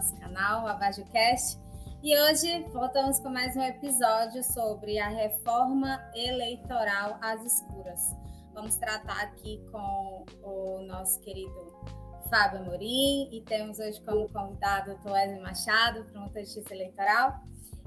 nosso 0.00 0.16
canal, 0.16 0.66
a 0.66 0.72
VajoCast. 0.72 1.58
E 2.02 2.18
hoje 2.18 2.64
voltamos 2.72 3.18
com 3.18 3.28
mais 3.28 3.54
um 3.54 3.60
episódio 3.60 4.42
sobre 4.42 4.98
a 4.98 5.10
reforma 5.10 6.00
eleitoral 6.14 7.18
às 7.20 7.44
escuras. 7.44 8.00
Vamos 8.54 8.76
tratar 8.76 9.20
aqui 9.24 9.62
com 9.70 10.24
o 10.42 10.80
nosso 10.86 11.20
querido 11.20 11.54
Fábio 12.30 12.60
Amorim 12.60 13.28
e 13.30 13.42
temos 13.42 13.78
hoje 13.78 14.00
como 14.00 14.26
convidado 14.30 14.98
o 15.04 15.10
Wesley 15.10 15.42
Machado, 15.42 16.06
promotor 16.06 16.40
de 16.40 16.46
justiça 16.46 16.74
eleitoral. 16.74 17.38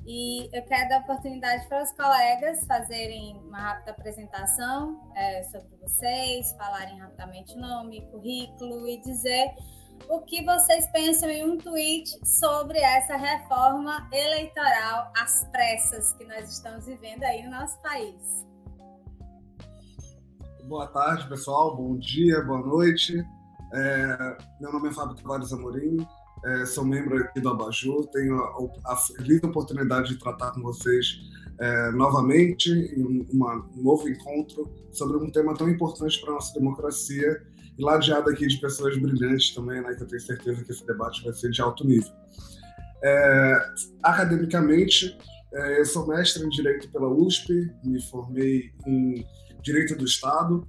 E 0.05 0.55
eu 0.55 0.61
quero 0.65 0.89
dar 0.89 0.99
oportunidade 0.99 1.67
para 1.67 1.81
os 1.81 1.91
colegas 1.93 2.63
fazerem 2.67 3.37
uma 3.37 3.57
rápida 3.57 3.89
apresentação 3.89 5.11
é, 5.15 5.41
sobre 5.45 5.75
vocês, 5.77 6.51
falarem 6.59 6.99
rapidamente 6.99 7.55
o 7.55 7.59
nome, 7.59 8.05
currículo 8.11 8.87
e 8.87 9.01
dizer 9.01 9.55
o 10.09 10.21
que 10.21 10.43
vocês 10.43 10.87
pensam 10.91 11.29
em 11.29 11.43
um 11.43 11.57
tweet 11.57 12.19
sobre 12.25 12.77
essa 12.79 13.15
reforma 13.15 14.07
eleitoral 14.11 15.11
às 15.17 15.45
pressas 15.51 16.13
que 16.13 16.25
nós 16.25 16.49
estamos 16.49 16.85
vivendo 16.85 17.23
aí 17.23 17.43
no 17.43 17.51
nosso 17.51 17.81
país. 17.81 18.45
Boa 20.65 20.87
tarde, 20.87 21.27
pessoal. 21.27 21.75
Bom 21.75 21.97
dia, 21.97 22.41
boa 22.41 22.61
noite. 22.61 23.23
É, 23.73 24.37
meu 24.61 24.71
nome 24.71 24.89
é 24.89 24.91
Fábio 24.93 25.15
Tavares 25.15 25.51
Amorim, 25.51 25.97
é, 26.45 26.65
sou 26.65 26.85
membro 26.85 27.17
aqui 27.17 27.39
do 27.39 27.49
Abajur, 27.49 28.05
tenho 28.07 28.37
a, 28.85 28.95
feliz 28.95 29.41
oportunidade 29.43 30.09
de 30.09 30.19
tratar 30.19 30.51
com 30.51 30.61
vocês 30.61 31.21
é, 31.59 31.91
novamente 31.91 32.69
em 32.69 33.25
uma, 33.33 33.55
um 33.75 33.81
novo 33.81 34.07
encontro 34.07 34.69
sobre 34.91 35.17
um 35.17 35.31
tema 35.31 35.55
tão 35.55 35.67
importante 35.69 36.19
para 36.21 36.31
a 36.31 36.33
nossa 36.35 36.53
democracia 36.53 37.41
e 37.77 37.83
ladeado 37.83 38.29
aqui 38.29 38.47
de 38.47 38.57
pessoas 38.57 38.97
brilhantes 38.97 39.53
também, 39.53 39.81
né, 39.81 39.93
que 39.95 40.03
eu 40.03 40.07
tenho 40.07 40.21
certeza 40.21 40.63
que 40.63 40.71
esse 40.71 40.85
debate 40.85 41.23
vai 41.23 41.33
ser 41.33 41.49
de 41.49 41.61
alto 41.61 41.85
nível. 41.85 42.11
É, 43.03 43.73
academicamente, 44.01 45.17
é, 45.53 45.79
eu 45.79 45.85
sou 45.85 46.07
mestre 46.07 46.43
em 46.45 46.49
Direito 46.49 46.89
pela 46.89 47.07
USP, 47.07 47.71
me 47.83 48.01
formei 48.01 48.71
em 48.87 49.25
Direito 49.61 49.95
do 49.95 50.05
Estado, 50.05 50.67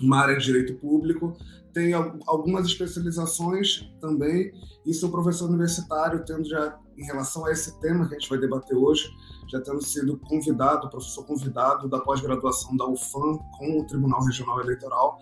uma 0.00 0.20
área 0.20 0.36
de 0.36 0.44
Direito 0.44 0.74
Público, 0.74 1.36
tenho 1.72 2.18
algumas 2.26 2.66
especializações 2.66 3.86
também 4.00 4.50
e 4.86 4.94
sou 4.94 5.10
professor 5.10 5.46
universitário, 5.46 6.24
tendo 6.24 6.48
já, 6.48 6.78
em 6.96 7.04
relação 7.04 7.44
a 7.44 7.52
esse 7.52 7.78
tema 7.80 8.08
que 8.08 8.14
a 8.14 8.18
gente 8.18 8.30
vai 8.30 8.38
debater 8.38 8.74
hoje, 8.74 9.06
já 9.50 9.60
tendo 9.60 9.82
sido 9.82 10.18
convidado, 10.20 10.88
professor 10.88 11.26
convidado 11.26 11.86
da 11.86 12.00
pós-graduação 12.00 12.74
da 12.76 12.86
UFAM 12.86 13.38
com 13.58 13.78
o 13.78 13.86
Tribunal 13.86 14.24
Regional 14.24 14.60
Eleitoral 14.60 15.18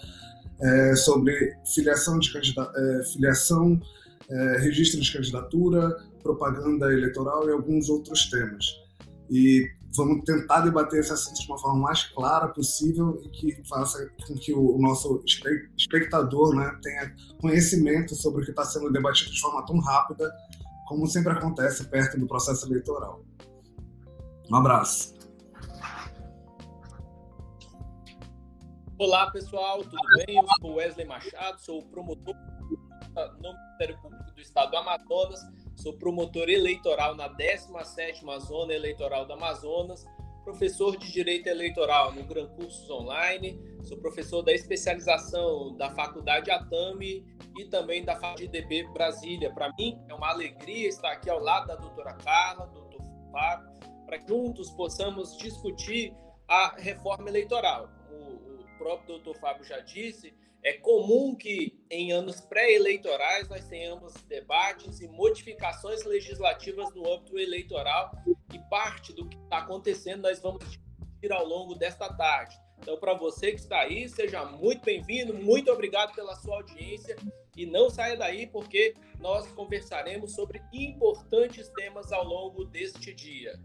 é, 0.60 0.96
sobre 0.96 1.56
filiação, 1.74 2.18
de 2.18 2.30
é, 2.36 3.04
filiação 3.12 3.80
é, 4.28 4.58
registro 4.58 5.00
de 5.00 5.12
candidatura, 5.12 5.96
propaganda 6.22 6.92
eleitoral 6.92 7.48
e 7.48 7.52
alguns 7.52 7.88
outros 7.88 8.30
temas. 8.30 8.64
E 9.30 9.66
vamos 9.96 10.24
tentar 10.24 10.62
debater 10.62 11.00
esse 11.00 11.12
assunto 11.12 11.40
de 11.40 11.46
uma 11.46 11.58
forma 11.58 11.80
mais 11.80 12.04
clara 12.04 12.48
possível 12.48 13.20
e 13.24 13.28
que 13.28 13.68
faça 13.68 14.08
com 14.26 14.34
que 14.34 14.52
o 14.52 14.78
nosso 14.78 15.22
espectador 15.76 16.54
né, 16.54 16.78
tenha 16.82 17.14
conhecimento 17.40 18.14
sobre 18.14 18.42
o 18.42 18.44
que 18.44 18.50
está 18.50 18.64
sendo 18.64 18.90
debatido 18.90 19.30
de 19.30 19.40
forma 19.40 19.64
tão 19.66 19.78
rápida, 19.78 20.30
como 20.88 21.06
sempre 21.06 21.32
acontece 21.32 21.84
perto 21.84 22.18
do 22.18 22.26
processo 22.26 22.66
eleitoral. 22.66 23.24
Um 24.50 24.56
abraço. 24.56 25.14
Olá, 28.96 29.30
pessoal, 29.30 29.82
tudo 29.82 30.24
bem? 30.24 30.36
Eu 30.36 30.44
sou 30.60 30.74
Wesley 30.74 31.06
Machado, 31.06 31.60
sou 31.60 31.82
promotor 31.82 32.34
no 33.40 33.52
Ministério 33.52 34.00
Público 34.00 34.32
do 34.32 34.40
Estado 34.40 34.70
do 34.70 34.76
Amazonas 34.76 35.40
sou 35.76 35.92
promotor 35.94 36.48
eleitoral 36.48 37.14
na 37.14 37.28
17ª 37.28 38.38
Zona 38.40 38.72
Eleitoral 38.72 39.26
do 39.26 39.32
Amazonas, 39.32 40.04
professor 40.44 40.96
de 40.96 41.12
Direito 41.12 41.48
Eleitoral 41.48 42.12
no 42.12 42.22
Gran 42.24 42.46
Cursos 42.48 42.88
Online, 42.88 43.60
sou 43.82 43.98
professor 43.98 44.42
da 44.42 44.52
especialização 44.52 45.76
da 45.76 45.90
Faculdade 45.90 46.50
Atami 46.50 47.24
e 47.58 47.64
também 47.66 48.04
da 48.04 48.14
Faculdade 48.14 48.48
DB 48.48 48.84
Brasília. 48.92 49.52
Para 49.52 49.72
mim 49.78 49.98
é 50.08 50.14
uma 50.14 50.30
alegria 50.30 50.88
estar 50.88 51.12
aqui 51.12 51.28
ao 51.28 51.40
lado 51.40 51.66
da 51.66 51.76
doutora 51.76 52.14
Carla, 52.14 52.66
doutor 52.66 53.00
Fábio, 53.32 53.68
para 54.06 54.18
que 54.18 54.28
juntos 54.28 54.70
possamos 54.70 55.36
discutir 55.36 56.14
a 56.48 56.74
reforma 56.76 57.28
eleitoral. 57.28 57.88
Próprio 58.84 59.16
doutor 59.16 59.40
Fábio 59.40 59.64
já 59.64 59.80
disse, 59.80 60.34
é 60.62 60.74
comum 60.74 61.34
que 61.34 61.82
em 61.90 62.12
anos 62.12 62.42
pré-eleitorais 62.42 63.48
nós 63.48 63.66
tenhamos 63.66 64.12
debates 64.28 65.00
e 65.00 65.08
modificações 65.08 66.04
legislativas 66.04 66.94
no 66.94 67.10
âmbito 67.10 67.38
eleitoral 67.38 68.12
e 68.52 68.58
parte 68.68 69.14
do 69.14 69.26
que 69.26 69.38
está 69.38 69.60
acontecendo 69.60 70.24
nós 70.24 70.38
vamos 70.38 70.62
discutir 70.68 71.32
ao 71.32 71.46
longo 71.46 71.74
desta 71.74 72.12
tarde. 72.12 72.54
Então, 72.78 72.98
para 72.98 73.14
você 73.14 73.52
que 73.52 73.60
está 73.60 73.80
aí, 73.80 74.06
seja 74.06 74.44
muito 74.44 74.84
bem-vindo, 74.84 75.32
muito 75.32 75.72
obrigado 75.72 76.14
pela 76.14 76.36
sua 76.36 76.56
audiência 76.56 77.16
e 77.56 77.64
não 77.64 77.88
saia 77.88 78.18
daí 78.18 78.46
porque 78.46 78.92
nós 79.18 79.50
conversaremos 79.52 80.34
sobre 80.34 80.60
importantes 80.74 81.70
temas 81.70 82.12
ao 82.12 82.22
longo 82.22 82.66
deste 82.66 83.14
dia. 83.14 83.58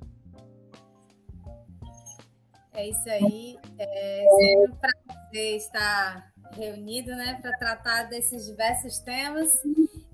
É 2.74 2.88
isso 2.88 3.10
aí. 3.10 3.58
É 3.78 4.26
sempre 4.38 4.72
um 4.72 4.76
prazer 4.76 5.58
estar 5.58 6.32
reunido 6.52 7.16
né, 7.16 7.40
para 7.42 7.58
tratar 7.58 8.04
desses 8.04 8.46
diversos 8.46 9.00
temas. 9.00 9.52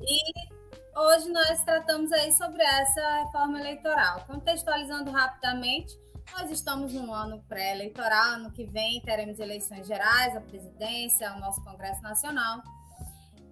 E 0.01 0.19
hoje 0.97 1.29
nós 1.29 1.63
tratamos 1.63 2.11
aí 2.11 2.31
sobre 2.33 2.63
essa 2.63 3.23
reforma 3.23 3.59
eleitoral. 3.59 4.25
Contextualizando 4.25 5.11
rapidamente, 5.11 5.97
nós 6.33 6.49
estamos 6.49 6.93
num 6.93 7.13
ano 7.13 7.43
pré-eleitoral, 7.47 8.33
ano 8.33 8.51
que 8.51 8.66
vem 8.66 9.01
teremos 9.01 9.39
eleições 9.39 9.87
gerais, 9.87 10.35
a 10.35 10.41
presidência, 10.41 11.33
o 11.33 11.39
nosso 11.39 11.63
Congresso 11.63 12.01
Nacional. 12.01 12.61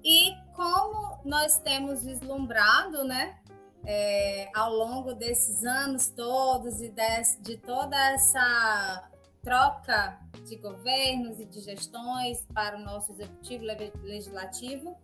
E 0.03 0.35
como 0.53 1.22
nós 1.24 1.59
temos 1.59 2.03
vislumbrado, 2.03 3.06
né, 3.06 3.40
é, 3.86 4.50
ao 4.54 4.74
longo 4.74 5.14
desses 5.14 5.64
anos 5.64 6.08
todos 6.08 6.82
e 6.82 6.90
de, 6.90 7.38
de 7.42 7.58
toda 7.58 7.96
essa 8.12 9.10
troca 9.42 10.18
de 10.46 10.56
governos 10.56 11.40
e 11.40 11.46
de 11.46 11.60
gestões 11.60 12.46
para 12.54 12.78
o 12.78 12.80
nosso 12.80 13.12
executivo 13.12 13.66
legislativo. 14.04 14.98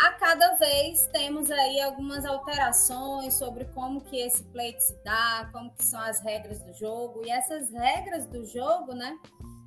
A 0.00 0.12
cada 0.14 0.54
vez 0.56 1.06
temos 1.12 1.50
aí 1.50 1.80
algumas 1.80 2.24
alterações 2.24 3.34
sobre 3.34 3.66
como 3.66 4.00
que 4.00 4.16
esse 4.16 4.42
pleito 4.44 4.82
se 4.82 4.94
dá, 5.04 5.48
como 5.52 5.72
que 5.72 5.84
são 5.84 6.00
as 6.00 6.20
regras 6.20 6.58
do 6.60 6.74
jogo. 6.74 7.22
E 7.24 7.30
essas 7.30 7.70
regras 7.70 8.26
do 8.26 8.44
jogo, 8.44 8.94
né, 8.94 9.16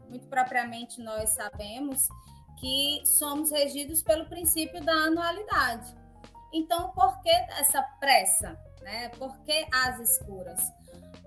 muito 0.09 0.27
propriamente 0.27 1.01
nós 1.01 1.29
sabemos 1.29 2.07
que 2.59 3.01
somos 3.05 3.49
regidos 3.49 4.03
pelo 4.03 4.25
princípio 4.25 4.83
da 4.83 4.93
anualidade. 4.93 6.04
Então, 6.55 6.89
por 6.91 7.21
que 7.21 7.29
essa 7.29 7.81
pressa? 7.99 8.57
Né? 8.81 9.09
Por 9.09 9.37
que 9.43 9.65
as 9.71 9.99
escuras? 9.99 10.61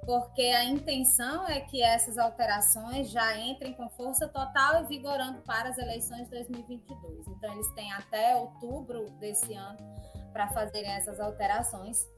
porque 0.09 0.41
a 0.41 0.65
intenção 0.65 1.47
é 1.47 1.61
que 1.61 1.83
essas 1.83 2.17
alterações 2.17 3.11
já 3.11 3.37
entrem 3.37 3.75
com 3.75 3.91
força 3.91 4.27
total 4.27 4.83
e 4.83 4.87
vigorando 4.87 5.43
para 5.43 5.69
as 5.69 5.77
eleições 5.77 6.25
de 6.25 6.31
2022. 6.31 7.27
Então, 7.29 7.53
eles 7.53 7.71
têm 7.75 7.93
até 7.93 8.35
outubro 8.35 9.11
desse 9.21 9.53
ano 9.53 9.77
para 10.33 10.49
fazerem 10.49 10.91
essas 10.93 11.21
alterações. 11.21 12.09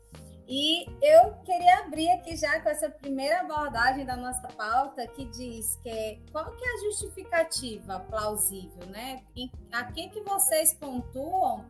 E 0.47 0.87
eu 1.03 1.35
queria 1.45 1.81
abrir 1.81 2.09
aqui 2.11 2.37
já 2.37 2.61
com 2.61 2.69
essa 2.69 2.89
primeira 2.89 3.41
abordagem 3.41 4.07
da 4.07 4.17
nossa 4.17 4.47
pauta 4.57 5.05
que 5.09 5.25
diz 5.25 5.75
que 5.83 6.23
qual 6.31 6.47
que 6.55 6.65
é 6.65 6.75
a 6.75 6.79
justificativa 6.85 7.99
plausível, 8.09 8.87
né? 8.87 9.25
A 9.73 9.85
que 9.87 10.09
que 10.11 10.21
vocês 10.21 10.75
pontuam 10.75 11.67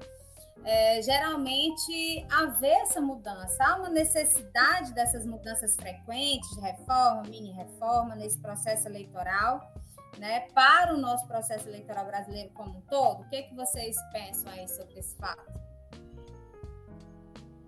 é, 0.64 1.00
geralmente 1.02 2.26
haver 2.30 2.82
essa 2.82 3.00
mudança. 3.00 3.56
Há 3.60 3.76
uma 3.76 3.88
necessidade 3.88 4.92
dessas 4.94 5.24
mudanças 5.26 5.76
frequentes, 5.76 6.48
de 6.50 6.60
reforma, 6.60 7.22
mini 7.22 7.52
reforma, 7.52 8.14
nesse 8.14 8.38
processo 8.38 8.88
eleitoral, 8.88 9.72
né, 10.18 10.40
para 10.54 10.94
o 10.94 10.98
nosso 10.98 11.26
processo 11.26 11.68
eleitoral 11.68 12.06
brasileiro 12.06 12.50
como 12.54 12.78
um 12.78 12.80
todo? 12.82 13.22
O 13.22 13.28
que, 13.28 13.36
é 13.36 13.42
que 13.42 13.54
vocês 13.54 13.96
pensam 14.12 14.52
aí 14.52 14.68
sobre 14.68 14.98
esse 14.98 15.16
fato? 15.16 15.60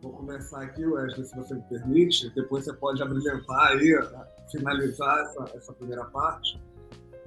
Vou 0.02 0.12
começar 0.12 0.62
aqui, 0.62 0.84
Wesley, 0.84 1.24
se 1.24 1.36
você 1.36 1.54
me 1.54 1.62
permite. 1.62 2.28
Depois 2.30 2.64
você 2.64 2.72
pode 2.72 3.00
abrilhantar 3.00 3.68
aí, 3.68 3.94
finalizar 4.50 5.20
essa, 5.20 5.56
essa 5.56 5.72
primeira 5.72 6.04
parte. 6.06 6.60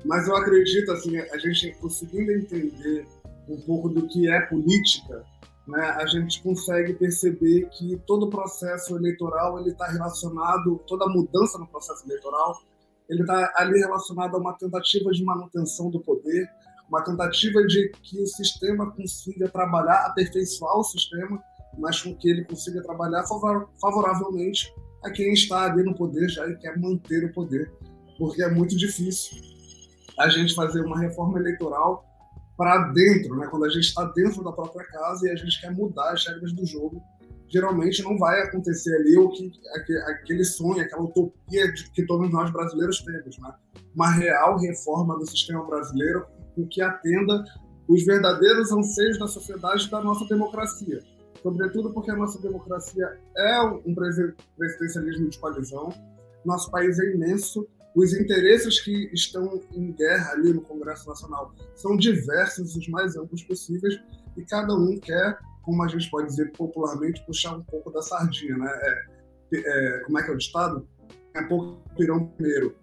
Mas 0.03 0.27
eu 0.27 0.35
acredito, 0.35 0.91
assim, 0.91 1.17
a 1.17 1.37
gente 1.37 1.73
conseguindo 1.79 2.31
entender 2.31 3.07
um 3.47 3.59
pouco 3.61 3.89
do 3.89 4.07
que 4.07 4.29
é 4.29 4.41
política, 4.41 5.25
né, 5.67 5.81
a 5.81 6.05
gente 6.05 6.41
consegue 6.43 6.93
perceber 6.93 7.67
que 7.69 7.97
todo 8.05 8.27
o 8.27 8.29
processo 8.29 8.95
eleitoral 8.95 9.59
ele 9.59 9.69
está 9.69 9.87
relacionado, 9.87 10.81
toda 10.87 11.07
mudança 11.07 11.57
no 11.57 11.67
processo 11.67 12.05
eleitoral, 12.05 12.61
ele 13.09 13.21
está 13.21 13.51
ali 13.55 13.79
relacionado 13.79 14.35
a 14.35 14.39
uma 14.39 14.53
tentativa 14.53 15.11
de 15.11 15.23
manutenção 15.23 15.89
do 15.89 15.99
poder, 15.99 16.49
uma 16.87 17.03
tentativa 17.03 17.65
de 17.65 17.89
que 18.03 18.21
o 18.21 18.27
sistema 18.27 18.91
consiga 18.91 19.49
trabalhar, 19.49 20.05
aperfeiçoar 20.05 20.77
o 20.77 20.83
sistema, 20.83 21.41
mas 21.77 22.01
com 22.01 22.15
que 22.15 22.29
ele 22.29 22.45
consiga 22.45 22.81
trabalhar 22.81 23.23
favoravelmente 23.81 24.71
a 25.03 25.11
quem 25.11 25.33
está 25.33 25.65
ali 25.65 25.83
no 25.83 25.95
poder 25.95 26.29
já 26.29 26.47
e 26.47 26.55
quer 26.57 26.77
manter 26.79 27.25
o 27.25 27.33
poder, 27.33 27.71
porque 28.17 28.43
é 28.43 28.49
muito 28.49 28.75
difícil 28.77 29.41
a 30.17 30.29
gente 30.29 30.55
fazer 30.55 30.81
uma 30.81 30.99
reforma 30.99 31.39
eleitoral 31.39 32.04
para 32.57 32.89
dentro, 32.93 33.35
né? 33.35 33.47
Quando 33.47 33.65
a 33.65 33.69
gente 33.69 33.85
está 33.85 34.05
dentro 34.15 34.43
da 34.43 34.51
própria 34.51 34.85
casa 34.87 35.27
e 35.27 35.31
a 35.31 35.35
gente 35.35 35.59
quer 35.59 35.71
mudar 35.71 36.11
as 36.11 36.25
regras 36.25 36.53
do 36.53 36.65
jogo, 36.65 37.01
geralmente 37.47 38.03
não 38.03 38.17
vai 38.17 38.41
acontecer 38.41 38.95
ali 38.95 39.17
o 39.17 39.29
que 39.29 39.51
aquele 40.07 40.43
sonho, 40.43 40.81
aquela 40.81 41.03
utopia 41.03 41.71
que 41.93 42.05
todos 42.05 42.31
nós 42.31 42.51
brasileiros 42.51 43.01
temos, 43.01 43.37
né? 43.39 43.53
Uma 43.93 44.11
real 44.11 44.57
reforma 44.57 45.17
do 45.17 45.25
sistema 45.25 45.65
brasileiro 45.65 46.25
com 46.55 46.67
que 46.67 46.81
atenda 46.81 47.43
os 47.87 48.03
verdadeiros 48.03 48.71
anseios 48.71 49.19
da 49.19 49.27
sociedade 49.27 49.87
e 49.87 49.91
da 49.91 50.01
nossa 50.01 50.25
democracia. 50.25 50.99
Sobretudo 51.41 51.93
porque 51.93 52.09
a 52.09 52.15
nossa 52.15 52.41
democracia 52.41 53.19
é 53.37 53.61
um 53.61 53.93
presidencialismo 54.57 55.29
de 55.29 55.37
coalizão. 55.37 55.89
Nosso 56.43 56.71
país 56.71 56.97
é 56.99 57.13
imenso 57.13 57.67
os 57.95 58.13
interesses 58.13 58.81
que 58.81 59.09
estão 59.13 59.61
em 59.73 59.93
guerra 59.93 60.33
ali 60.33 60.53
no 60.53 60.61
Congresso 60.61 61.07
Nacional 61.07 61.55
são 61.75 61.95
diversos, 61.95 62.75
os 62.75 62.87
mais 62.89 63.15
amplos 63.15 63.41
possíveis, 63.43 63.97
e 64.35 64.43
cada 64.43 64.75
um 64.75 64.99
quer, 64.99 65.37
como 65.63 65.81
a 65.81 65.87
gente 65.87 66.09
pode 66.11 66.27
dizer 66.27 66.51
popularmente, 66.51 67.25
puxar 67.25 67.55
um 67.55 67.63
pouco 67.63 67.89
da 67.89 68.01
sardinha, 68.01 68.57
né? 68.57 68.69
É, 68.83 69.57
é, 69.57 69.99
como 70.05 70.19
é 70.19 70.23
que 70.23 70.29
é 70.29 70.33
o 70.33 70.37
ditado? 70.37 70.87
É 71.35 71.41
pouco 71.43 71.81
pirão 71.95 72.27
primeiro. 72.27 72.75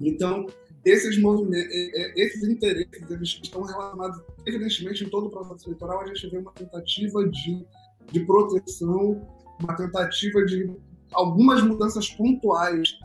Então, 0.00 0.46
esses 0.84 1.20
movimentos, 1.20 1.74
esses 2.16 2.44
interesses, 2.44 3.10
eles 3.10 3.40
estão 3.42 3.62
relacionados, 3.62 4.22
evidentemente, 4.46 5.04
em 5.04 5.10
todo 5.10 5.26
o 5.26 5.30
processo 5.30 5.68
eleitoral, 5.68 6.02
a 6.02 6.06
gente 6.06 6.30
vê 6.30 6.38
uma 6.38 6.52
tentativa 6.52 7.28
de, 7.28 7.66
de 8.12 8.20
proteção, 8.24 9.28
uma 9.60 9.74
tentativa 9.74 10.44
de 10.44 10.72
algumas 11.12 11.62
mudanças 11.62 12.08
pontuais 12.10 12.96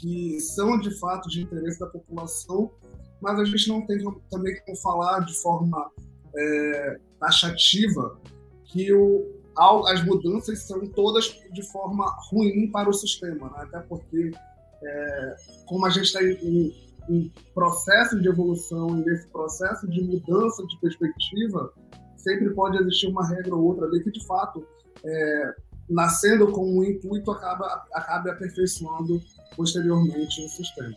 que 0.00 0.40
são 0.40 0.78
de 0.78 0.98
fato 0.98 1.28
de 1.28 1.42
interesse 1.42 1.78
da 1.78 1.86
população, 1.86 2.70
mas 3.20 3.38
a 3.38 3.44
gente 3.44 3.68
não 3.68 3.86
tem 3.86 3.98
também 4.30 4.58
como 4.64 4.76
falar 4.78 5.20
de 5.20 5.34
forma 5.42 5.90
é, 6.34 7.00
taxativa 7.18 8.18
que 8.64 8.90
o, 8.94 9.26
as 9.86 10.02
mudanças 10.04 10.62
são 10.62 10.86
todas 10.86 11.26
de 11.52 11.62
forma 11.70 12.06
ruim 12.30 12.70
para 12.70 12.88
o 12.88 12.94
sistema, 12.94 13.50
né? 13.50 13.58
até 13.58 13.80
porque 13.80 14.30
é, 14.82 15.36
como 15.66 15.84
a 15.84 15.90
gente 15.90 16.06
está 16.06 16.22
em, 16.22 16.74
em, 17.10 17.32
processo 17.52 18.18
de 18.18 18.28
evolução 18.28 18.94
nesse 18.94 19.28
processo 19.28 19.86
de 19.86 20.00
mudança 20.00 20.66
de 20.66 20.80
perspectiva, 20.80 21.74
sempre 22.16 22.48
pode 22.54 22.78
existir 22.78 23.08
uma 23.08 23.26
regra 23.28 23.54
ou 23.54 23.64
outra 23.64 23.84
ali 23.84 24.02
que 24.02 24.10
de 24.10 24.26
fato 24.26 24.66
é, 25.04 25.54
nascendo 25.90 26.50
com 26.52 26.78
um 26.78 26.84
intuito 26.84 27.30
acaba 27.32 27.84
acaba 27.92 28.30
aperfeiçoando 28.30 29.20
posteriormente 29.56 30.44
o 30.44 30.48
sistema. 30.48 30.96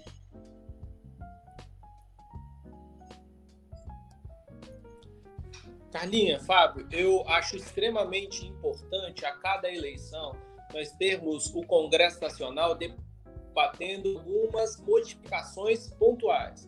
Carlinha, 5.91 6.39
Fábio, 6.39 6.87
eu 6.91 7.27
acho 7.27 7.55
extremamente 7.55 8.47
importante 8.47 9.25
a 9.25 9.31
cada 9.31 9.71
eleição 9.71 10.35
nós 10.73 10.91
termos 10.93 11.53
o 11.53 11.61
Congresso 11.63 12.19
Nacional 12.19 12.75
debatendo 12.75 14.17
algumas 14.17 14.79
modificações 14.81 15.87
pontuais. 15.93 16.67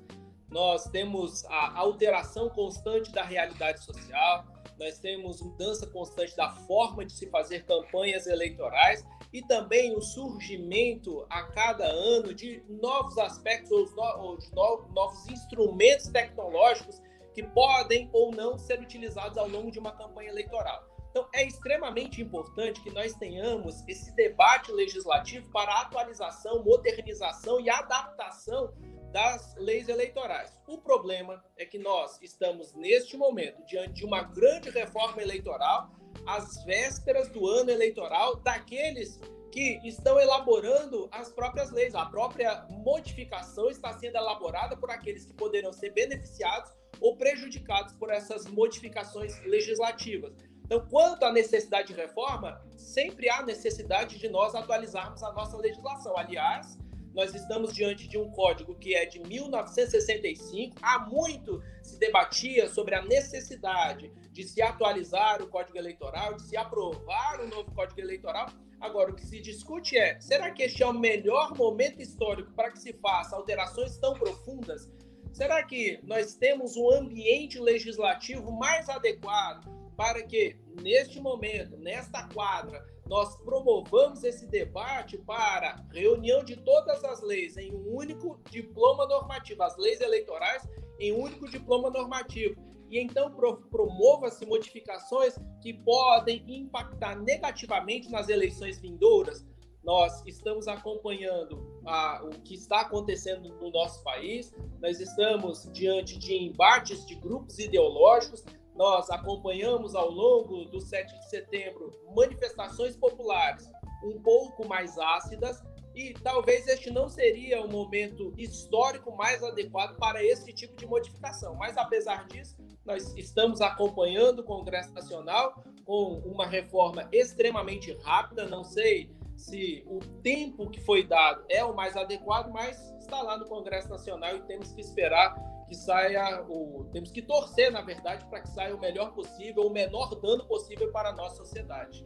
Nós 0.56 0.86
temos 0.86 1.44
a 1.48 1.78
alteração 1.78 2.50
constante 2.50 3.12
da 3.12 3.22
realidade 3.24 3.84
social, 3.84 4.46
nós 4.80 4.98
temos 5.00 5.42
mudança 5.42 5.86
constante 5.86 6.34
da 6.34 6.50
forma 6.50 7.04
de 7.04 7.12
se 7.12 7.30
fazer 7.30 7.66
campanhas 7.66 8.26
eleitorais 8.26 9.06
e 9.34 9.42
também 9.42 9.94
o 9.94 10.02
surgimento 10.02 11.26
a 11.30 11.44
cada 11.44 11.84
ano 11.86 12.34
de 12.34 12.64
novos 12.70 13.18
aspectos 13.18 13.70
ou 13.98 14.38
de 14.38 14.50
novos 14.56 15.28
instrumentos 15.28 16.08
tecnológicos 16.08 17.02
que 17.34 17.44
podem 17.44 18.10
ou 18.14 18.32
não 18.32 18.58
ser 18.58 18.80
utilizados 18.80 19.38
ao 19.38 19.50
longo 19.50 19.70
de 19.70 19.78
uma 19.78 19.92
campanha 19.92 20.30
eleitoral. 20.30 20.88
Então, 21.10 21.28
é 21.34 21.46
extremamente 21.46 22.22
importante 22.22 22.82
que 22.82 22.92
nós 22.92 23.14
tenhamos 23.16 23.86
esse 23.90 24.16
debate 24.16 24.72
legislativo 24.72 25.52
para 25.52 25.82
atualização, 25.82 26.64
modernização 26.64 27.60
e 27.60 27.70
adaptação 27.70 28.74
das 29.16 29.56
leis 29.56 29.88
eleitorais. 29.88 30.60
O 30.68 30.78
problema 30.78 31.42
é 31.56 31.66
que 31.66 31.80
nós 31.80 32.20
estamos, 32.22 32.74
neste 32.74 33.16
momento, 33.16 33.66
diante 33.66 33.94
de 33.94 34.06
uma 34.06 34.24
grande 34.24 34.70
reforma 34.70 35.22
eleitoral 35.22 35.90
às 36.28 36.62
vésperas 36.66 37.30
do 37.30 37.48
ano 37.48 37.72
eleitoral 37.72 38.36
daqueles 38.36 39.18
que 39.54 39.80
estão 39.86 40.20
elaborando 40.20 41.08
as 41.14 41.32
próprias 41.32 41.72
leis. 41.72 41.96
A 41.96 42.08
própria 42.08 42.68
modificação 42.70 43.70
está 43.70 43.94
sendo 43.94 44.18
elaborada 44.18 44.76
por 44.76 44.92
aqueles 44.92 45.24
que 45.24 45.34
poderão 45.34 45.72
ser 45.72 45.92
beneficiados 45.92 46.74
ou 47.00 47.16
prejudicados 47.16 47.94
por 47.94 48.10
essas 48.10 48.46
modificações 48.48 49.40
legislativas. 49.46 50.34
Então, 50.66 50.86
quanto 50.90 51.24
à 51.24 51.32
necessidade 51.32 51.88
de 51.88 51.94
reforma, 51.94 52.62
sempre 52.76 53.30
há 53.30 53.42
necessidade 53.44 54.18
de 54.18 54.28
nós 54.28 54.54
atualizarmos 54.54 55.24
a 55.24 55.32
nossa 55.32 55.56
legislação. 55.56 56.18
Aliás, 56.18 56.78
nós 57.16 57.34
estamos 57.34 57.74
diante 57.74 58.10
de 58.10 58.18
um 58.18 58.30
código 58.30 58.76
que 58.76 58.94
é 58.94 59.06
de 59.06 59.20
1965. 59.20 60.76
Há 60.82 61.00
muito 61.00 61.64
se 61.82 61.98
debatia 61.98 62.68
sobre 62.68 62.94
a 62.94 63.02
necessidade 63.02 64.12
de 64.34 64.44
se 64.44 64.62
atualizar 64.62 65.42
o 65.42 65.48
Código 65.48 65.78
Eleitoral, 65.78 66.34
de 66.34 66.42
se 66.42 66.58
aprovar 66.58 67.40
o 67.40 67.48
novo 67.48 67.72
Código 67.72 68.02
Eleitoral. 68.02 68.50
Agora, 68.82 69.12
o 69.12 69.16
que 69.16 69.26
se 69.26 69.40
discute 69.40 69.98
é: 69.98 70.20
será 70.20 70.52
que 70.52 70.64
este 70.64 70.84
é 70.84 70.86
o 70.86 70.92
melhor 70.92 71.56
momento 71.56 72.02
histórico 72.02 72.52
para 72.52 72.70
que 72.70 72.80
se 72.80 72.92
faça 72.92 73.38
alterações 73.38 73.98
tão 73.98 74.14
profundas? 74.16 74.92
Será 75.32 75.64
que 75.64 76.00
nós 76.04 76.36
temos 76.36 76.76
um 76.76 76.92
ambiente 76.92 77.60
legislativo 77.60 78.52
mais 78.52 78.90
adequado 78.90 79.66
para 79.96 80.22
que, 80.24 80.58
neste 80.82 81.22
momento, 81.22 81.78
nesta 81.78 82.28
quadra, 82.28 82.86
nós 83.08 83.36
promovamos 83.38 84.24
esse 84.24 84.48
debate 84.48 85.18
para 85.20 85.86
reunião 85.92 86.44
de 86.44 86.56
todas 86.58 87.04
as 87.04 87.22
leis 87.22 87.56
em 87.56 87.74
um 87.74 87.96
único 87.96 88.40
diploma 88.50 89.06
normativo, 89.06 89.62
as 89.64 89.78
leis 89.78 90.02
eleitorais 90.02 90.68
em 91.00 91.14
um 91.14 91.22
único 91.22 91.50
diploma 91.50 91.90
normativo. 91.90 92.56
E 92.90 93.00
então 93.00 93.32
promova-se 93.70 94.46
modificações 94.46 95.36
que 95.62 95.74
podem 95.74 96.44
impactar 96.48 97.16
negativamente 97.16 98.10
nas 98.10 98.30
eleições 98.30 98.80
vindouras. 98.80 99.46
Nós 99.84 100.24
estamos 100.26 100.68
acompanhando 100.68 101.82
a, 101.86 102.24
o 102.24 102.30
que 102.42 102.56
está 102.56 102.82
acontecendo 102.82 103.50
no 103.60 103.70
nosso 103.70 104.04
país, 104.04 104.52
nós 104.82 105.00
estamos 105.00 105.70
diante 105.72 106.18
de 106.18 106.36
embates 106.36 107.06
de 107.06 107.14
grupos 107.16 107.60
ideológicos, 107.60 108.44
nós 108.76 109.10
acompanhamos 109.10 109.96
ao 109.96 110.10
longo 110.10 110.66
do 110.66 110.82
7 110.82 111.18
de 111.20 111.30
setembro 111.30 111.92
manifestações 112.16 112.96
populares 112.96 113.70
um 114.04 114.22
pouco 114.22 114.68
mais 114.68 114.98
ácidas 114.98 115.64
e 115.96 116.14
talvez 116.14 116.68
este 116.68 116.92
não 116.92 117.08
seria 117.08 117.62
o 117.62 117.72
momento 117.72 118.34
histórico 118.38 119.16
mais 119.16 119.42
adequado 119.42 119.96
para 119.98 120.22
esse 120.24 120.52
tipo 120.52 120.76
de 120.76 120.86
modificação. 120.86 121.56
Mas 121.56 121.78
apesar 121.78 122.28
disso, 122.28 122.58
nós 122.86 123.16
estamos 123.16 123.62
acompanhando 123.62 124.40
o 124.40 124.44
Congresso 124.44 124.94
Nacional 124.94 125.64
com 125.86 126.20
uma 126.26 126.46
reforma 126.46 127.08
extremamente 127.14 127.94
rápida. 128.04 128.46
Não 128.46 128.66
sei 128.66 129.10
se 129.38 129.84
o 129.88 130.00
tempo 130.22 130.70
que 130.70 130.82
foi 130.82 131.08
dado 131.08 131.46
é 131.50 131.64
o 131.64 131.74
mais 131.74 131.96
adequado, 131.96 132.52
mas 132.52 132.78
está 133.00 133.22
lá 133.22 133.38
no 133.38 133.46
Congresso 133.46 133.90
Nacional 133.90 134.36
e 134.36 134.42
temos 134.44 134.74
que 134.74 134.82
esperar 134.82 135.34
que 135.68 135.76
saia 135.76 136.44
o. 136.48 136.86
Temos 136.92 137.12
que 137.12 137.22
torcer, 137.22 137.72
na 137.72 137.82
verdade, 137.82 138.26
para 138.26 138.42
que 138.42 138.50
saia 138.50 138.76
o 138.76 138.80
melhor 138.80 139.14
possível, 139.14 139.64
o 139.64 139.70
menor 139.70 140.16
dano 140.22 140.46
possível 140.46 140.92
para 140.92 141.10
a 141.10 141.14
nossa 141.14 141.38
sociedade. 141.38 142.06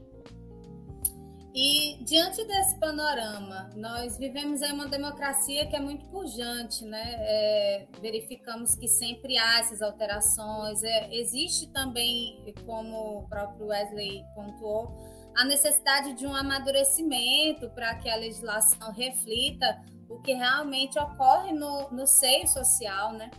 E 1.53 1.97
diante 2.03 2.45
desse 2.45 2.79
panorama, 2.79 3.71
nós 3.75 4.17
vivemos 4.17 4.61
em 4.61 4.71
uma 4.71 4.87
democracia 4.87 5.67
que 5.67 5.75
é 5.75 5.79
muito 5.79 6.05
pujante, 6.05 6.85
né? 6.85 7.15
É, 7.19 7.87
verificamos 7.99 8.75
que 8.75 8.87
sempre 8.87 9.35
há 9.37 9.59
essas 9.59 9.81
alterações. 9.81 10.83
É, 10.83 11.13
existe 11.13 11.67
também, 11.71 12.53
como 12.65 13.19
o 13.19 13.27
próprio 13.27 13.67
Wesley 13.67 14.23
pontuou, 14.35 14.95
a 15.35 15.43
necessidade 15.43 16.13
de 16.13 16.27
um 16.27 16.35
amadurecimento 16.35 17.69
para 17.71 17.95
que 17.95 18.09
a 18.09 18.15
legislação 18.15 18.91
reflita 18.91 19.81
o 20.07 20.19
que 20.19 20.33
realmente 20.33 20.99
ocorre 20.99 21.51
no, 21.51 21.89
no 21.91 22.05
seio 22.05 22.47
social, 22.47 23.13
né? 23.13 23.29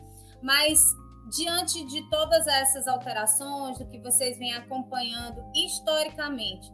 Mas 0.42 0.82
diante 1.30 1.84
de 1.86 2.08
todas 2.10 2.46
essas 2.46 2.86
alterações, 2.88 3.78
do 3.78 3.86
que 3.86 3.98
vocês 3.98 4.38
vêm 4.38 4.52
acompanhando 4.54 5.42
historicamente, 5.54 6.70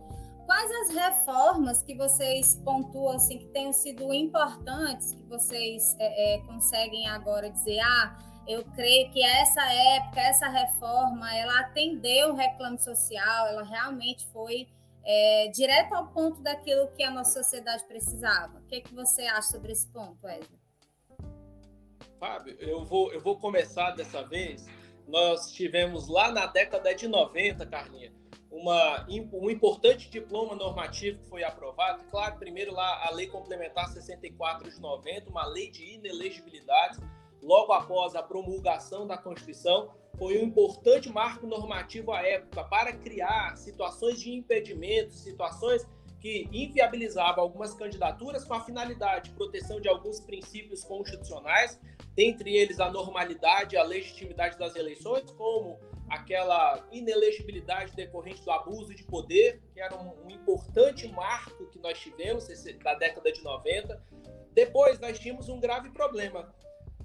quais 0.46 0.70
as 0.82 0.94
reformas 0.94 1.82
que 1.82 1.94
vocês 1.94 2.61
pontuam 2.64 3.16
assim 3.16 3.38
que 3.38 3.46
tenham 3.46 3.73
sido 3.73 4.12
importantes, 4.14 5.12
que 5.12 5.23
vocês 5.25 5.94
é, 5.99 6.37
é, 6.37 6.38
conseguem 6.42 7.06
agora 7.08 7.50
dizer, 7.50 7.80
ah, 7.80 8.16
eu 8.46 8.64
creio 8.76 9.11
que 9.11 9.23
essa 9.23 9.62
época, 9.73 10.20
essa 10.20 10.49
reforma, 10.49 11.35
ela 11.37 11.61
atendeu 11.61 12.30
o 12.30 12.35
reclame 12.37 12.78
social, 12.78 13.49
ela 13.49 13.64
realmente 13.64 14.25
foi 14.32 14.68
é, 15.04 15.49
direto 15.49 15.94
ao 15.94 16.08
ponto 16.08 16.40
daquilo 16.42 16.88
que 16.96 17.02
a 17.02 17.11
nossa 17.11 17.42
sociedade 17.42 17.85
precisava. 17.85 18.58
O 18.58 18.66
que, 18.66 18.76
é 18.76 18.80
que 18.80 18.94
você 18.94 19.23
acha 19.23 19.50
sobre 19.50 19.73
esse 19.73 19.88
ponto, 19.88 20.25
Wesley? 20.25 20.65
Fábio, 22.18 22.56
eu 22.58 22.85
vou, 22.85 23.12
eu 23.12 23.20
vou 23.20 23.38
começar 23.38 23.90
dessa 23.92 24.23
vez. 24.23 24.66
Nós 25.06 25.52
tivemos 25.52 26.08
lá 26.08 26.32
na 26.32 26.46
década 26.46 26.94
de 26.94 27.06
90, 27.06 27.64
Carlinha, 27.66 28.12
uma, 28.50 29.06
um 29.08 29.50
importante 29.50 30.08
diploma 30.08 30.54
normativo 30.54 31.18
que 31.20 31.28
foi 31.28 31.44
aprovado. 31.44 32.02
Claro, 32.11 32.38
primeiro 32.38 32.73
lá 32.73 33.06
a 33.06 33.11
Lei 33.11 33.26
Complementar 33.26 33.88
64 33.88 34.70
de 34.70 34.80
90, 34.80 35.30
uma 35.30 35.46
lei 35.46 35.70
de 35.70 35.94
inelegibilidade, 35.94 36.99
logo 37.42 37.73
após 37.73 38.16
a 38.16 38.23
promulgação 38.23 39.06
da 39.06 39.16
Constituição, 39.16 39.92
foi 40.18 40.38
um 40.38 40.44
importante 40.44 41.11
marco 41.11 41.46
normativo 41.46 42.12
à 42.12 42.23
época 42.23 42.64
para 42.64 42.92
criar 42.92 43.56
situações 43.56 44.18
de 44.18 44.32
impedimento, 44.32 45.12
situações 45.12 45.87
que 46.20 46.49
inviabilizavam 46.52 47.42
algumas 47.42 47.75
candidaturas 47.75 48.44
com 48.44 48.54
a 48.54 48.64
finalidade 48.64 49.30
de 49.30 49.37
proteção 49.37 49.80
de 49.80 49.88
alguns 49.88 50.20
princípios 50.20 50.82
constitucionais, 50.85 51.78
dentre 52.14 52.56
eles 52.56 52.80
a 52.80 52.90
normalidade 52.90 53.75
e 53.75 53.78
a 53.78 53.82
legitimidade 53.82 54.58
das 54.58 54.75
eleições, 54.75 55.30
como 55.32 55.78
aquela 56.08 56.87
inelegibilidade 56.92 57.94
decorrente 57.94 58.42
do 58.42 58.50
abuso 58.50 58.94
de 58.94 59.04
poder, 59.04 59.61
que 59.73 59.80
era 59.80 59.96
um, 59.96 60.25
um 60.25 60.30
importante 60.30 61.06
marco 61.08 61.66
que 61.66 61.78
nós 61.78 61.99
tivemos 61.99 62.49
esse, 62.49 62.73
da 62.75 62.94
década 62.94 63.32
de 63.32 63.42
90. 63.42 64.02
Depois 64.52 64.99
nós 64.99 65.18
tínhamos 65.18 65.49
um 65.49 65.61
grave 65.61 65.90
problema, 65.90 66.54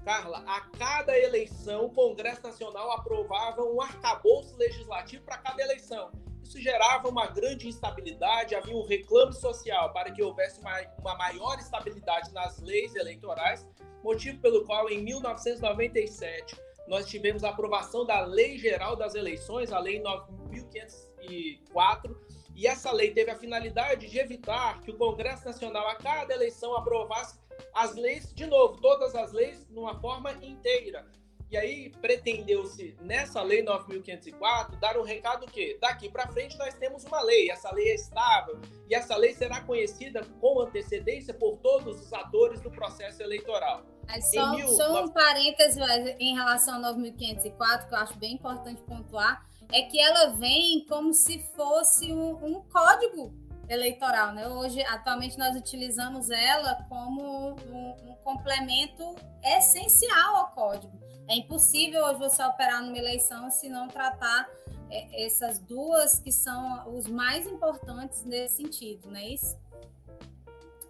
Carla, 0.03 0.43
a 0.47 0.61
cada 0.77 1.17
eleição, 1.17 1.85
o 1.85 1.93
Congresso 1.93 2.41
Nacional 2.41 2.91
aprovava 2.91 3.63
um 3.63 3.79
arcabouço 3.79 4.57
legislativo 4.57 5.23
para 5.23 5.37
cada 5.37 5.61
eleição. 5.61 6.11
Isso 6.51 6.59
gerava 6.59 7.07
uma 7.07 7.27
grande 7.27 7.65
instabilidade, 7.65 8.55
havia 8.55 8.75
um 8.75 8.85
reclame 8.85 9.31
social 9.31 9.93
para 9.93 10.11
que 10.11 10.21
houvesse 10.21 10.59
uma, 10.59 10.81
uma 10.99 11.15
maior 11.15 11.57
estabilidade 11.57 12.33
nas 12.33 12.59
leis 12.59 12.93
eleitorais, 12.93 13.65
motivo 14.03 14.37
pelo 14.41 14.65
qual, 14.65 14.89
em 14.89 15.01
1997, 15.01 16.53
nós 16.89 17.07
tivemos 17.07 17.45
a 17.45 17.51
aprovação 17.51 18.05
da 18.05 18.19
Lei 18.25 18.57
Geral 18.57 18.97
das 18.97 19.15
Eleições, 19.15 19.71
a 19.71 19.79
Lei 19.79 20.03
9.504, 20.03 22.17
e 22.53 22.67
essa 22.67 22.91
lei 22.91 23.13
teve 23.13 23.31
a 23.31 23.39
finalidade 23.39 24.09
de 24.09 24.19
evitar 24.19 24.81
que 24.81 24.91
o 24.91 24.97
Congresso 24.97 25.45
Nacional, 25.45 25.87
a 25.87 25.95
cada 25.95 26.33
eleição, 26.33 26.75
aprovasse 26.75 27.39
as 27.73 27.95
leis, 27.95 28.33
de 28.33 28.45
novo, 28.45 28.81
todas 28.81 29.15
as 29.15 29.31
leis 29.31 29.65
numa 29.69 29.97
forma 30.01 30.33
inteira. 30.43 31.09
E 31.51 31.57
aí 31.57 31.89
pretendeu-se, 31.99 32.95
nessa 33.01 33.43
lei 33.43 33.61
9.504, 33.61 34.79
dar 34.79 34.97
um 34.97 35.03
recado 35.03 35.45
que 35.47 35.77
daqui 35.81 36.09
para 36.09 36.25
frente 36.27 36.57
nós 36.57 36.73
temos 36.75 37.03
uma 37.03 37.21
lei, 37.21 37.51
essa 37.51 37.69
lei 37.73 37.89
é 37.89 37.95
estável, 37.95 38.57
e 38.89 38.95
essa 38.95 39.17
lei 39.17 39.33
será 39.33 39.59
conhecida 39.59 40.23
com 40.39 40.61
antecedência 40.61 41.33
por 41.33 41.57
todos 41.57 41.99
os 41.99 42.13
atores 42.13 42.61
do 42.61 42.71
processo 42.71 43.21
eleitoral. 43.21 43.83
só, 44.21 44.55
mil... 44.55 44.67
só 44.69 45.03
um 45.03 45.09
parêntese 45.09 45.77
em 46.19 46.33
relação 46.35 46.85
ao 46.85 46.95
9.504, 46.95 47.87
que 47.89 47.93
eu 47.93 47.99
acho 47.99 48.17
bem 48.17 48.35
importante 48.35 48.81
pontuar, 48.83 49.45
é 49.73 49.81
que 49.81 49.99
ela 49.99 50.27
vem 50.37 50.85
como 50.87 51.13
se 51.13 51.39
fosse 51.53 52.13
um, 52.13 52.45
um 52.45 52.61
código 52.61 53.33
eleitoral, 53.67 54.33
né? 54.33 54.47
Hoje, 54.47 54.81
atualmente, 54.83 55.37
nós 55.37 55.55
utilizamos 55.55 56.29
ela 56.29 56.85
como 56.89 57.49
um, 57.49 58.09
um, 58.09 58.15
complemento 58.23 59.15
essencial 59.43 60.35
ao 60.35 60.51
código. 60.51 61.10
É 61.31 61.35
impossível 61.35 62.03
hoje 62.03 62.19
você 62.19 62.43
operar 62.43 62.83
numa 62.83 62.97
eleição 62.97 63.49
se 63.49 63.69
não 63.69 63.87
tratar 63.87 64.49
é, 64.89 65.25
essas 65.25 65.59
duas 65.59 66.19
que 66.19 66.29
são 66.29 66.93
os 66.93 67.07
mais 67.07 67.47
importantes 67.47 68.25
nesse 68.25 68.57
sentido, 68.57 69.09
não 69.09 69.15
é 69.15 69.29
isso? 69.29 69.57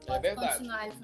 É 0.02 0.08
Pode 0.08 0.26
é 0.26 0.34
verdade. 0.34 0.98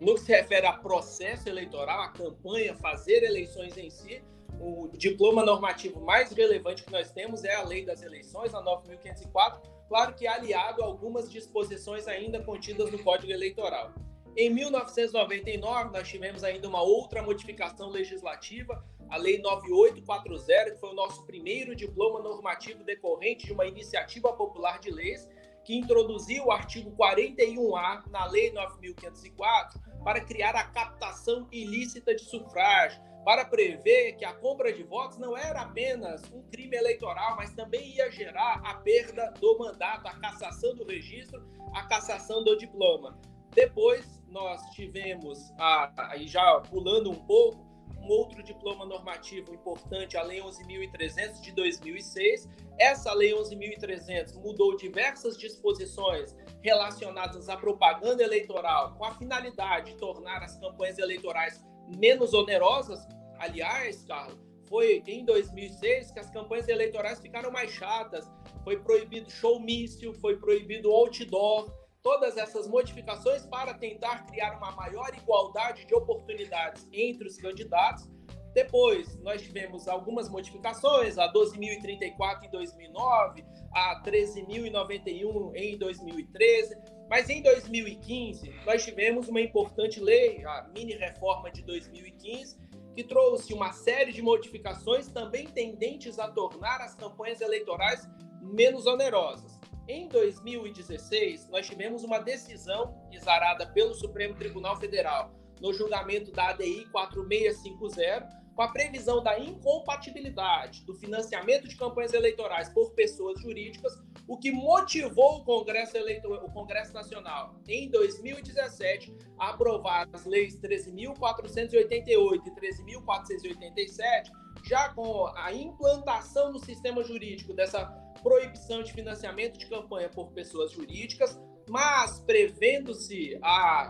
No 0.00 0.14
que 0.16 0.22
se 0.22 0.32
refere 0.32 0.66
a 0.66 0.72
processo 0.72 1.48
eleitoral, 1.48 2.00
a 2.00 2.08
campanha, 2.08 2.74
fazer 2.74 3.22
eleições 3.22 3.76
em 3.78 3.88
si, 3.88 4.20
o 4.58 4.88
diploma 4.94 5.44
normativo 5.44 6.00
mais 6.00 6.32
relevante 6.32 6.82
que 6.82 6.90
nós 6.90 7.12
temos 7.12 7.44
é 7.44 7.54
a 7.54 7.62
Lei 7.62 7.84
das 7.84 8.02
Eleições, 8.02 8.52
a 8.52 8.60
9.504, 8.60 9.60
claro 9.88 10.12
que 10.14 10.26
aliado 10.26 10.82
a 10.82 10.86
algumas 10.86 11.30
disposições 11.30 12.08
ainda 12.08 12.42
contidas 12.42 12.90
no 12.90 12.98
Código 12.98 13.30
Eleitoral. 13.30 13.94
Em 14.36 14.48
1999, 14.48 15.90
nós 15.90 16.08
tivemos 16.08 16.44
ainda 16.44 16.68
uma 16.68 16.80
outra 16.80 17.22
modificação 17.22 17.90
legislativa, 17.90 18.84
a 19.08 19.16
Lei 19.16 19.38
9840, 19.40 20.70
que 20.70 20.80
foi 20.80 20.90
o 20.90 20.94
nosso 20.94 21.26
primeiro 21.26 21.74
diploma 21.74 22.20
normativo 22.20 22.84
decorrente 22.84 23.46
de 23.46 23.52
uma 23.52 23.66
iniciativa 23.66 24.32
popular 24.32 24.78
de 24.78 24.90
leis, 24.90 25.28
que 25.64 25.76
introduziu 25.76 26.46
o 26.46 26.52
artigo 26.52 26.92
41A 26.96 28.08
na 28.08 28.24
Lei 28.26 28.52
9504 28.52 29.80
para 30.04 30.20
criar 30.20 30.54
a 30.54 30.64
captação 30.64 31.48
ilícita 31.50 32.14
de 32.14 32.22
sufrágio, 32.22 33.02
para 33.24 33.44
prever 33.44 34.12
que 34.12 34.24
a 34.24 34.32
compra 34.32 34.72
de 34.72 34.82
votos 34.84 35.18
não 35.18 35.36
era 35.36 35.62
apenas 35.62 36.22
um 36.32 36.42
crime 36.44 36.76
eleitoral, 36.76 37.36
mas 37.36 37.52
também 37.52 37.96
ia 37.96 38.10
gerar 38.10 38.60
a 38.64 38.74
perda 38.74 39.30
do 39.40 39.58
mandato, 39.58 40.06
a 40.06 40.18
cassação 40.18 40.74
do 40.74 40.84
registro, 40.84 41.44
a 41.74 41.82
cassação 41.82 42.42
do 42.42 42.56
diploma. 42.56 43.20
Depois 43.52 44.20
nós 44.28 44.62
tivemos, 44.70 45.52
aí 45.96 46.26
já 46.26 46.60
pulando 46.60 47.10
um 47.10 47.16
pouco, 47.26 47.68
um 48.00 48.08
outro 48.08 48.42
diploma 48.42 48.86
normativo 48.86 49.52
importante, 49.52 50.16
a 50.16 50.22
Lei 50.22 50.40
11.300 50.40 51.40
de 51.40 51.52
2006. 51.52 52.48
Essa 52.78 53.12
Lei 53.12 53.32
11.300 53.32 54.34
mudou 54.36 54.76
diversas 54.76 55.36
disposições 55.36 56.34
relacionadas 56.62 57.48
à 57.48 57.56
propaganda 57.56 58.22
eleitoral 58.22 58.94
com 58.94 59.04
a 59.04 59.14
finalidade 59.14 59.92
de 59.92 59.98
tornar 59.98 60.42
as 60.42 60.58
campanhas 60.58 60.98
eleitorais 60.98 61.62
menos 61.98 62.32
onerosas. 62.32 63.06
Aliás, 63.38 64.04
Carlos, 64.04 64.38
foi 64.68 65.02
em 65.06 65.24
2006 65.24 66.12
que 66.12 66.20
as 66.20 66.30
campanhas 66.30 66.68
eleitorais 66.68 67.20
ficaram 67.20 67.50
mais 67.50 67.70
chatas. 67.72 68.30
Foi 68.62 68.78
proibido 68.78 69.30
showmício, 69.30 70.14
foi 70.14 70.36
proibido 70.38 70.90
outdoor. 70.90 71.68
Todas 72.02 72.38
essas 72.38 72.66
modificações 72.66 73.44
para 73.46 73.74
tentar 73.74 74.24
criar 74.26 74.56
uma 74.56 74.72
maior 74.72 75.14
igualdade 75.14 75.84
de 75.84 75.94
oportunidades 75.94 76.88
entre 76.92 77.28
os 77.28 77.36
candidatos. 77.36 78.08
Depois, 78.54 79.16
nós 79.20 79.42
tivemos 79.42 79.86
algumas 79.86 80.28
modificações, 80.28 81.18
a 81.18 81.30
12.034 81.32 82.44
em 82.44 82.50
2009, 82.50 83.44
a 83.72 84.02
13.091 84.02 85.54
em 85.54 85.78
2013. 85.78 86.74
Mas 87.08 87.28
em 87.28 87.42
2015, 87.42 88.50
nós 88.64 88.82
tivemos 88.82 89.28
uma 89.28 89.40
importante 89.40 90.00
lei, 90.00 90.42
a 90.44 90.68
mini 90.74 90.94
reforma 90.94 91.50
de 91.50 91.62
2015, 91.62 92.58
que 92.96 93.04
trouxe 93.04 93.52
uma 93.52 93.72
série 93.72 94.12
de 94.12 94.22
modificações 94.22 95.06
também 95.08 95.46
tendentes 95.46 96.18
a 96.18 96.28
tornar 96.28 96.80
as 96.80 96.94
campanhas 96.94 97.40
eleitorais 97.40 98.08
menos 98.40 98.86
onerosas. 98.86 99.59
Em 99.88 100.08
2016, 100.08 101.48
nós 101.48 101.66
tivemos 101.66 102.04
uma 102.04 102.18
decisão 102.18 102.94
exarada 103.10 103.66
pelo 103.66 103.94
Supremo 103.94 104.34
Tribunal 104.34 104.76
Federal 104.78 105.32
no 105.60 105.72
julgamento 105.72 106.32
da 106.32 106.48
ADI 106.48 106.86
4650, 106.90 108.40
com 108.54 108.62
a 108.62 108.68
previsão 108.68 109.22
da 109.22 109.38
incompatibilidade 109.38 110.84
do 110.84 110.94
financiamento 110.94 111.68
de 111.68 111.76
campanhas 111.76 112.12
eleitorais 112.12 112.68
por 112.68 112.92
pessoas 112.92 113.40
jurídicas, 113.40 113.92
o 114.26 114.36
que 114.36 114.52
motivou 114.52 115.38
o 115.38 115.44
Congresso, 115.44 115.96
Eleitor... 115.96 116.44
o 116.44 116.52
Congresso 116.52 116.92
Nacional, 116.92 117.60
em 117.66 117.90
2017, 117.90 119.16
a 119.38 119.50
aprovar 119.50 120.08
as 120.12 120.24
leis 120.24 120.58
13.488 120.60 122.42
e 122.46 122.50
13.487, 122.50 124.30
já 124.64 124.88
com 124.90 125.26
a 125.36 125.52
implantação 125.52 126.52
no 126.52 126.58
sistema 126.58 127.02
jurídico 127.02 127.52
dessa 127.52 127.84
proibição 128.22 128.82
de 128.82 128.92
financiamento 128.92 129.58
de 129.58 129.66
campanha 129.66 130.08
por 130.08 130.30
pessoas 130.32 130.72
jurídicas, 130.72 131.38
mas 131.68 132.20
prevendo-se 132.20 133.38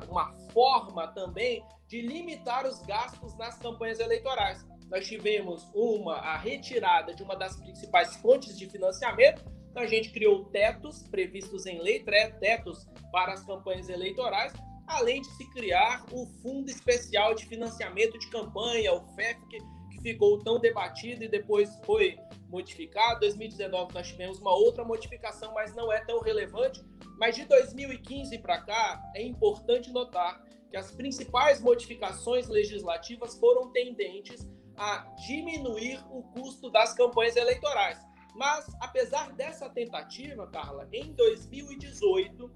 uma 0.08 0.32
forma 0.52 1.08
também 1.08 1.64
de 1.88 2.00
limitar 2.00 2.66
os 2.66 2.80
gastos 2.82 3.36
nas 3.36 3.58
campanhas 3.58 3.98
eleitorais. 3.98 4.64
Nós 4.88 5.06
tivemos 5.06 5.68
uma 5.74 6.16
a 6.16 6.36
retirada 6.36 7.14
de 7.14 7.22
uma 7.22 7.36
das 7.36 7.56
principais 7.56 8.16
fontes 8.16 8.58
de 8.58 8.68
financiamento, 8.68 9.44
então 9.70 9.82
a 9.82 9.86
gente 9.86 10.10
criou 10.10 10.44
tetos 10.46 11.02
previstos 11.08 11.64
em 11.66 11.80
lei, 11.80 12.04
tetos 12.40 12.86
para 13.12 13.32
as 13.32 13.44
campanhas 13.44 13.88
eleitorais, 13.88 14.52
além 14.86 15.22
de 15.22 15.28
se 15.36 15.48
criar 15.50 16.04
o 16.12 16.26
Fundo 16.42 16.68
Especial 16.68 17.34
de 17.34 17.46
Financiamento 17.46 18.18
de 18.18 18.28
Campanha, 18.28 18.92
o 18.92 19.06
FEF, 19.14 19.40
que, 19.48 19.58
que 19.58 19.79
ficou 20.02 20.38
tão 20.42 20.58
debatido 20.58 21.24
e 21.24 21.28
depois 21.28 21.78
foi 21.84 22.18
modificado. 22.48 23.16
Em 23.18 23.20
2019 23.20 23.94
nós 23.94 24.08
tivemos 24.08 24.38
uma 24.38 24.54
outra 24.54 24.84
modificação, 24.84 25.52
mas 25.54 25.74
não 25.74 25.92
é 25.92 26.04
tão 26.04 26.20
relevante. 26.20 26.82
Mas 27.18 27.36
de 27.36 27.44
2015 27.44 28.38
para 28.38 28.62
cá, 28.62 29.02
é 29.14 29.22
importante 29.22 29.90
notar 29.92 30.42
que 30.70 30.76
as 30.76 30.90
principais 30.90 31.60
modificações 31.60 32.48
legislativas 32.48 33.36
foram 33.38 33.70
tendentes 33.72 34.48
a 34.76 34.98
diminuir 35.26 36.02
o 36.10 36.22
custo 36.22 36.70
das 36.70 36.94
campanhas 36.94 37.36
eleitorais. 37.36 37.98
Mas, 38.34 38.66
apesar 38.80 39.32
dessa 39.32 39.68
tentativa, 39.68 40.46
Carla, 40.46 40.88
em 40.92 41.12
2018, 41.12 42.50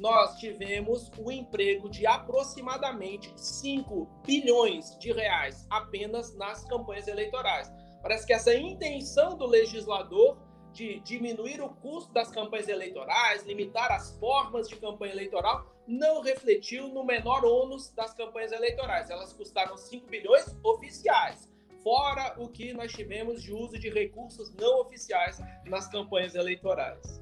nós 0.00 0.38
tivemos 0.38 1.12
o 1.18 1.30
emprego 1.30 1.90
de 1.90 2.06
aproximadamente 2.06 3.30
5 3.36 4.08
bilhões 4.24 4.98
de 4.98 5.12
reais 5.12 5.66
apenas 5.68 6.34
nas 6.36 6.64
campanhas 6.64 7.06
eleitorais. 7.06 7.70
Parece 8.00 8.26
que 8.26 8.32
essa 8.32 8.54
intenção 8.54 9.36
do 9.36 9.44
legislador 9.46 10.38
de 10.72 11.00
diminuir 11.00 11.60
o 11.60 11.68
custo 11.68 12.10
das 12.14 12.30
campanhas 12.30 12.68
eleitorais, 12.68 13.44
limitar 13.44 13.92
as 13.92 14.16
formas 14.18 14.68
de 14.68 14.76
campanha 14.76 15.12
eleitoral, 15.12 15.66
não 15.86 16.22
refletiu 16.22 16.88
no 16.88 17.04
menor 17.04 17.44
ônus 17.44 17.90
das 17.90 18.14
campanhas 18.14 18.52
eleitorais. 18.52 19.10
Elas 19.10 19.34
custaram 19.34 19.76
5 19.76 20.06
bilhões 20.06 20.56
oficiais, 20.62 21.52
fora 21.82 22.36
o 22.38 22.48
que 22.48 22.72
nós 22.72 22.90
tivemos 22.90 23.42
de 23.42 23.52
uso 23.52 23.78
de 23.78 23.90
recursos 23.90 24.50
não 24.54 24.80
oficiais 24.80 25.38
nas 25.66 25.88
campanhas 25.88 26.34
eleitorais. 26.34 27.20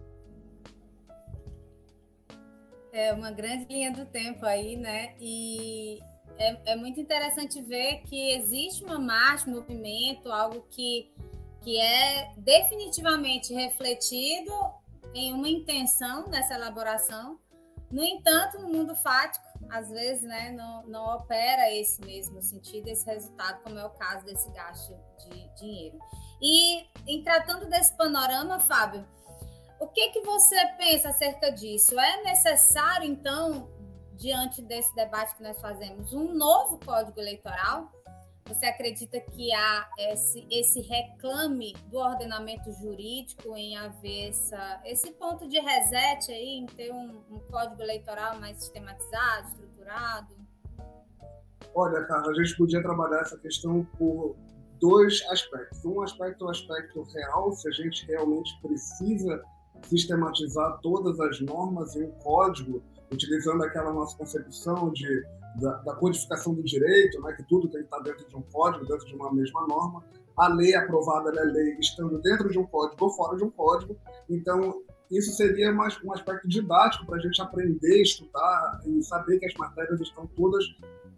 É 2.92 3.12
uma 3.12 3.30
grande 3.30 3.66
linha 3.66 3.92
do 3.92 4.06
tempo 4.06 4.44
aí, 4.46 4.76
né? 4.76 5.14
E 5.20 5.98
é, 6.38 6.72
é 6.72 6.76
muito 6.76 7.00
interessante 7.00 7.60
ver 7.62 8.02
que 8.02 8.32
existe 8.32 8.84
uma 8.84 8.98
marcha, 8.98 9.48
um 9.48 9.54
movimento, 9.54 10.30
algo 10.30 10.64
que, 10.70 11.12
que 11.62 11.78
é 11.78 12.32
definitivamente 12.36 13.52
refletido 13.52 14.52
em 15.14 15.32
uma 15.32 15.48
intenção 15.48 16.28
dessa 16.28 16.54
elaboração. 16.54 17.38
No 17.90 18.04
entanto, 18.04 18.58
no 18.58 18.68
mundo 18.68 18.94
fático, 18.94 19.46
às 19.70 19.88
vezes, 19.90 20.22
né, 20.22 20.50
não, 20.52 20.86
não 20.86 21.04
opera 21.16 21.70
esse 21.72 22.00
mesmo 22.02 22.40
sentido, 22.42 22.88
esse 22.88 23.04
resultado, 23.04 23.62
como 23.62 23.78
é 23.78 23.84
o 23.84 23.90
caso 23.90 24.24
desse 24.24 24.50
gasto 24.50 24.94
de 25.18 25.48
dinheiro. 25.56 25.98
E 26.40 26.86
em 27.06 27.22
tratando 27.22 27.66
desse 27.66 27.96
panorama, 27.96 28.60
Fábio, 28.60 29.06
o 29.80 29.86
que, 29.86 30.10
que 30.10 30.20
você 30.20 30.56
pensa 30.76 31.10
acerca 31.10 31.50
disso? 31.50 31.98
É 31.98 32.22
necessário, 32.22 33.06
então, 33.06 33.70
diante 34.16 34.60
desse 34.62 34.94
debate 34.94 35.36
que 35.36 35.42
nós 35.42 35.60
fazemos, 35.60 36.12
um 36.12 36.34
novo 36.34 36.78
código 36.84 37.18
eleitoral? 37.20 37.92
Você 38.46 38.64
acredita 38.64 39.20
que 39.20 39.52
há 39.52 39.88
esse, 39.98 40.46
esse 40.50 40.80
reclame 40.80 41.74
do 41.90 41.98
ordenamento 41.98 42.72
jurídico 42.72 43.54
em 43.54 43.76
haver 43.76 44.30
essa, 44.30 44.80
esse 44.86 45.10
ponto 45.12 45.46
de 45.46 45.60
reset 45.60 46.32
aí, 46.32 46.58
em 46.58 46.66
ter 46.66 46.90
um, 46.90 47.22
um 47.30 47.38
código 47.50 47.82
eleitoral 47.82 48.40
mais 48.40 48.56
sistematizado, 48.56 49.48
estruturado? 49.48 50.34
Olha, 51.74 52.02
Carla, 52.06 52.32
a 52.32 52.34
gente 52.34 52.56
podia 52.56 52.82
trabalhar 52.82 53.20
essa 53.20 53.36
questão 53.38 53.84
por 53.98 54.34
dois 54.80 55.22
aspectos. 55.30 55.84
Um 55.84 56.00
aspecto 56.00 56.44
é 56.44 56.48
o 56.48 56.50
aspecto 56.50 57.02
real, 57.02 57.52
se 57.52 57.68
a 57.68 57.72
gente 57.72 58.06
realmente 58.06 58.58
precisa 58.62 59.42
sistematizar 59.82 60.78
todas 60.82 61.18
as 61.20 61.40
normas 61.40 61.94
em 61.96 62.04
um 62.04 62.10
código, 62.12 62.82
utilizando 63.12 63.62
aquela 63.62 63.92
nossa 63.92 64.16
concepção 64.16 64.90
de, 64.92 65.24
da, 65.56 65.72
da, 65.78 65.94
codificação 65.94 66.54
do 66.54 66.62
direito, 66.62 67.20
né, 67.22 67.32
que 67.32 67.42
tudo 67.44 67.68
tem 67.68 67.80
que 67.80 67.86
estar 67.86 68.00
dentro 68.00 68.28
de 68.28 68.36
um 68.36 68.42
código, 68.42 68.86
dentro 68.86 69.06
de 69.06 69.14
uma 69.14 69.32
mesma 69.32 69.66
norma. 69.66 70.04
A 70.36 70.48
lei 70.48 70.74
aprovada 70.74 71.30
é 71.30 71.44
lei 71.44 71.76
estando 71.80 72.18
dentro 72.20 72.48
de 72.50 72.58
um 72.58 72.66
código 72.66 73.04
ou 73.04 73.10
fora 73.10 73.36
de 73.36 73.44
um 73.44 73.50
código. 73.50 73.96
Então, 74.28 74.82
isso 75.10 75.32
seria 75.32 75.72
mais 75.72 75.98
um 76.04 76.12
aspecto 76.12 76.46
didático 76.46 77.06
para 77.06 77.16
a 77.16 77.20
gente 77.20 77.40
aprender, 77.40 78.02
estudar 78.02 78.80
e 78.86 79.02
saber 79.02 79.38
que 79.38 79.46
as 79.46 79.54
matérias 79.54 80.00
estão 80.00 80.26
todas 80.26 80.64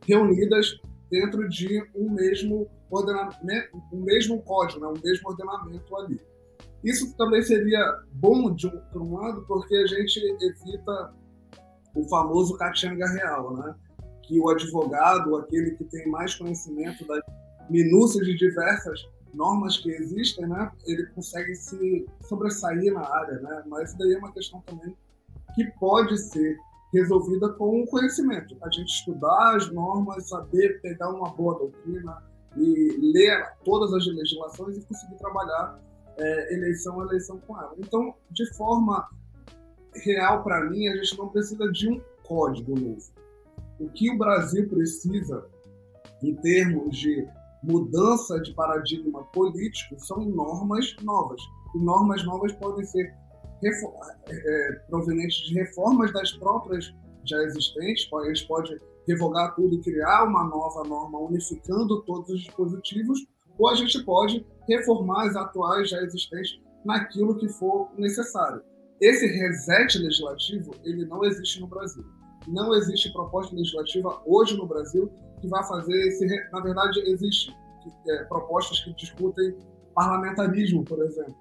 reunidas 0.06 0.80
dentro 1.10 1.48
de 1.48 1.82
um 1.94 2.08
mesmo 2.10 2.70
ordenamento, 2.88 3.82
um 3.92 4.00
mesmo 4.02 4.40
código, 4.42 4.80
né, 4.80 4.86
um 4.86 5.02
mesmo 5.04 5.28
ordenamento 5.28 5.96
ali. 5.96 6.20
Isso 6.82 7.14
também 7.16 7.42
seria 7.42 8.02
bom, 8.12 8.54
de 8.54 8.66
um, 8.66 8.80
um 8.94 9.16
lado, 9.16 9.44
porque 9.46 9.74
a 9.74 9.86
gente 9.86 10.18
evita 10.40 11.12
o 11.94 12.08
famoso 12.08 12.56
catianga 12.56 13.06
real, 13.08 13.56
né? 13.56 13.74
que 14.22 14.38
o 14.38 14.48
advogado, 14.48 15.36
aquele 15.36 15.72
que 15.72 15.84
tem 15.84 16.08
mais 16.08 16.34
conhecimento 16.34 17.06
das 17.06 17.20
minúcias 17.68 18.24
de 18.24 18.36
diversas 18.36 19.00
normas 19.34 19.76
que 19.78 19.90
existem, 19.90 20.46
né? 20.46 20.70
ele 20.86 21.04
consegue 21.06 21.54
se 21.54 22.06
sobressair 22.22 22.92
na 22.92 23.02
área. 23.02 23.40
Né? 23.40 23.62
Mas 23.66 23.92
daí 23.94 24.14
é 24.14 24.18
uma 24.18 24.32
questão 24.32 24.60
também 24.62 24.96
que 25.54 25.64
pode 25.78 26.16
ser 26.16 26.56
resolvida 26.92 27.48
com 27.50 27.82
o 27.82 27.86
conhecimento. 27.86 28.56
A 28.62 28.70
gente 28.70 28.88
estudar 28.88 29.56
as 29.56 29.70
normas, 29.72 30.28
saber 30.28 30.80
pegar 30.80 31.10
uma 31.10 31.30
boa 31.30 31.58
doutrina 31.58 32.22
e 32.56 33.12
ler 33.12 33.52
todas 33.64 33.92
as 33.92 34.06
legislações 34.06 34.76
e 34.76 34.80
conseguir 34.82 35.16
trabalhar 35.16 35.78
é, 36.18 36.54
eleição 36.54 37.00
a 37.00 37.04
eleição 37.04 37.38
com 37.38 37.58
ela. 37.58 37.74
Então, 37.78 38.14
de 38.30 38.46
forma 38.54 39.08
real, 39.94 40.42
para 40.42 40.64
mim, 40.68 40.88
a 40.88 40.96
gente 40.96 41.18
não 41.18 41.28
precisa 41.28 41.70
de 41.72 41.88
um 41.88 42.00
código 42.24 42.78
novo. 42.78 43.02
O 43.78 43.88
que 43.88 44.10
o 44.10 44.18
Brasil 44.18 44.68
precisa, 44.68 45.46
em 46.22 46.34
termos 46.36 46.96
de 46.96 47.26
mudança 47.62 48.40
de 48.40 48.54
paradigma 48.54 49.24
político, 49.24 49.98
são 49.98 50.24
normas 50.24 50.94
novas. 51.02 51.40
E 51.74 51.78
normas 51.78 52.24
novas 52.24 52.52
podem 52.52 52.84
ser 52.84 53.14
é, 53.62 54.72
provenientes 54.88 55.36
de 55.48 55.54
reformas 55.54 56.12
das 56.12 56.32
próprias 56.32 56.94
já 57.24 57.36
existentes, 57.42 58.08
a 58.12 58.24
gente 58.28 58.46
pode 58.46 58.76
revogar 59.06 59.54
tudo 59.54 59.74
e 59.74 59.80
criar 59.80 60.24
uma 60.24 60.44
nova 60.44 60.88
norma 60.88 61.18
unificando 61.18 62.02
todos 62.02 62.30
os 62.30 62.40
dispositivos, 62.40 63.26
ou 63.60 63.68
a 63.68 63.74
gente 63.74 64.02
pode 64.04 64.44
reformar 64.66 65.26
as 65.26 65.36
atuais 65.36 65.90
já 65.90 66.00
existentes 66.02 66.58
naquilo 66.84 67.36
que 67.36 67.48
for 67.48 67.90
necessário. 67.98 68.62
Esse 69.00 69.26
reset 69.26 69.98
legislativo, 69.98 70.74
ele 70.82 71.04
não 71.04 71.22
existe 71.24 71.60
no 71.60 71.66
Brasil. 71.66 72.04
Não 72.48 72.74
existe 72.74 73.12
proposta 73.12 73.54
legislativa 73.54 74.20
hoje 74.24 74.56
no 74.56 74.66
Brasil 74.66 75.12
que 75.40 75.48
vai 75.48 75.62
fazer 75.64 76.08
esse... 76.08 76.26
Na 76.50 76.60
verdade, 76.60 77.00
existe 77.00 77.54
é, 78.08 78.24
propostas 78.24 78.80
que 78.80 78.94
discutem 78.94 79.56
parlamentarismo, 79.94 80.82
por 80.84 81.02
exemplo. 81.04 81.36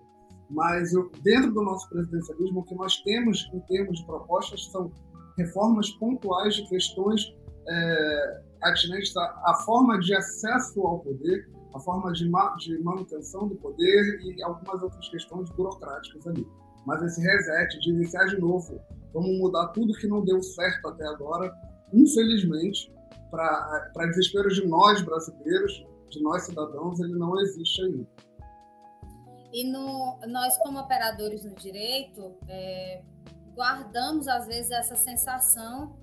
Mas 0.49 0.91
dentro 1.23 1.53
do 1.53 1.61
nosso 1.61 1.87
presidencialismo, 1.89 2.59
o 2.59 2.63
que 2.63 2.75
nós 2.75 2.97
temos 3.03 3.49
em 3.53 3.59
termos 3.61 3.99
de 3.99 4.05
propostas 4.05 4.65
são 4.71 4.91
reformas 5.37 5.89
pontuais 5.91 6.55
de 6.55 6.67
questões 6.67 7.33
é, 7.67 8.41
atinentes 8.63 9.15
à, 9.15 9.21
à 9.45 9.53
forma 9.65 9.97
de 9.99 10.13
acesso 10.13 10.81
ao 10.81 10.99
poder, 10.99 11.47
a 11.73 11.79
forma 11.79 12.11
de, 12.11 12.27
ma 12.29 12.55
de 12.55 12.77
manutenção 12.79 13.47
do 13.47 13.55
poder 13.55 14.19
e 14.21 14.41
algumas 14.43 14.81
outras 14.81 15.07
questões 15.09 15.49
burocráticas 15.51 16.25
ali. 16.27 16.45
Mas 16.85 17.01
esse 17.03 17.21
reset, 17.21 17.79
de 17.79 17.91
iniciar 17.91 18.25
de 18.25 18.39
novo, 18.39 18.79
vamos 19.13 19.37
mudar 19.39 19.67
tudo 19.69 19.93
que 19.93 20.07
não 20.07 20.23
deu 20.23 20.41
certo 20.41 20.87
até 20.87 21.05
agora, 21.07 21.53
infelizmente, 21.93 22.91
para 23.29 24.05
desespero 24.07 24.49
de 24.49 24.65
nós 24.67 25.01
brasileiros, 25.01 25.85
de 26.09 26.23
nós 26.23 26.43
cidadãos, 26.43 26.99
ele 26.99 27.13
não 27.13 27.39
existe 27.39 27.81
ainda. 27.83 28.07
E 29.53 29.69
no, 29.71 30.19
nós, 30.27 30.57
como 30.57 30.79
operadores 30.79 31.43
no 31.43 31.53
direito, 31.55 32.35
é, 32.47 33.03
guardamos 33.55 34.27
às 34.27 34.47
vezes 34.47 34.71
essa 34.71 34.95
sensação 34.95 35.95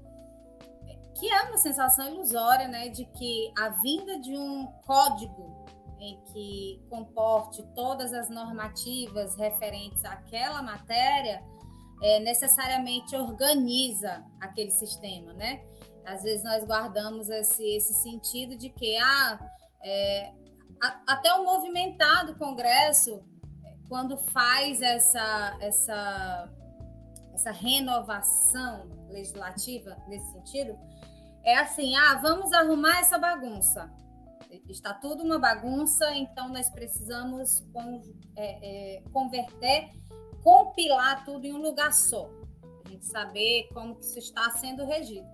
que 1.19 1.31
é 1.31 1.43
uma 1.45 1.57
sensação 1.57 2.07
ilusória, 2.09 2.69
né, 2.69 2.89
de 2.89 3.05
que 3.07 3.53
a 3.59 3.71
vinda 3.81 4.21
de 4.21 4.37
um 4.37 4.67
código 4.87 5.56
em 6.01 6.21
que 6.33 6.83
comporte 6.91 7.63
todas 7.75 8.13
as 8.13 8.29
normativas 8.29 9.35
referentes 9.37 10.05
àquela 10.05 10.63
matéria 10.63 11.43
é, 12.03 12.21
necessariamente 12.21 13.17
organiza 13.17 14.25
aquele 14.41 14.71
sistema, 14.71 15.33
né? 15.33 15.65
Às 16.05 16.23
vezes 16.23 16.45
nós 16.45 16.65
guardamos 16.65 17.29
esse, 17.29 17.65
esse 17.77 17.95
sentido 17.95 18.57
de 18.57 18.69
que 18.69 18.97
ah, 18.99 19.39
é, 19.83 20.33
a, 20.83 21.15
até 21.15 21.33
o 21.33 21.45
movimentado 21.45 22.37
Congresso, 22.37 23.25
quando 23.89 24.17
faz 24.17 24.83
essa, 24.83 25.57
essa, 25.61 26.51
essa 27.33 27.51
renovação 27.51 28.89
legislativa 29.09 29.97
nesse 30.07 30.31
sentido, 30.33 30.79
é 31.45 31.57
assim, 31.57 31.97
ah, 31.97 32.19
vamos 32.21 32.53
arrumar 32.53 33.01
essa 33.01 33.19
bagunça. 33.19 33.91
Está 34.69 34.93
tudo 34.93 35.23
uma 35.23 35.39
bagunça, 35.39 36.15
então 36.15 36.49
nós 36.49 36.69
precisamos 36.69 37.65
com, 37.73 38.03
é, 38.37 38.97
é, 38.97 39.03
converter, 39.13 39.91
compilar 40.43 41.25
tudo 41.25 41.45
em 41.45 41.53
um 41.53 41.63
lugar 41.63 41.93
só. 41.93 42.29
A 42.85 42.89
gente 42.89 43.07
saber 43.07 43.69
como 43.73 43.97
que 43.97 44.05
isso 44.05 44.19
está 44.19 44.51
sendo 44.51 44.85
regido. 44.85 45.27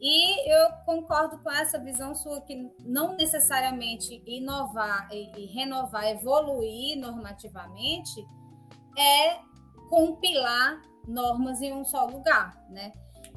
E 0.00 0.48
eu 0.48 0.70
concordo 0.84 1.38
com 1.38 1.50
essa 1.50 1.78
visão 1.78 2.14
sua 2.14 2.40
que 2.42 2.70
não 2.80 3.16
necessariamente 3.16 4.22
inovar 4.26 5.08
e, 5.10 5.32
e 5.36 5.46
renovar, 5.46 6.06
evoluir 6.06 6.96
normativamente 6.98 8.24
é 8.96 9.40
compilar 9.88 10.80
normas 11.06 11.60
em 11.60 11.72
um 11.72 11.84
só 11.84 12.04
lugar, 12.04 12.64
né? 12.68 12.92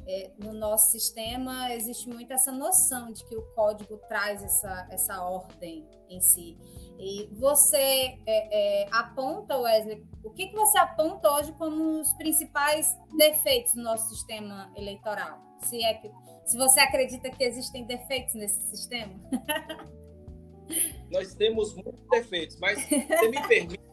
É, 0.06 0.30
no 0.38 0.52
nosso 0.52 0.90
sistema 0.90 1.72
existe 1.72 2.08
muito 2.08 2.32
essa 2.32 2.50
noção 2.50 3.12
de 3.12 3.24
que 3.24 3.36
o 3.36 3.42
código 3.54 3.96
traz 4.08 4.42
essa, 4.42 4.88
essa 4.90 5.22
ordem 5.22 5.86
em 6.08 6.20
si. 6.20 6.58
E 6.98 7.28
você 7.32 8.18
é, 8.26 8.84
é, 8.86 8.88
aponta, 8.92 9.58
Wesley, 9.58 10.04
o 10.24 10.30
que, 10.30 10.48
que 10.48 10.54
você 10.54 10.78
aponta 10.78 11.30
hoje 11.32 11.52
como 11.52 12.00
os 12.00 12.12
principais 12.14 12.96
defeitos 13.16 13.74
do 13.74 13.82
nosso 13.82 14.08
sistema 14.08 14.72
eleitoral? 14.76 15.40
Se, 15.62 15.82
é 15.82 15.94
que, 15.94 16.10
se 16.44 16.56
você 16.56 16.80
acredita 16.80 17.30
que 17.30 17.44
existem 17.44 17.84
defeitos 17.86 18.34
nesse 18.34 18.60
sistema? 18.70 19.14
Nós 21.10 21.34
temos 21.34 21.74
muitos 21.74 22.08
defeitos, 22.10 22.58
mas 22.58 22.82
você 22.88 23.28
me 23.28 23.46
permite, 23.46 23.84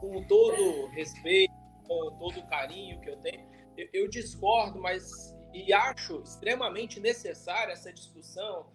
com 0.00 0.22
todo 0.24 0.86
respeito, 0.88 1.54
com 1.86 2.10
todo 2.18 2.46
carinho 2.48 3.00
que 3.00 3.10
eu 3.10 3.16
tenho, 3.18 3.46
eu, 3.92 4.08
discordo, 4.08 4.80
mas 4.80 5.34
e 5.52 5.72
acho 5.72 6.20
extremamente 6.22 7.00
necessária 7.00 7.72
essa 7.72 7.92
discussão 7.92 8.66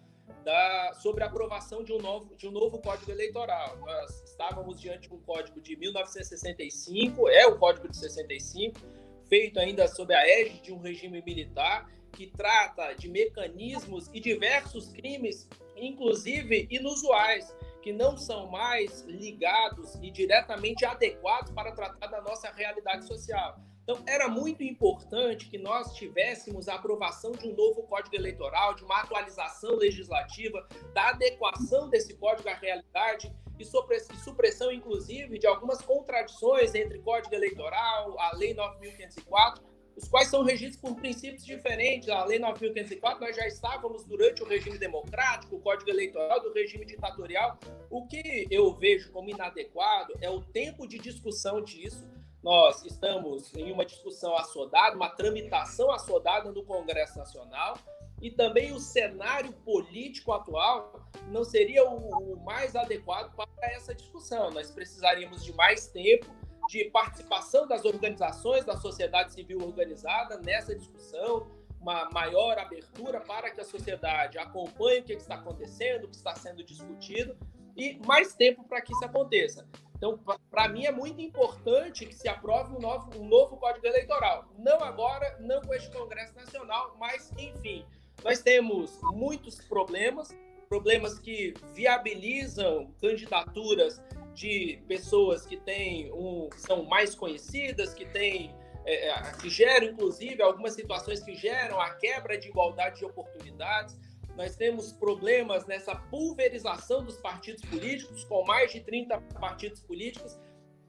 da, 0.44 0.94
sobre 0.94 1.22
a 1.22 1.26
aprovação 1.26 1.84
de 1.84 1.92
um, 1.92 1.98
novo, 1.98 2.34
de 2.36 2.48
um 2.48 2.50
novo 2.50 2.78
Código 2.80 3.10
Eleitoral. 3.10 3.76
Nós 3.78 4.22
estávamos 4.24 4.80
diante 4.80 5.08
de 5.08 5.14
um 5.14 5.20
código 5.20 5.60
de 5.60 5.76
1965, 5.76 7.28
é 7.28 7.46
o 7.46 7.58
Código 7.58 7.88
de 7.88 7.96
65, 7.96 8.80
feito 9.28 9.60
ainda 9.60 9.86
sob 9.86 10.12
a 10.12 10.26
égide 10.26 10.60
de 10.62 10.72
um 10.72 10.78
regime 10.78 11.22
militar, 11.22 11.88
que 12.12 12.26
trata 12.26 12.92
de 12.94 13.08
mecanismos 13.08 14.10
e 14.12 14.20
diversos 14.20 14.88
crimes, 14.88 15.48
inclusive 15.76 16.66
inusuais, 16.70 17.54
que 17.80 17.92
não 17.92 18.16
são 18.16 18.48
mais 18.48 19.02
ligados 19.02 19.94
e 20.02 20.10
diretamente 20.10 20.84
adequados 20.84 21.50
para 21.52 21.72
tratar 21.72 22.06
da 22.08 22.20
nossa 22.20 22.50
realidade 22.50 23.06
social. 23.06 23.58
Então, 23.82 24.00
era 24.06 24.28
muito 24.28 24.62
importante 24.62 25.48
que 25.48 25.58
nós 25.58 25.94
tivéssemos 25.94 26.68
a 26.68 26.74
aprovação 26.74 27.32
de 27.32 27.48
um 27.48 27.54
novo 27.54 27.82
Código 27.82 28.14
Eleitoral, 28.14 28.74
de 28.74 28.84
uma 28.84 29.00
atualização 29.00 29.74
legislativa, 29.74 30.66
da 30.94 31.08
adequação 31.10 31.88
desse 31.90 32.14
código 32.14 32.48
à 32.48 32.54
realidade 32.54 33.32
e 33.58 33.64
supressão, 33.64 34.72
inclusive, 34.72 35.38
de 35.38 35.46
algumas 35.46 35.82
contradições 35.82 36.74
entre 36.74 36.98
Código 37.00 37.34
Eleitoral, 37.34 38.18
a 38.20 38.36
Lei 38.36 38.54
9.504, 38.54 39.60
os 39.96 40.08
quais 40.08 40.28
são 40.28 40.42
regidos 40.42 40.76
por 40.76 40.94
princípios 40.96 41.44
diferentes. 41.44 42.08
A 42.08 42.24
Lei 42.24 42.38
9.504, 42.38 43.20
nós 43.20 43.36
já 43.36 43.46
estávamos 43.46 44.04
durante 44.04 44.42
o 44.42 44.46
regime 44.46 44.78
democrático, 44.78 45.56
o 45.56 45.60
Código 45.60 45.90
Eleitoral 45.90 46.40
do 46.40 46.52
regime 46.52 46.86
ditatorial. 46.86 47.58
O 47.90 48.06
que 48.06 48.46
eu 48.50 48.74
vejo 48.74 49.12
como 49.12 49.28
inadequado 49.28 50.14
é 50.20 50.30
o 50.30 50.40
tempo 50.40 50.86
de 50.86 50.98
discussão 50.98 51.60
disso, 51.62 52.08
nós 52.42 52.84
estamos 52.84 53.54
em 53.54 53.70
uma 53.70 53.84
discussão 53.84 54.36
assodada, 54.36 54.96
uma 54.96 55.08
tramitação 55.08 55.90
assodada 55.92 56.50
no 56.50 56.64
Congresso 56.64 57.18
Nacional, 57.18 57.78
e 58.20 58.30
também 58.30 58.72
o 58.72 58.78
cenário 58.78 59.52
político 59.52 60.32
atual 60.32 61.00
não 61.28 61.44
seria 61.44 61.84
o, 61.84 62.36
mais 62.44 62.76
adequado 62.76 63.34
para 63.34 63.48
essa 63.72 63.94
discussão. 63.94 64.50
Nós 64.50 64.70
precisaríamos 64.70 65.44
de 65.44 65.52
mais 65.54 65.88
tempo 65.88 66.26
de 66.68 66.84
participação 66.84 67.66
das 67.66 67.84
organizações 67.84 68.64
da 68.64 68.76
sociedade 68.76 69.32
civil 69.32 69.60
organizada 69.60 70.38
nessa 70.38 70.74
discussão, 70.74 71.50
uma 71.80 72.08
maior 72.10 72.58
abertura 72.58 73.20
para 73.20 73.50
que 73.50 73.60
a 73.60 73.64
sociedade 73.64 74.38
acompanhe 74.38 75.00
o 75.00 75.04
que 75.04 75.14
está 75.14 75.34
acontecendo, 75.34 76.04
o 76.04 76.08
que 76.08 76.14
está 76.14 76.34
sendo 76.36 76.62
discutido, 76.62 77.36
e 77.76 77.98
mais 78.06 78.34
tempo 78.34 78.62
para 78.64 78.80
que 78.80 78.92
isso 78.92 79.04
aconteça. 79.04 79.66
Então, 80.02 80.18
para 80.50 80.66
mim, 80.66 80.84
é 80.84 80.90
muito 80.90 81.20
importante 81.20 82.04
que 82.04 82.12
se 82.12 82.28
aprove 82.28 82.74
um 82.74 82.80
novo, 82.80 83.08
um 83.16 83.28
novo 83.28 83.56
Código 83.56 83.86
Eleitoral. 83.86 84.48
Não 84.58 84.82
agora, 84.82 85.38
não 85.38 85.60
com 85.60 85.72
este 85.72 85.96
Congresso 85.96 86.34
Nacional, 86.34 86.96
mas, 86.98 87.32
enfim, 87.38 87.86
nós 88.24 88.42
temos 88.42 88.98
muitos 89.12 89.60
problemas, 89.68 90.36
problemas 90.68 91.20
que 91.20 91.54
viabilizam 91.72 92.92
candidaturas 93.00 94.02
de 94.34 94.82
pessoas 94.88 95.46
que 95.46 95.56
têm 95.56 96.12
um, 96.12 96.48
que 96.50 96.60
são 96.60 96.82
mais 96.82 97.14
conhecidas, 97.14 97.94
que 97.94 98.04
têm 98.06 98.52
é, 98.84 99.10
é 99.10 99.22
que 99.40 99.48
geram, 99.48 99.86
inclusive, 99.86 100.42
algumas 100.42 100.72
situações 100.72 101.22
que 101.22 101.36
geram 101.36 101.80
a 101.80 101.90
quebra 101.90 102.36
de 102.36 102.48
igualdade 102.48 102.98
de 102.98 103.04
oportunidades 103.04 103.96
nós 104.36 104.56
temos 104.56 104.92
problemas 104.92 105.66
nessa 105.66 105.94
pulverização 105.94 107.04
dos 107.04 107.16
partidos 107.18 107.62
políticos, 107.64 108.24
com 108.24 108.44
mais 108.44 108.72
de 108.72 108.80
30 108.80 109.20
partidos 109.38 109.80
políticos, 109.80 110.38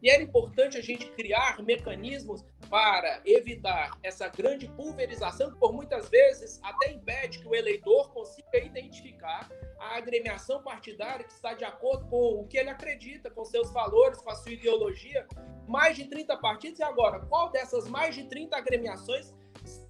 e 0.04 0.10
era 0.10 0.22
importante 0.22 0.78
a 0.78 0.82
gente 0.82 1.10
criar 1.12 1.64
mecanismos 1.64 2.44
para 2.70 3.22
evitar 3.26 3.98
essa 4.04 4.28
grande 4.28 4.68
pulverização, 4.68 5.50
que 5.50 5.58
por 5.58 5.72
muitas 5.72 6.10
vezes 6.10 6.60
até 6.62 6.92
impede 6.92 7.40
que 7.40 7.48
o 7.48 7.56
eleitor 7.56 8.12
consiga 8.12 8.58
identificar 8.58 9.50
a 9.80 9.96
agremiação 9.96 10.62
partidária 10.62 11.24
que 11.24 11.32
está 11.32 11.54
de 11.54 11.64
acordo 11.64 12.06
com 12.10 12.42
o 12.42 12.48
que 12.48 12.58
ele 12.58 12.70
acredita, 12.70 13.32
com 13.32 13.46
seus 13.46 13.72
valores, 13.72 14.20
com 14.20 14.30
a 14.30 14.36
sua 14.36 14.52
ideologia. 14.52 15.26
Mais 15.70 15.96
de 15.96 16.06
30 16.10 16.36
partidos, 16.38 16.80
e 16.80 16.84
agora, 16.84 17.22
qual 17.22 17.50
dessas 17.50 17.88
mais 17.88 18.14
de 18.14 18.26
30 18.26 18.58
agremiações 18.58 19.34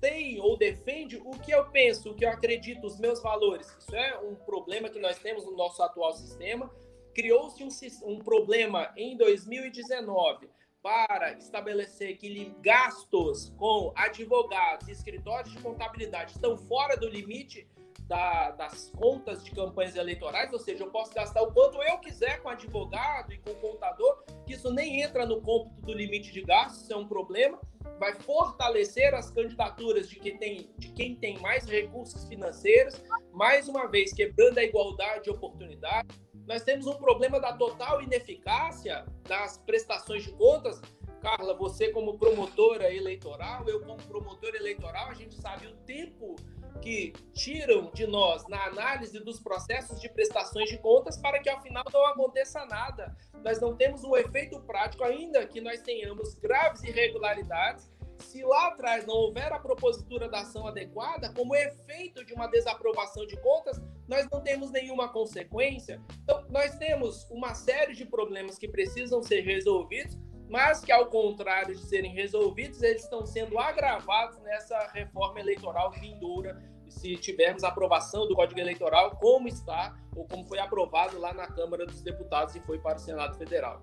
tem 0.03 0.37
ou 0.41 0.57
defende 0.57 1.15
o 1.15 1.31
que 1.39 1.51
eu 1.51 1.65
penso, 1.69 2.11
o 2.11 2.13
que 2.13 2.25
eu 2.25 2.29
acredito, 2.29 2.85
os 2.85 2.99
meus 2.99 3.21
valores. 3.21 3.73
Isso 3.79 3.95
é 3.95 4.19
um 4.19 4.35
problema 4.35 4.89
que 4.89 4.99
nós 4.99 5.17
temos 5.19 5.45
no 5.45 5.55
nosso 5.55 5.81
atual 5.81 6.11
sistema. 6.11 6.69
Criou-se 7.15 7.63
um, 7.63 7.69
um 8.11 8.19
problema 8.19 8.91
em 8.97 9.15
2019 9.15 10.49
para 10.81 11.31
estabelecer 11.37 12.17
que 12.17 12.53
gastos 12.59 13.53
com 13.57 13.93
advogados 13.95 14.89
e 14.89 14.91
escritórios 14.91 15.53
de 15.53 15.61
contabilidade 15.61 16.33
estão 16.33 16.57
fora 16.57 16.97
do 16.97 17.07
limite 17.07 17.65
da, 18.13 18.51
das 18.51 18.91
contas 18.91 19.43
de 19.43 19.49
campanhas 19.49 19.95
eleitorais, 19.95 20.53
ou 20.53 20.59
seja, 20.59 20.83
eu 20.83 20.91
posso 20.91 21.11
gastar 21.15 21.41
o 21.41 21.51
quanto 21.51 21.81
eu 21.81 21.97
quiser 21.97 22.43
com 22.43 22.49
advogado 22.49 23.33
e 23.33 23.39
com 23.39 23.55
contador, 23.55 24.23
que 24.45 24.53
isso 24.53 24.71
nem 24.71 25.01
entra 25.01 25.25
no 25.25 25.41
cômputo 25.41 25.81
do 25.81 25.93
limite 25.93 26.31
de 26.31 26.43
gastos, 26.43 26.83
isso 26.83 26.93
é 26.93 26.95
um 26.95 27.07
problema 27.07 27.59
vai 27.99 28.13
fortalecer 28.15 29.13
as 29.13 29.29
candidaturas 29.29 30.09
de 30.09 30.19
quem, 30.19 30.37
tem, 30.37 30.69
de 30.77 30.89
quem 30.89 31.15
tem 31.15 31.37
mais 31.39 31.65
recursos 31.65 32.27
financeiros, 32.27 33.01
mais 33.31 33.67
uma 33.67 33.87
vez 33.87 34.13
quebrando 34.13 34.57
a 34.57 34.63
igualdade 34.63 35.25
de 35.25 35.29
oportunidade. 35.29 36.07
Nós 36.47 36.63
temos 36.63 36.87
um 36.87 36.95
problema 36.95 37.39
da 37.39 37.53
total 37.53 38.01
ineficácia 38.01 39.05
das 39.27 39.57
prestações 39.57 40.23
de 40.23 40.31
contas. 40.33 40.81
Carla, 41.21 41.53
você 41.53 41.89
como 41.89 42.17
promotora 42.17 42.93
eleitoral, 42.93 43.63
eu 43.69 43.79
como 43.81 44.01
promotor 44.03 44.53
eleitoral, 44.55 45.09
a 45.09 45.13
gente 45.13 45.35
sabe 45.35 45.67
o 45.67 45.75
tempo 45.85 46.35
que 46.81 47.13
tiram 47.33 47.91
de 47.93 48.05
nós 48.05 48.47
na 48.47 48.65
análise 48.65 49.19
dos 49.19 49.39
processos 49.39 49.99
de 50.01 50.09
prestações 50.09 50.69
de 50.69 50.77
contas 50.77 51.17
para 51.17 51.39
que 51.39 51.49
ao 51.49 51.61
final 51.61 51.83
não 51.91 52.05
aconteça 52.07 52.65
nada. 52.65 53.15
Nós 53.43 53.59
não 53.59 53.75
temos 53.75 54.03
um 54.03 54.15
efeito 54.15 54.59
prático 54.61 55.03
ainda 55.03 55.45
que 55.45 55.61
nós 55.61 55.81
tenhamos 55.81 56.33
graves 56.35 56.83
irregularidades. 56.83 57.91
Se 58.19 58.43
lá 58.43 58.67
atrás 58.67 59.05
não 59.05 59.15
houver 59.15 59.51
a 59.51 59.59
propositura 59.59 60.29
da 60.29 60.41
ação 60.41 60.67
adequada, 60.67 61.33
como 61.33 61.55
efeito 61.55 62.23
de 62.23 62.33
uma 62.33 62.47
desaprovação 62.47 63.25
de 63.25 63.35
contas, 63.41 63.81
nós 64.07 64.27
não 64.31 64.41
temos 64.41 64.71
nenhuma 64.71 65.11
consequência. 65.11 66.01
Então, 66.23 66.45
nós 66.49 66.77
temos 66.77 67.27
uma 67.29 67.53
série 67.53 67.93
de 67.93 68.05
problemas 68.05 68.57
que 68.57 68.67
precisam 68.67 69.21
ser 69.21 69.41
resolvidos, 69.41 70.17
mas 70.53 70.81
que, 70.81 70.91
ao 70.91 71.07
contrário 71.07 71.75
de 71.75 71.81
serem 71.81 72.13
resolvidos, 72.13 72.83
eles 72.83 73.01
estão 73.01 73.25
sendo 73.25 73.57
agravados 73.57 74.37
nessa 74.43 74.77
reforma 74.93 75.39
eleitoral 75.39 75.89
vindoura 75.89 76.61
se 76.87 77.17
tivermos 77.17 77.63
aprovação 77.63 78.27
do 78.27 78.35
Código 78.35 78.59
Eleitoral 78.59 79.17
como 79.17 79.47
está 79.47 79.97
ou 80.15 80.27
como 80.27 80.45
foi 80.45 80.59
aprovado 80.59 81.17
lá 81.17 81.33
na 81.33 81.47
Câmara 81.47 81.87
dos 81.87 82.03
Deputados 82.03 82.55
e 82.55 82.59
foi 82.59 82.77
para 82.77 82.97
o 82.97 82.99
Senado 82.99 83.35
Federal. 83.35 83.81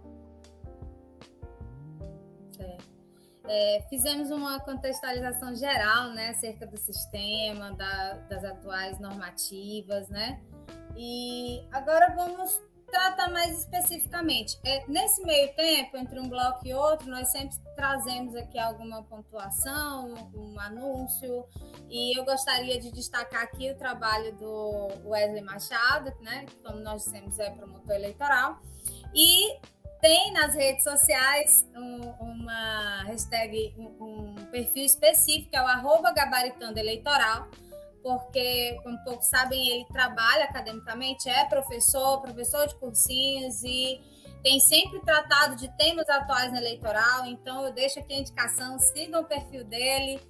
É, 3.49 3.85
fizemos 3.89 4.31
uma 4.31 4.61
contextualização 4.61 5.57
geral, 5.57 6.11
né, 6.13 6.29
acerca 6.29 6.69
do 6.69 6.77
sistema, 6.77 7.73
da, 7.73 8.13
das 8.29 8.45
atuais 8.45 9.01
normativas, 9.01 10.09
né? 10.09 10.41
E 10.97 11.67
agora 11.73 12.15
vamos 12.15 12.63
tratar 12.91 13.31
mais 13.31 13.59
especificamente. 13.59 14.59
É, 14.65 14.85
nesse 14.87 15.23
meio 15.25 15.55
tempo, 15.55 15.97
entre 15.97 16.19
um 16.19 16.29
bloco 16.29 16.67
e 16.67 16.75
outro, 16.75 17.09
nós 17.09 17.29
sempre 17.29 17.57
trazemos 17.75 18.35
aqui 18.35 18.59
alguma 18.59 19.03
pontuação, 19.03 20.31
um 20.35 20.59
anúncio, 20.61 21.45
e 21.89 22.19
eu 22.19 22.25
gostaria 22.25 22.81
de 22.81 22.91
destacar 22.91 23.43
aqui 23.43 23.71
o 23.71 23.77
trabalho 23.77 24.35
do 24.37 24.89
Wesley 25.05 25.43
Machado, 25.43 26.13
né, 26.21 26.45
que, 26.47 26.57
como 26.57 26.81
nós 26.81 27.05
dissemos, 27.05 27.39
é 27.39 27.51
promotor 27.51 27.95
eleitoral, 27.95 28.59
e 29.15 29.59
tem 30.01 30.33
nas 30.33 30.55
redes 30.55 30.83
sociais 30.83 31.67
um, 31.77 32.11
uma 32.21 33.03
hashtag, 33.05 33.75
um, 33.77 34.05
um, 34.05 34.35
perfil 34.51 34.85
específico, 34.85 35.55
é 35.55 35.63
o 35.63 35.67
arroba 35.67 36.13
gabaritando 36.13 36.79
eleitoral, 36.79 37.49
porque, 38.03 38.79
como 38.83 39.03
poucos 39.05 39.27
sabem, 39.27 39.69
ele 39.69 39.85
trabalha 39.87 40.45
academicamente, 40.45 41.29
é 41.29 41.45
professor, 41.45 42.21
professor 42.21 42.67
de 42.67 42.75
cursinhos 42.77 43.63
e 43.63 44.01
tem 44.43 44.59
sempre 44.59 45.01
tratado 45.01 45.57
de 45.57 45.69
temas 45.77 46.09
atuais 46.09 46.51
no 46.51 46.59
eleitoral. 46.59 47.27
Então, 47.27 47.65
eu 47.65 47.73
deixo 47.73 47.99
aqui 47.99 48.15
a 48.15 48.19
indicação: 48.19 48.79
sigam 48.79 49.23
o 49.23 49.25
perfil 49.25 49.65
dele, 49.65 50.21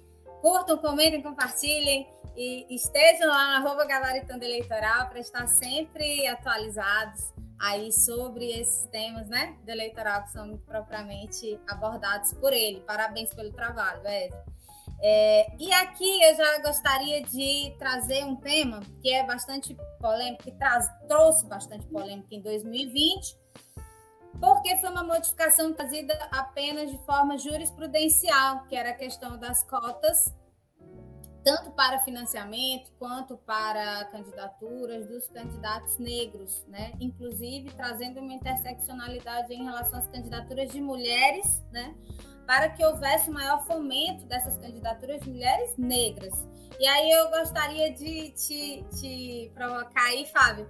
curtam, 0.41 0.77
comentem, 0.77 1.21
compartilhem 1.21 2.07
e 2.35 2.73
estejam 2.73 3.27
lá 3.27 3.47
na 3.47 3.57
arroba 3.57 3.85
Gabaritando 3.85 4.43
Eleitoral 4.43 5.09
para 5.09 5.19
estar 5.19 5.47
sempre 5.47 6.25
atualizados 6.27 7.31
aí 7.59 7.91
sobre 7.91 8.49
esses 8.59 8.87
temas, 8.87 9.27
né, 9.27 9.55
do 9.63 9.69
eleitoral 9.69 10.23
que 10.23 10.31
são 10.31 10.57
propriamente 10.65 11.59
abordados 11.67 12.33
por 12.33 12.51
ele. 12.51 12.79
Parabéns 12.81 13.33
pelo 13.33 13.51
trabalho, 13.51 14.01
Wesley. 14.01 14.31
É, 15.03 15.55
e 15.57 15.73
aqui 15.73 16.23
eu 16.23 16.35
já 16.35 16.59
gostaria 16.59 17.23
de 17.23 17.75
trazer 17.79 18.23
um 18.23 18.35
tema 18.35 18.81
que 19.01 19.11
é 19.11 19.25
bastante 19.25 19.75
polêmico, 19.99 20.43
que 20.43 20.51
traz, 20.51 20.87
trouxe 21.07 21.45
bastante 21.47 21.87
polêmica 21.87 22.35
em 22.35 22.41
2020, 22.41 23.35
porque 24.39 24.77
foi 24.77 24.89
uma 24.89 25.03
modificação 25.03 25.73
trazida 25.73 26.13
apenas 26.31 26.91
de 26.91 26.97
forma 27.05 27.37
jurisprudencial, 27.37 28.63
que 28.65 28.75
era 28.75 28.91
a 28.91 28.93
questão 28.93 29.37
das 29.37 29.63
cotas 29.63 30.31
tanto 31.43 31.71
para 31.71 31.99
financiamento 31.99 32.91
quanto 32.99 33.35
para 33.37 34.05
candidaturas 34.05 35.07
dos 35.07 35.27
candidatos 35.27 35.97
negros, 35.97 36.63
né? 36.67 36.93
Inclusive 36.99 37.71
trazendo 37.71 38.19
uma 38.19 38.33
interseccionalidade 38.33 39.51
em 39.53 39.63
relação 39.63 39.99
às 39.99 40.07
candidaturas 40.07 40.71
de 40.71 40.79
mulheres, 40.79 41.63
né? 41.71 41.95
Para 42.51 42.67
que 42.67 42.85
houvesse 42.85 43.31
maior 43.31 43.65
fomento 43.65 44.25
dessas 44.25 44.57
candidaturas 44.57 45.21
de 45.21 45.29
mulheres 45.29 45.73
negras. 45.77 46.33
E 46.77 46.85
aí 46.85 47.09
eu 47.09 47.29
gostaria 47.29 47.93
de 47.93 48.31
te, 48.31 48.83
te 48.99 49.49
provocar 49.53 50.07
aí, 50.07 50.25
Fábio, 50.25 50.69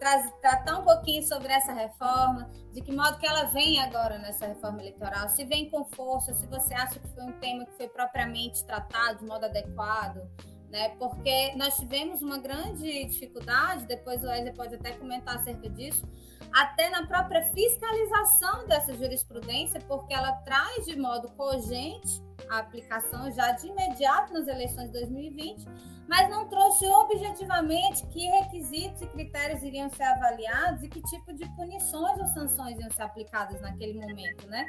para 0.00 0.28
tratar 0.40 0.80
um 0.80 0.84
pouquinho 0.84 1.22
sobre 1.22 1.52
essa 1.52 1.72
reforma, 1.72 2.50
de 2.72 2.82
que 2.82 2.90
modo 2.90 3.18
que 3.20 3.26
ela 3.28 3.44
vem 3.44 3.80
agora 3.80 4.18
nessa 4.18 4.48
reforma 4.48 4.80
eleitoral, 4.80 5.28
se 5.28 5.44
vem 5.44 5.70
com 5.70 5.84
força, 5.84 6.34
se 6.34 6.44
você 6.48 6.74
acha 6.74 6.98
que 6.98 7.06
foi 7.14 7.22
um 7.22 7.32
tema 7.38 7.66
que 7.66 7.76
foi 7.76 7.88
propriamente 7.88 8.64
tratado 8.64 9.20
de 9.20 9.24
modo 9.24 9.44
adequado, 9.44 10.28
né? 10.72 10.88
Porque 10.98 11.52
nós 11.54 11.76
tivemos 11.76 12.20
uma 12.20 12.38
grande 12.38 13.04
dificuldade, 13.04 13.86
depois 13.86 14.24
o 14.24 14.26
Wesley 14.26 14.54
pode 14.54 14.74
até 14.74 14.90
comentar 14.90 15.36
acerca 15.36 15.70
disso, 15.70 16.04
até 16.52 16.90
na 16.90 17.06
própria 17.06 17.42
fiscalização 17.52 18.66
dessa 18.66 18.92
jurisprudência, 18.94 19.80
porque 19.80 20.12
ela 20.12 20.32
traz 20.44 20.84
de 20.84 20.98
modo 20.98 21.30
cogente 21.32 22.22
a 22.50 22.58
aplicação 22.58 23.30
já 23.32 23.52
de 23.52 23.68
imediato 23.68 24.32
nas 24.32 24.46
eleições 24.46 24.86
de 24.86 24.92
2020, 24.92 25.64
mas 26.08 26.28
não 26.28 26.46
trouxe 26.48 26.86
objetivamente 26.86 28.06
que 28.08 28.26
requisitos 28.26 29.00
e 29.00 29.06
critérios 29.06 29.62
iriam 29.62 29.88
ser 29.90 30.02
avaliados 30.02 30.82
e 30.82 30.88
que 30.88 31.00
tipo 31.02 31.32
de 31.32 31.48
punições 31.56 32.18
ou 32.18 32.26
sanções 32.26 32.78
iam 32.78 32.90
ser 32.90 33.02
aplicadas 33.02 33.60
naquele 33.60 33.94
momento, 33.94 34.46
né? 34.48 34.66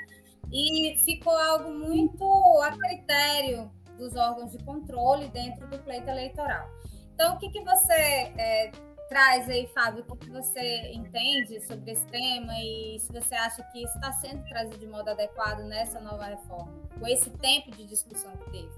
E 0.52 0.96
ficou 1.04 1.36
algo 1.36 1.72
muito 1.72 2.24
a 2.62 2.72
critério 2.72 3.70
dos 3.98 4.16
órgãos 4.16 4.52
de 4.52 4.64
controle 4.64 5.28
dentro 5.30 5.68
do 5.68 5.80
pleito 5.80 6.10
eleitoral. 6.10 6.70
Então, 7.14 7.36
o 7.36 7.40
que, 7.40 7.50
que 7.50 7.64
você 7.64 7.94
é, 7.94 8.72
traz 9.14 9.48
aí, 9.48 9.68
Fábio, 9.76 10.04
o 10.10 10.16
que 10.16 10.28
você 10.32 10.92
entende 10.92 11.62
sobre 11.68 11.92
esse 11.92 12.04
tema 12.08 12.52
e 12.60 12.98
se 13.00 13.14
você 13.14 13.36
acha 13.36 13.62
que 13.72 13.84
está 13.84 14.12
sendo 14.14 14.44
trazido 14.50 14.80
de 14.80 14.88
modo 14.88 15.08
adequado 15.08 15.60
nessa 15.66 16.02
nova 16.02 16.26
reforma, 16.26 16.74
com 17.00 17.08
esse 17.08 17.30
tempo 17.30 17.70
de 17.78 17.86
discussão 17.86 18.32
que 18.38 18.50
teve? 18.50 18.72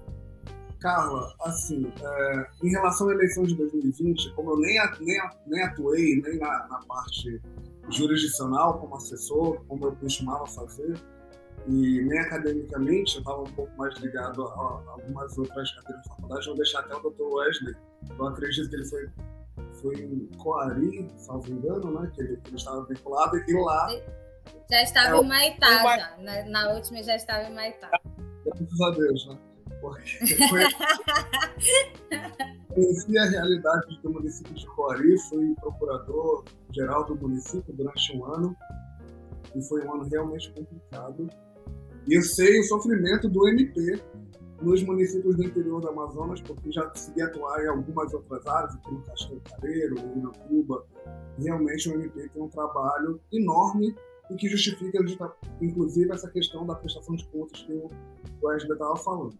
Carla, 0.78 1.34
assim, 1.40 1.90
é, 2.02 2.46
em 2.62 2.68
relação 2.68 3.08
à 3.08 3.14
eleição 3.14 3.44
de 3.44 3.54
2020, 3.56 4.34
como 4.34 4.50
eu 4.50 4.58
nem, 4.58 4.78
nem, 5.00 5.18
nem 5.46 5.62
atuei 5.62 6.20
nem 6.20 6.38
na, 6.38 6.68
na 6.68 6.80
parte 6.86 7.40
jurisdicional 7.88 8.78
como 8.78 8.94
assessor, 8.94 9.64
como 9.66 9.86
eu 9.86 9.96
costumava 9.96 10.46
fazer, 10.48 11.00
e 11.66 12.02
nem 12.02 12.18
academicamente, 12.18 13.14
eu 13.14 13.20
estava 13.20 13.40
um 13.40 13.52
pouco 13.54 13.74
mais 13.78 13.96
ligado 14.00 14.46
a, 14.46 14.52
a 14.52 14.90
algumas 14.90 15.38
outras 15.38 15.72
cadeiras 15.76 16.02
de 16.02 16.08
faculdade, 16.10 16.46
vou 16.46 16.56
deixar 16.56 16.80
até 16.80 16.94
o 16.94 17.00
Dr. 17.00 17.22
Wesley, 17.22 17.74
eu 18.18 18.26
acredito 18.26 18.68
que 18.68 18.76
ele 18.76 18.84
foi 18.84 19.08
foi 19.80 19.94
em 19.96 20.26
Coari, 20.38 21.08
salvo 21.16 21.50
engano, 21.50 22.00
né? 22.00 22.10
Que 22.14 22.22
ele, 22.22 22.36
que 22.38 22.50
ele 22.50 22.56
estava 22.56 22.84
vinculado, 22.84 23.36
e 23.36 23.52
lá. 23.62 23.88
Já 24.70 24.82
estava 24.82 25.16
é, 25.16 25.20
em 25.20 25.28
Maitá, 25.28 25.96
já. 25.96 26.16
Na, 26.18 26.44
na, 26.44 26.72
última 26.74 27.02
já 27.02 27.16
estava 27.16 27.48
em 27.48 27.54
Maitá. 27.54 27.90
Graças 28.44 28.80
a 28.80 28.90
Deus, 28.90 29.28
né? 29.28 29.38
Porque 29.80 30.36
foi... 30.48 30.62
conheci 32.76 33.18
a 33.18 33.24
realidade 33.24 34.00
do 34.02 34.10
município 34.10 34.54
de 34.54 34.66
Coari, 34.66 35.18
fui 35.28 35.54
procurador-geral 35.60 37.04
do 37.06 37.16
município 37.16 37.72
durante 37.74 38.16
um 38.16 38.24
ano, 38.26 38.56
e 39.54 39.62
foi 39.62 39.84
um 39.86 39.94
ano 39.94 40.08
realmente 40.10 40.52
complicado. 40.52 41.28
E 42.06 42.14
eu 42.14 42.22
sei 42.22 42.60
o 42.60 42.64
sofrimento 42.64 43.28
do 43.28 43.48
MP 43.48 44.00
nos 44.60 44.82
municípios 44.82 45.36
do 45.36 45.44
interior 45.44 45.80
do 45.80 45.88
Amazonas, 45.88 46.40
porque 46.40 46.72
já 46.72 46.84
consegui 46.86 47.22
atuar 47.22 47.62
em 47.62 47.68
algumas 47.68 48.12
outras 48.14 48.46
áreas, 48.46 48.74
no 48.90 49.02
Castelo 49.02 49.40
Careiro, 49.50 49.96
em 49.98 50.48
Cuba. 50.48 50.86
Realmente 51.38 51.88
o 51.88 51.94
MP 51.94 52.28
tem 52.28 52.42
um 52.42 52.48
trabalho 52.48 53.20
enorme 53.32 53.94
e 54.30 54.34
que 54.34 54.48
justifica, 54.48 54.98
inclusive, 55.60 56.12
essa 56.12 56.28
questão 56.30 56.66
da 56.66 56.74
prestação 56.74 57.14
de 57.14 57.26
contas 57.28 57.62
que 57.62 57.72
o 57.72 57.90
Wesley 58.42 58.72
estava 58.72 58.96
falando. 58.96 59.38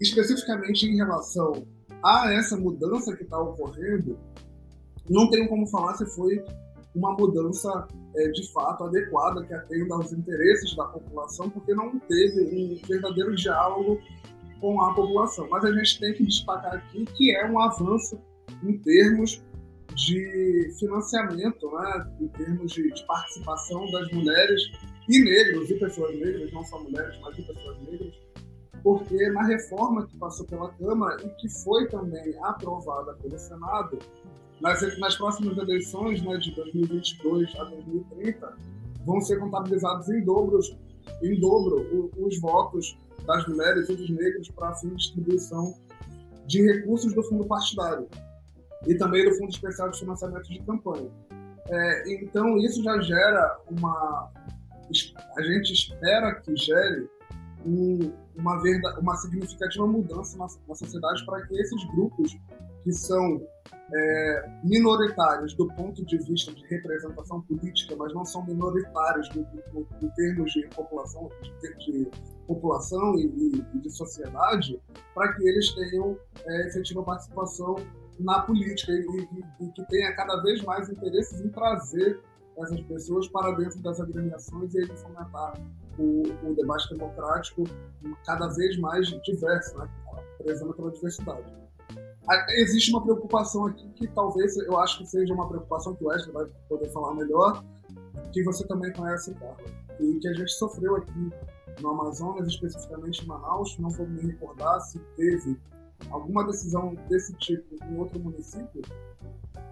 Especificamente 0.00 0.86
em 0.86 0.96
relação 0.96 1.66
a 2.02 2.32
essa 2.32 2.56
mudança 2.56 3.14
que 3.16 3.22
está 3.22 3.38
ocorrendo, 3.38 4.18
não 5.08 5.30
tenho 5.30 5.48
como 5.48 5.66
falar 5.66 5.94
se 5.94 6.06
foi 6.06 6.44
uma 6.94 7.12
mudança 7.12 7.88
é, 8.16 8.28
de 8.28 8.52
fato 8.52 8.84
adequada 8.84 9.44
que 9.44 9.54
atenda 9.54 9.94
aos 9.94 10.12
interesses 10.12 10.74
da 10.76 10.84
população, 10.84 11.48
porque 11.50 11.74
não 11.74 11.98
teve 12.00 12.42
um 12.42 12.86
verdadeiro 12.86 13.34
diálogo 13.34 13.98
com 14.60 14.80
a 14.82 14.94
população. 14.94 15.48
Mas 15.50 15.64
a 15.64 15.72
gente 15.72 16.00
tem 16.00 16.14
que 16.14 16.24
destacar 16.24 16.74
aqui 16.74 17.04
que 17.04 17.34
é 17.34 17.50
um 17.50 17.58
avanço 17.60 18.20
em 18.62 18.78
termos 18.78 19.42
de 19.94 20.70
financiamento, 20.78 21.70
né? 21.70 22.14
em 22.20 22.28
termos 22.28 22.72
de, 22.72 22.90
de 22.92 23.06
participação 23.06 23.90
das 23.90 24.10
mulheres 24.10 24.62
e 25.08 25.22
negros, 25.22 25.70
e 25.70 25.74
pessoas 25.74 26.14
negras, 26.18 26.52
não 26.52 26.64
só 26.64 26.82
mulheres, 26.82 27.18
mas 27.20 27.38
e 27.38 27.42
pessoas 27.42 27.78
negras, 27.80 28.14
porque 28.82 29.30
na 29.30 29.44
reforma 29.44 30.06
que 30.06 30.16
passou 30.16 30.46
pela 30.46 30.70
Câmara 30.72 31.16
e 31.24 31.28
que 31.40 31.48
foi 31.62 31.88
também 31.88 32.34
aprovada 32.42 33.14
pelo 33.14 33.38
Senado, 33.38 33.98
nas, 34.62 34.98
nas 34.98 35.16
próximas 35.16 35.58
eleições 35.58 36.22
né, 36.22 36.36
de 36.38 36.54
2022 36.54 37.54
a 37.56 37.64
2030, 37.64 38.56
vão 39.04 39.20
ser 39.20 39.40
contabilizados 39.40 40.08
em, 40.08 40.24
dobros, 40.24 40.76
em 41.20 41.38
dobro 41.40 42.10
os, 42.16 42.34
os 42.34 42.40
votos 42.40 42.96
das 43.26 43.46
mulheres 43.48 43.88
e 43.88 43.96
dos 43.96 44.08
negros 44.08 44.48
para 44.50 44.72
de 44.72 44.94
distribuição 44.94 45.74
de 46.46 46.62
recursos 46.62 47.12
do 47.12 47.22
fundo 47.24 47.44
partidário 47.44 48.08
e 48.86 48.94
também 48.94 49.24
do 49.28 49.34
Fundo 49.36 49.50
Especial 49.50 49.90
de 49.90 49.98
Financiamento 49.98 50.48
de 50.48 50.60
Campanha. 50.60 51.10
É, 51.68 52.14
então, 52.14 52.56
isso 52.58 52.82
já 52.82 53.00
gera 53.00 53.58
uma. 53.70 54.30
A 55.36 55.42
gente 55.42 55.72
espera 55.72 56.34
que 56.40 56.54
gere 56.56 57.08
um, 57.64 58.12
uma, 58.36 58.60
uma 59.00 59.16
significativa 59.16 59.86
mudança 59.86 60.36
na, 60.36 60.46
na 60.68 60.74
sociedade 60.74 61.24
para 61.24 61.46
que 61.46 61.54
esses 61.54 61.84
grupos 61.92 62.36
que 62.82 62.92
são 62.92 63.40
é, 63.94 64.50
minoritários 64.64 65.54
do 65.54 65.68
ponto 65.74 66.04
de 66.04 66.16
vista 66.18 66.52
de 66.52 66.64
representação 66.66 67.42
política, 67.42 67.94
mas 67.96 68.12
não 68.14 68.24
são 68.24 68.44
minoritários 68.46 69.28
em 69.36 70.08
termos 70.10 70.52
de 70.52 70.66
população, 70.68 71.30
de, 71.60 71.76
de 71.76 72.10
população 72.46 73.14
e, 73.18 73.64
e, 73.74 73.78
de 73.78 73.90
sociedade, 73.90 74.80
para 75.14 75.32
que 75.34 75.46
eles 75.46 75.74
tenham 75.74 76.16
é, 76.44 76.68
efetiva 76.68 77.02
participação 77.02 77.76
na 78.18 78.40
política 78.40 78.92
e, 78.92 78.96
e, 79.00 79.64
e, 79.66 79.72
que 79.72 79.84
tenha 79.88 80.14
cada 80.14 80.40
vez 80.42 80.62
mais 80.62 80.88
interesses 80.88 81.40
em 81.40 81.48
trazer 81.50 82.20
essas 82.58 82.80
pessoas 82.82 83.28
para 83.28 83.52
dentro 83.52 83.80
das 83.80 84.00
agremiações 84.00 84.74
e 84.74 84.80
aí 84.80 84.96
fomentar 84.96 85.54
o, 85.98 86.22
o 86.44 86.54
debate 86.54 86.94
democrático 86.94 87.64
cada 88.26 88.48
vez 88.48 88.78
mais 88.78 89.06
diverso, 89.22 89.76
né? 89.78 89.88
prezando 90.38 90.74
pela 90.74 90.90
diversidade. 90.90 91.62
Existe 92.50 92.90
uma 92.92 93.02
preocupação 93.02 93.66
aqui 93.66 93.88
que 93.90 94.06
talvez 94.08 94.56
eu 94.56 94.78
acho 94.78 94.98
que 94.98 95.06
seja 95.06 95.34
uma 95.34 95.48
preocupação 95.48 95.94
que 95.94 96.04
o 96.04 96.08
Wesley 96.08 96.32
vai 96.32 96.46
poder 96.68 96.88
falar 96.90 97.14
melhor, 97.14 97.64
que 98.32 98.42
você 98.44 98.66
também 98.66 98.92
conhece, 98.92 99.34
Carla, 99.34 99.56
e 99.98 100.18
que 100.20 100.28
a 100.28 100.32
gente 100.32 100.52
sofreu 100.52 100.96
aqui 100.96 101.30
no 101.80 101.90
Amazonas, 101.90 102.46
especificamente 102.48 103.24
em 103.24 103.26
Manaus, 103.26 103.76
não 103.78 103.90
vou 103.90 104.06
me 104.06 104.20
recordar 104.22 104.80
se 104.80 104.98
teve 105.16 105.58
alguma 106.10 106.44
decisão 106.46 106.94
desse 107.08 107.32
tipo 107.34 107.76
em 107.84 107.98
outro 107.98 108.20
município, 108.20 108.82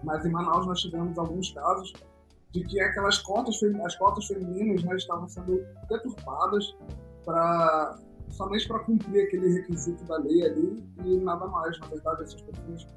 mas 0.03 0.25
em 0.25 0.29
Manaus 0.29 0.65
nós 0.65 0.79
tivemos 0.81 1.17
alguns 1.17 1.51
casos 1.51 1.93
de 2.51 2.63
que 2.65 2.81
aquelas 2.81 3.17
cotas, 3.19 3.59
as 3.85 3.95
cotas 3.95 4.25
femininas 4.25 4.83
né, 4.83 4.95
estavam 4.95 5.27
sendo 5.27 5.65
deturpadas 5.87 6.75
para 7.23 7.97
somente 8.31 8.67
para 8.67 8.79
cumprir 8.79 9.25
aquele 9.25 9.53
requisito 9.53 10.03
da 10.05 10.17
lei 10.17 10.45
ali 10.45 10.83
e 11.05 11.17
nada 11.17 11.47
mais. 11.47 11.79
Na 11.79 11.87
verdade, 11.87 12.23
essas 12.23 12.41
pessoas, 12.41 12.87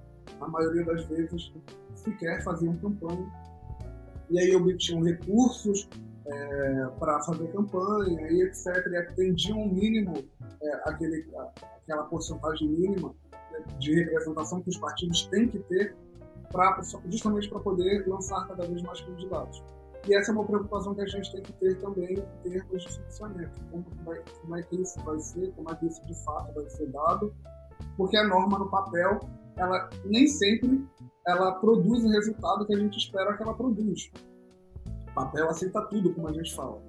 na 0.40 0.49
maioria 0.49 0.85
das 0.85 1.05
vezes, 1.07 1.53
sequer 1.94 2.42
faziam 2.42 2.77
campanha. 2.77 3.31
E 4.31 4.38
aí 4.38 4.55
obtinham 4.57 5.03
recursos 5.03 5.88
é, 6.27 6.87
para 6.99 7.20
fazer 7.23 7.49
campanha 7.53 8.31
e 8.31 8.42
etc. 8.42 8.66
E 8.90 8.97
atendiam 8.97 9.59
um 9.59 9.73
mínimo 9.73 10.25
é, 10.62 10.90
aquele, 10.90 11.27
aquela 11.83 12.05
porcentagem 12.05 12.68
mínima 12.68 13.14
de 13.79 13.94
representação 13.94 14.61
que 14.62 14.70
os 14.70 14.79
partidos 14.79 15.27
têm 15.27 15.49
que 15.49 15.59
ter 15.61 15.94
pra, 16.51 16.81
justamente 17.11 17.49
para 17.49 17.61
poder 17.61 18.07
lançar 18.07 18.47
cada 18.47 18.66
vez 18.66 18.83
mais 18.83 19.01
candidatos. 19.01 19.62
E 20.07 20.14
essa 20.14 20.31
é 20.31 20.35
uma 20.35 20.45
preocupação 20.45 20.95
que 20.95 21.01
a 21.01 21.07
gente 21.07 21.33
tem 21.33 21.43
que 21.43 21.53
ter 21.55 21.79
também 21.81 22.12
em 22.12 22.51
termos 22.51 22.83
de 22.83 22.93
financiamento. 22.93 23.61
Como, 23.71 23.85
vai, 24.05 24.23
como 24.40 24.57
é 24.57 24.62
que 24.62 24.83
isso 24.83 25.01
vai 25.03 25.19
ser, 25.19 25.53
como 25.53 25.71
é 25.71 25.75
que 25.77 25.87
isso 25.87 26.05
de 26.07 26.25
fato 26.25 26.53
vai 26.55 26.69
ser 26.69 26.87
dado, 26.88 27.35
porque 27.97 28.17
a 28.17 28.27
norma 28.27 28.59
no 28.59 28.71
papel, 28.71 29.21
ela 29.57 29.88
nem 30.05 30.27
sempre 30.27 30.87
ela 31.27 31.53
produz 31.53 32.05
o 32.05 32.09
resultado 32.09 32.67
que 32.67 32.75
a 32.75 32.79
gente 32.79 32.99
espera 32.99 33.35
que 33.37 33.43
ela 33.43 33.55
produz. 33.55 34.11
O 35.11 35.14
papel 35.14 35.49
aceita 35.49 35.81
tudo, 35.87 36.12
como 36.12 36.29
a 36.29 36.33
gente 36.33 36.55
fala. 36.55 36.83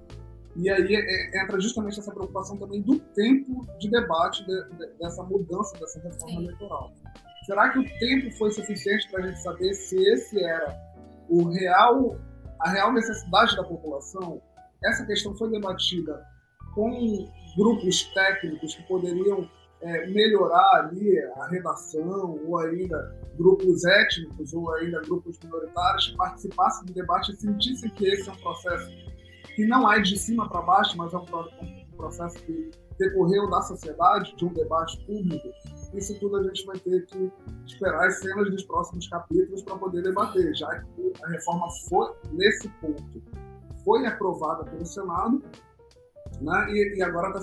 E 0.56 0.70
aí 0.70 0.94
é, 0.94 1.42
entra 1.42 1.60
justamente 1.60 2.00
essa 2.00 2.12
preocupação 2.12 2.56
também 2.56 2.82
do 2.82 2.98
tempo 2.98 3.66
de 3.78 3.90
debate 3.90 4.44
de, 4.44 4.68
de, 4.76 4.86
dessa 4.98 5.22
mudança, 5.22 5.76
dessa 5.78 6.00
reforma 6.00 6.28
Sim. 6.28 6.44
eleitoral. 6.44 6.92
Será 7.44 7.70
que 7.70 7.78
o 7.78 7.98
tempo 7.98 8.30
foi 8.36 8.50
suficiente 8.50 9.08
para 9.10 9.22
a 9.22 9.26
gente 9.28 9.40
saber 9.40 9.72
se 9.74 9.96
esse 9.96 10.42
era 10.42 10.76
o 11.28 11.48
real, 11.48 12.18
a 12.60 12.70
real 12.70 12.92
necessidade 12.92 13.56
da 13.56 13.64
população? 13.64 14.40
Essa 14.84 15.04
questão 15.06 15.34
foi 15.36 15.50
debatida 15.50 16.24
com 16.74 17.28
grupos 17.56 18.04
técnicos 18.12 18.74
que 18.74 18.82
poderiam 18.84 19.48
é, 19.80 20.06
melhorar 20.06 20.84
ali 20.84 21.18
a 21.36 21.48
redação, 21.48 22.40
ou 22.44 22.58
ainda 22.58 23.14
grupos 23.36 23.84
étnicos, 23.84 24.52
ou 24.52 24.72
ainda 24.74 25.00
grupos 25.02 25.38
minoritários 25.42 26.08
que 26.08 26.16
participassem 26.16 26.86
do 26.86 26.92
debate 26.92 27.32
e 27.32 27.36
sentissem 27.36 27.90
que 27.90 28.06
esse 28.06 28.28
é 28.28 28.32
um 28.32 28.36
processo 28.36 28.90
que 29.54 29.66
não 29.66 29.90
é 29.90 30.00
de 30.00 30.18
cima 30.18 30.48
para 30.48 30.62
baixo, 30.62 30.96
mas 30.96 31.12
é 31.14 31.16
um 31.16 31.96
processo 31.96 32.38
que 32.44 32.70
decorreu 32.98 33.48
da 33.50 33.62
sociedade, 33.62 34.34
de 34.36 34.44
um 34.44 34.52
debate 34.52 35.04
público. 35.06 35.48
Isso 35.94 36.18
tudo 36.18 36.36
a 36.36 36.42
gente 36.42 36.64
vai 36.66 36.78
ter 36.78 37.06
que 37.06 37.30
esperar 37.66 38.06
as 38.06 38.20
cenas 38.20 38.50
dos 38.50 38.64
próximos 38.64 39.08
capítulos 39.08 39.62
para 39.62 39.76
poder 39.76 40.02
debater, 40.02 40.54
já 40.54 40.68
que 40.80 41.12
a 41.22 41.28
reforma 41.28 41.66
foi, 41.88 42.12
nesse 42.32 42.68
ponto, 42.80 43.22
foi 43.84 44.06
aprovada 44.06 44.64
pelo 44.64 44.84
Senado, 44.84 45.42
né? 46.40 46.66
e, 46.70 46.98
e 46.98 47.02
agora 47.02 47.28
está 47.28 47.40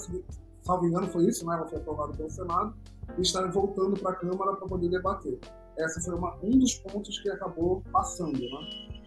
salvo 0.63 0.87
engano, 0.87 1.07
foi 1.07 1.25
isso, 1.25 1.45
né? 1.45 1.55
Ela 1.55 1.67
foi 1.67 1.77
aprovada 1.77 2.13
pelo 2.13 2.29
Senado 2.29 2.75
e 3.17 3.21
está 3.21 3.45
voltando 3.47 3.99
para 3.99 4.11
a 4.11 4.15
Câmara 4.15 4.55
para 4.55 4.67
poder 4.67 4.89
debater. 4.89 5.39
Essa 5.77 6.01
foi 6.01 6.15
uma, 6.15 6.35
um 6.41 6.57
dos 6.57 6.75
pontos 6.75 7.19
que 7.19 7.29
acabou 7.29 7.81
passando, 7.91 8.39
né? 8.39 9.03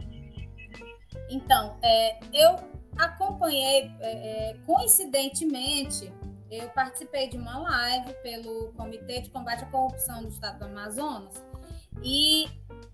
Então, 1.30 1.76
é, 1.82 2.18
eu 2.32 2.56
acompanhei, 2.96 3.90
é, 4.00 4.50
é, 4.50 4.56
coincidentemente, 4.66 6.12
eu 6.50 6.68
participei 6.70 7.28
de 7.28 7.36
uma 7.36 7.58
live 7.58 8.12
pelo 8.22 8.72
Comitê 8.72 9.20
de 9.20 9.30
Combate 9.30 9.64
à 9.64 9.66
Corrupção 9.66 10.22
do 10.22 10.28
Estado 10.28 10.60
do 10.60 10.64
Amazonas 10.66 11.34
e 12.02 12.46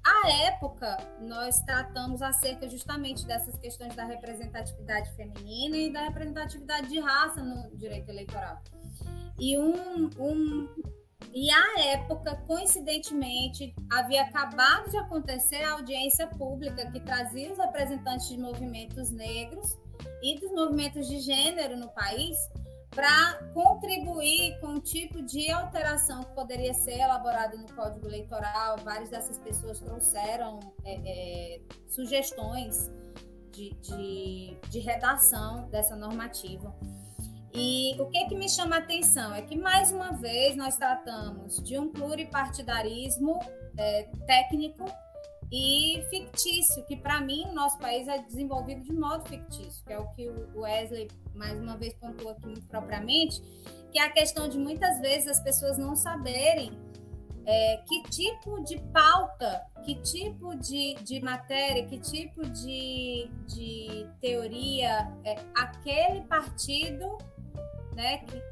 à 0.05 0.31
época 0.47 0.97
nós 1.21 1.61
tratamos 1.61 2.23
acerca 2.23 2.69
justamente 2.69 3.27
dessas 3.27 3.59
questões 3.59 3.95
da 3.95 4.05
representatividade 4.05 5.15
feminina 5.17 5.77
e 5.77 5.93
da 5.93 6.05
representatividade 6.05 6.89
de 6.89 7.01
raça 7.01 7.43
no 7.43 7.77
direito 7.77 8.09
eleitoral. 8.09 8.61
E 9.39 9.59
um, 9.59 10.11
um 10.19 10.69
e 11.35 11.51
à 11.51 11.81
época, 11.93 12.37
coincidentemente, 12.47 13.75
havia 13.91 14.23
acabado 14.23 14.91
de 14.91 14.97
acontecer 14.99 15.63
a 15.63 15.73
audiência 15.73 16.27
pública 16.27 16.91
que 16.91 17.01
trazia 17.01 17.53
os 17.53 17.59
representantes 17.59 18.29
de 18.29 18.39
movimentos 18.39 19.11
negros 19.11 19.79
e 20.23 20.39
dos 20.39 20.51
movimentos 20.53 21.09
de 21.09 21.21
gênero 21.21 21.77
no 21.77 21.89
país 21.89 22.37
para 22.95 23.35
contribuir 23.55 24.59
com 24.61 24.75
o 24.75 24.81
tipo 24.81 25.23
de 25.23 25.51
alteração 25.51 26.23
que 26.23 26.35
poderia 26.35 26.75
ser 26.75 26.99
elaborada 26.99 27.57
no 27.57 27.67
Código 27.73 28.07
Eleitoral. 28.07 28.77
Várias 28.85 29.09
dessas 29.09 29.39
pessoas 29.39 29.81
trouxeram 29.81 30.61
é, 30.85 30.95
é, 31.05 31.61
sugestões 31.89 32.91
de, 33.51 33.71
de, 33.81 34.57
de, 34.69 34.79
redação 34.79 35.69
dessa 35.71 35.97
normativa. 35.97 36.75
E 37.55 37.95
o 38.01 38.07
que, 38.07 38.27
que 38.27 38.35
me 38.35 38.49
chama 38.49 38.77
a 38.77 38.79
atenção 38.79 39.35
é 39.35 39.43
que, 39.43 39.57
mais 39.57 39.93
uma 39.93 40.13
vez, 40.13 40.57
nós 40.57 40.77
tratamos 40.77 41.63
de 41.63 41.79
um 41.79 41.89
pluripartidarismo 41.91 43.39
é, 43.77 44.05
técnico 44.27 44.85
e 45.53 46.03
fictício, 46.09 46.83
que 46.87 46.97
para 46.97 47.21
mim 47.21 47.45
no 47.45 47.53
nosso 47.53 47.79
país 47.79 48.09
é 48.09 48.19
desenvolvido 48.23 48.83
de 48.83 48.93
modo 48.95 49.29
fictício, 49.29 49.85
que 49.85 49.93
é 49.93 49.99
o 49.99 50.09
que 50.13 50.27
o 50.27 50.61
Wesley 50.61 51.11
mais 51.35 51.61
uma 51.61 51.77
vez 51.77 51.93
pontuou 51.93 52.33
aqui 52.33 52.47
muito 52.47 52.67
propriamente, 52.69 53.43
que 53.93 53.99
é 53.99 54.05
a 54.05 54.11
questão 54.11 54.49
de 54.49 54.57
muitas 54.57 54.99
vezes 55.01 55.29
as 55.29 55.41
pessoas 55.41 55.77
não 55.77 55.95
saberem 55.95 56.73
é, 57.45 57.83
que 57.87 58.03
tipo 58.05 58.65
de 58.65 58.79
pauta, 58.95 59.63
que 59.85 59.97
tipo 59.97 60.57
de, 60.57 60.95
de 61.03 61.21
matéria, 61.21 61.87
que 61.87 61.99
tipo 61.99 62.49
de, 62.49 63.31
de 63.47 64.09
teoria 64.23 65.13
é, 65.23 65.37
aquele 65.55 66.23
partido, 66.23 67.19
né, 67.95 68.19
que, 68.19 68.43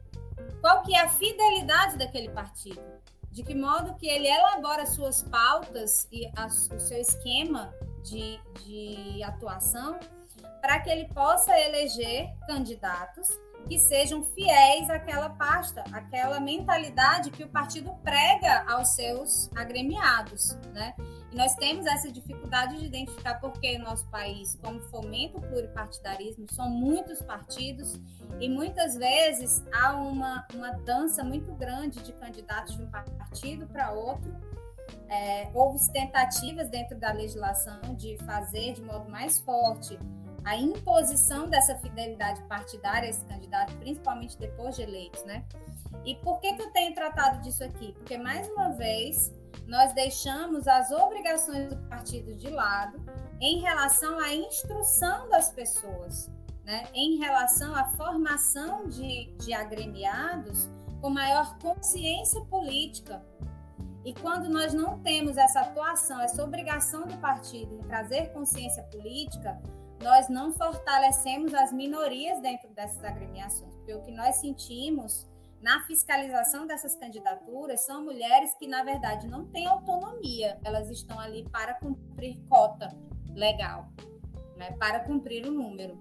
qual 0.61 0.83
que 0.83 0.95
é 0.95 1.01
a 1.01 1.09
fidelidade 1.09 1.97
daquele 1.97 2.29
partido 2.29 3.00
de 3.31 3.43
que 3.43 3.55
modo 3.55 3.95
que 3.95 4.09
ele 4.09 4.27
elabora 4.27 4.87
suas 4.87 5.23
pautas 5.23 6.09
e 6.11 6.27
a, 6.37 6.47
o 6.47 6.81
seu 6.81 7.01
esquema 7.01 7.73
de, 8.03 8.41
de 8.65 9.23
atuação 9.23 9.99
para 10.61 10.81
que 10.81 10.91
ele 10.91 11.09
possa 11.09 11.59
eleger 11.59 12.29
candidatos 12.47 13.29
que 13.69 13.79
sejam 13.79 14.25
fiéis 14.25 14.89
àquela 14.91 15.31
pasta, 15.31 15.85
àquela 15.93 16.41
mentalidade 16.41 17.31
que 17.31 17.45
o 17.45 17.49
partido 17.49 17.93
prega 18.03 18.65
aos 18.69 18.89
seus 18.91 19.51
agremiados, 19.55 20.57
né? 20.73 20.95
E 21.33 21.37
nós 21.37 21.55
temos 21.55 21.87
essa 21.87 22.11
dificuldade 22.11 22.79
de 22.79 22.87
identificar 22.87 23.41
porque 23.41 23.79
nosso 23.79 24.07
país, 24.09 24.57
como 24.57 24.81
fomenta 24.81 25.39
o 25.39 25.41
pluripartidarismo, 25.41 26.47
são 26.53 26.69
muitos 26.69 27.23
partidos 27.23 28.01
e 28.41 28.49
muitas 28.49 28.97
vezes 28.97 29.65
há 29.73 29.97
uma, 29.97 30.47
uma 30.55 30.73
dança 30.73 31.23
muito 31.23 31.53
grande 31.53 32.03
de 32.03 32.13
candidatos 32.15 32.77
de 32.77 32.83
um 32.83 32.91
partido 32.91 33.67
para 33.67 33.93
outro. 33.93 34.35
É, 35.09 35.49
houve 35.55 35.79
tentativas 35.93 36.69
dentro 36.69 36.99
da 36.99 37.13
legislação 37.13 37.81
de 37.95 38.17
fazer 38.25 38.73
de 38.75 38.83
modo 38.83 39.09
mais 39.09 39.39
forte 39.41 39.99
a 40.45 40.57
imposição 40.57 41.49
dessa 41.49 41.77
fidelidade 41.79 42.43
partidária 42.45 43.07
a 43.07 43.11
esse 43.11 43.25
candidato, 43.25 43.75
principalmente 43.77 44.39
depois 44.39 44.77
de 44.77 44.83
eleitos, 44.83 45.23
né? 45.25 45.45
E 46.05 46.15
por 46.17 46.41
que, 46.41 46.55
que 46.55 46.63
eu 46.63 46.71
tenho 46.71 46.95
tratado 46.95 47.43
disso 47.43 47.63
aqui? 47.63 47.93
Porque, 47.93 48.17
mais 48.17 48.49
uma 48.49 48.71
vez, 48.71 49.33
nós 49.67 49.93
deixamos 49.95 50.67
as 50.67 50.91
obrigações 50.91 51.69
do 51.69 51.77
partido 51.89 52.35
de 52.35 52.51
lado 52.51 53.01
em 53.41 53.61
relação 53.61 54.19
à 54.19 54.35
instrução 54.35 55.29
das 55.29 55.51
pessoas, 55.51 56.31
né? 56.65 56.89
em 56.93 57.19
relação 57.19 57.75
à 57.75 57.85
formação 57.91 58.89
de, 58.89 59.33
de 59.39 59.53
agremiados 59.53 60.69
com 61.01 61.09
maior 61.09 61.57
consciência 61.59 62.41
política. 62.43 63.25
E 64.05 64.15
quando 64.15 64.49
nós 64.49 64.73
não 64.73 64.99
temos 65.01 65.37
essa 65.37 65.61
atuação, 65.61 66.21
essa 66.21 66.43
obrigação 66.43 67.07
do 67.07 67.17
partido 67.19 67.75
em 67.75 67.83
trazer 67.83 68.33
consciência 68.33 68.83
política, 68.85 69.61
nós 70.03 70.29
não 70.29 70.53
fortalecemos 70.53 71.53
as 71.53 71.73
minorias 71.73 72.41
dentro 72.41 72.71
dessas 72.71 73.05
agremiações, 73.05 73.75
porque 73.77 73.95
o 73.95 74.03
que 74.03 74.13
nós 74.13 74.37
sentimos 74.37 75.30
na 75.61 75.81
fiscalização 75.85 76.67
dessas 76.67 76.97
candidaturas 76.97 77.85
são 77.85 78.03
mulheres 78.05 78.55
que, 78.55 78.67
na 78.67 78.83
verdade, 78.83 79.27
não 79.27 79.45
têm 79.47 79.67
autonomia, 79.67 80.59
elas 80.65 80.89
estão 80.89 81.19
ali 81.19 81.47
para 81.51 81.75
cumprir 81.75 82.39
cota 82.49 82.89
legal, 83.35 83.93
né, 84.57 84.73
para 84.73 85.01
cumprir 85.01 85.47
o 85.47 85.53
número. 85.53 85.99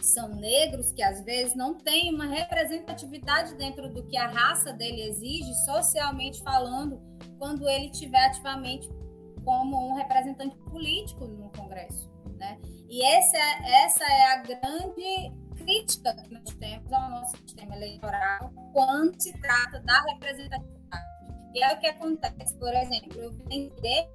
São 0.00 0.28
negros 0.28 0.92
que, 0.92 1.02
às 1.02 1.22
vezes, 1.24 1.54
não 1.54 1.74
têm 1.74 2.14
uma 2.14 2.26
representatividade 2.26 3.54
dentro 3.56 3.92
do 3.92 4.06
que 4.06 4.16
a 4.16 4.28
raça 4.28 4.72
dele 4.72 5.02
exige, 5.02 5.52
socialmente 5.64 6.42
falando, 6.42 7.02
quando 7.38 7.68
ele 7.68 7.86
estiver 7.86 8.26
ativamente 8.26 8.88
como 9.44 9.90
um 9.90 9.94
representante 9.94 10.56
político 10.70 11.26
no 11.26 11.50
Congresso. 11.50 12.08
Né? 12.38 12.58
E 12.88 13.02
essa 13.02 13.36
é, 13.36 13.84
essa 13.84 14.04
é 14.04 14.32
a 14.32 14.36
grande 14.42 15.39
crítica 15.60 16.14
que 16.14 16.32
nós 16.32 16.54
temos 16.54 16.92
ao 16.92 17.10
nosso 17.10 17.36
sistema 17.38 17.76
eleitoral 17.76 18.52
quando 18.72 19.20
se 19.20 19.32
trata 19.40 19.80
da 19.80 20.00
representatividade. 20.02 21.10
E 21.54 21.62
é 21.62 21.74
o 21.74 21.78
que 21.78 21.86
acontece, 21.86 22.56
por 22.58 22.72
exemplo, 22.72 23.20
eu 23.20 23.32
vender 23.32 24.08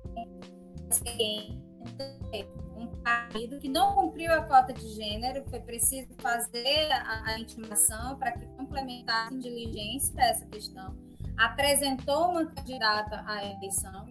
um 2.78 2.88
partido 3.04 3.60
que 3.60 3.70
não 3.70 3.94
cumpriu 3.94 4.34
a 4.34 4.44
cota 4.44 4.74
de 4.74 4.88
gênero, 4.94 5.44
foi 5.50 5.60
preciso 5.60 6.14
fazer 6.20 6.92
a, 6.92 7.32
a 7.32 7.40
intimação 7.40 8.18
para 8.18 8.32
que 8.32 8.46
complementassem 8.48 9.40
diligência 9.40 10.14
dessa 10.16 10.46
questão, 10.46 10.96
apresentou 11.38 12.32
uma 12.32 12.46
candidata 12.46 13.24
à 13.28 13.46
eleição 13.46 14.06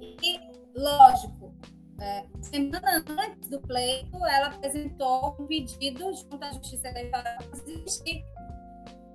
e, 0.00 0.40
lógico, 0.74 1.54
é, 2.00 2.24
semana 2.42 3.04
antes 3.08 3.48
do 3.48 3.60
pleito, 3.60 4.16
ela 4.26 4.48
apresentou 4.48 5.36
um 5.38 5.46
pedido 5.46 6.12
junto 6.12 6.42
à 6.42 6.52
Justiça 6.52 6.88
Eleitoral 6.88 7.36
para 7.38 7.64
desistir 7.64 8.24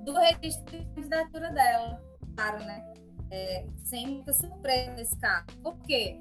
do 0.04 0.14
registro 0.14 0.80
de 0.80 0.86
candidatura 0.96 1.52
dela. 1.52 2.02
Claro, 2.36 2.64
né? 2.64 2.94
É, 3.30 3.66
sem 3.84 4.08
muita 4.08 4.34
surpresa 4.34 4.92
nesse 4.92 5.18
caso. 5.20 5.46
Por 5.64 5.78
quê? 5.84 6.20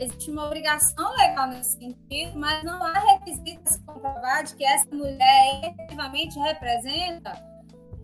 Existe 0.00 0.30
uma 0.30 0.46
obrigação 0.46 1.16
legal 1.16 1.48
nesse 1.48 1.76
sentido, 1.76 2.38
mas 2.38 2.62
não 2.62 2.82
há 2.82 2.92
requisitos 2.92 3.76
comprovar 3.78 4.44
de 4.44 4.54
que 4.54 4.64
essa 4.64 4.88
mulher 4.94 5.60
efetivamente 5.64 6.38
representa 6.38 7.32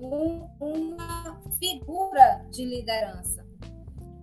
um, 0.01 0.49
uma 0.61 1.41
figura 1.59 2.45
de 2.51 2.65
liderança. 2.65 3.44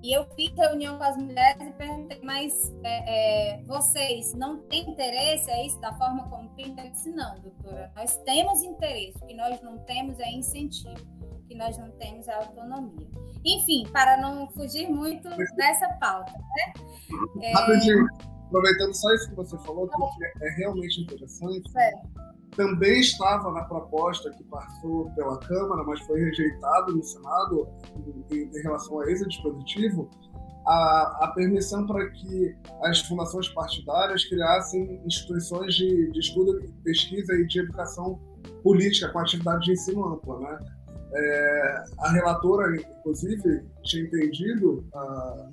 E 0.03 0.13
eu 0.13 0.25
fiz 0.35 0.51
reunião 0.55 0.97
com 0.97 1.03
as 1.03 1.15
mulheres 1.15 1.61
e 1.61 1.71
perguntei, 1.73 2.19
mas 2.23 2.73
é, 2.83 3.59
é, 3.59 3.63
vocês 3.63 4.33
não 4.33 4.57
têm 4.63 4.89
interesse? 4.89 5.49
É 5.51 5.65
isso 5.65 5.79
da 5.79 5.93
forma 5.93 6.27
como 6.29 6.49
pinta? 6.55 6.81
Eu 6.81 6.91
disse, 6.91 7.11
não, 7.11 7.39
doutora, 7.39 7.91
nós 7.95 8.15
temos 8.25 8.63
interesse, 8.63 9.17
o 9.21 9.27
que 9.27 9.35
nós 9.35 9.61
não 9.61 9.77
temos 9.79 10.19
é 10.19 10.31
incentivo, 10.31 10.95
o 11.21 11.47
que 11.47 11.55
nós 11.55 11.77
não 11.77 11.91
temos 11.91 12.27
é 12.27 12.33
autonomia. 12.33 13.07
Enfim, 13.45 13.83
para 13.91 14.17
não 14.17 14.49
fugir 14.51 14.89
muito 14.89 15.29
dessa 15.55 15.87
pauta, 15.99 16.33
né? 16.33 16.73
É... 17.43 17.53
Aproveitando 18.47 18.93
só 18.93 19.13
isso 19.13 19.29
que 19.29 19.35
você 19.35 19.57
falou, 19.59 19.87
que 19.87 20.45
é 20.45 20.49
realmente 20.57 21.01
interessante. 21.01 21.71
Certo 21.71 22.30
também 22.55 22.99
estava 22.99 23.51
na 23.51 23.63
proposta 23.63 24.29
que 24.31 24.43
passou 24.45 25.09
pela 25.15 25.39
Câmara, 25.39 25.83
mas 25.83 25.99
foi 26.01 26.19
rejeitado 26.19 26.95
no 26.95 27.03
Senado 27.03 27.67
em, 28.31 28.43
em 28.43 28.61
relação 28.61 28.99
a 28.99 29.11
esse 29.11 29.27
dispositivo, 29.27 30.09
a, 30.65 31.25
a 31.25 31.31
permissão 31.33 31.85
para 31.87 32.09
que 32.09 32.55
as 32.83 32.99
fundações 33.01 33.47
partidárias 33.49 34.25
criassem 34.25 35.01
instituições 35.05 35.73
de, 35.75 36.11
de 36.11 36.19
estudo, 36.19 36.61
pesquisa 36.83 37.33
e 37.33 37.47
de 37.47 37.59
educação 37.59 38.19
política 38.63 39.09
com 39.09 39.19
atividade 39.19 39.65
de 39.65 39.71
ensino 39.71 40.05
ampla, 40.05 40.39
né? 40.39 40.59
É, 41.13 41.83
a 41.99 42.11
relatora, 42.11 42.73
inclusive, 42.75 43.65
tinha 43.83 44.03
entendido, 44.03 44.87
a, 44.93 45.49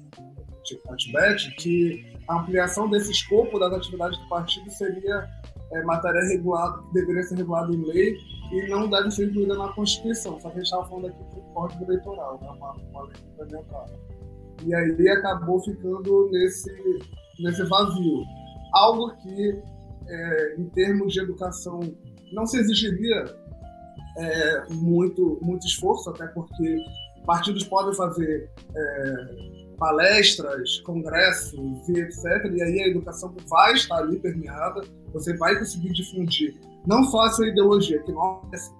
a 0.88 0.96
Tibete, 0.96 1.50
que 1.56 2.16
a 2.28 2.40
ampliação 2.40 2.88
desse 2.88 3.10
escopo 3.10 3.58
das 3.58 3.72
atividades 3.72 4.18
do 4.20 4.28
partido 4.28 4.70
seria 4.70 5.28
é, 5.72 5.82
matéria 5.82 6.22
regulada, 6.28 6.82
que 6.82 6.94
deveria 6.94 7.22
ser 7.22 7.36
regulada 7.36 7.72
em 7.72 7.84
lei 7.84 8.16
e 8.52 8.68
não 8.68 8.88
deve 8.88 9.10
ser 9.10 9.28
incluída 9.28 9.56
na 9.56 9.68
Constituição. 9.72 10.38
Só 10.40 10.48
que 10.50 10.56
a 10.56 10.60
gente 10.60 10.64
estava 10.64 10.88
falando 10.88 11.08
aqui 11.08 11.22
do 11.34 11.40
Código 11.52 11.84
Eleitoral, 11.84 12.38
né? 12.40 12.48
uma, 12.56 12.72
uma 12.72 13.02
lei 13.02 13.14
complementar. 13.36 13.86
E 14.64 14.74
aí 14.74 15.08
acabou 15.10 15.60
ficando 15.60 16.28
nesse, 16.30 16.98
nesse 17.40 17.62
vazio. 17.64 18.22
Algo 18.74 19.14
que, 19.16 19.62
é, 20.08 20.54
em 20.58 20.64
termos 20.70 21.12
de 21.12 21.20
educação, 21.20 21.80
não 22.32 22.46
se 22.46 22.58
exigiria 22.58 23.24
é, 24.18 24.72
muito, 24.72 25.38
muito 25.42 25.66
esforço, 25.66 26.10
até 26.10 26.26
porque 26.28 26.78
partidos 27.24 27.64
podem 27.64 27.94
fazer 27.94 28.50
é, 28.74 29.57
palestras, 29.78 30.80
congressos 30.80 31.88
e 31.88 32.00
etc. 32.00 32.24
E 32.52 32.62
aí 32.62 32.80
a 32.82 32.88
educação 32.88 33.34
vai 33.48 33.72
estar 33.74 33.98
ali 33.98 34.18
permeada, 34.18 34.82
você 35.12 35.36
vai 35.36 35.58
conseguir 35.58 35.92
difundir 35.92 36.60
não 36.86 37.04
só 37.04 37.28
ideologia, 37.44 38.02
que 38.02 38.12
não 38.12 38.22
acontece, 38.22 38.72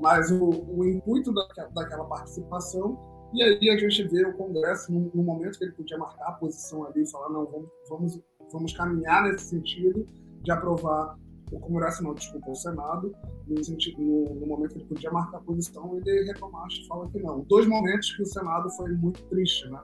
mas 0.00 0.30
o, 0.30 0.48
o 0.48 0.84
intuito 0.84 1.32
daquela, 1.32 1.68
daquela 1.68 2.04
participação. 2.04 2.98
E 3.32 3.42
aí 3.42 3.70
a 3.70 3.76
gente 3.76 4.02
vê 4.08 4.24
o 4.24 4.32
Congresso, 4.34 4.90
no, 4.90 5.10
no, 5.12 5.22
momento 5.22 5.58
que 5.58 5.64
ele 5.64 5.72
podia 5.72 5.98
marcar 5.98 6.28
a 6.28 6.32
posição 6.32 6.86
ali 6.86 7.06
falar, 7.10 7.28
não, 7.28 7.44
vamos, 7.44 7.68
vamos, 7.88 8.20
vamos 8.50 8.72
caminhar 8.72 9.24
nesse 9.24 9.46
sentido 9.46 10.06
de 10.42 10.50
aprovar 10.50 11.18
o 11.52 11.60
Congresso 11.60 12.02
não, 12.02 12.14
desculpa, 12.14 12.50
o 12.50 12.54
Senado, 12.54 13.14
no, 13.46 13.64
sentido, 13.64 14.00
no, 14.00 14.34
no 14.34 14.46
momento 14.46 14.72
que 14.72 14.78
ele 14.78 14.88
podia 14.88 15.10
marcar 15.10 15.38
a 15.38 15.40
posição, 15.40 15.96
ele 15.96 16.24
reclamar 16.24 16.66
e 16.70 16.86
fala 16.86 17.08
que 17.10 17.18
não. 17.20 17.40
Dois 17.48 17.66
momentos 17.66 18.12
que 18.14 18.22
o 18.22 18.26
Senado 18.26 18.70
foi 18.76 18.92
muito 18.92 19.22
triste, 19.28 19.68
né? 19.70 19.80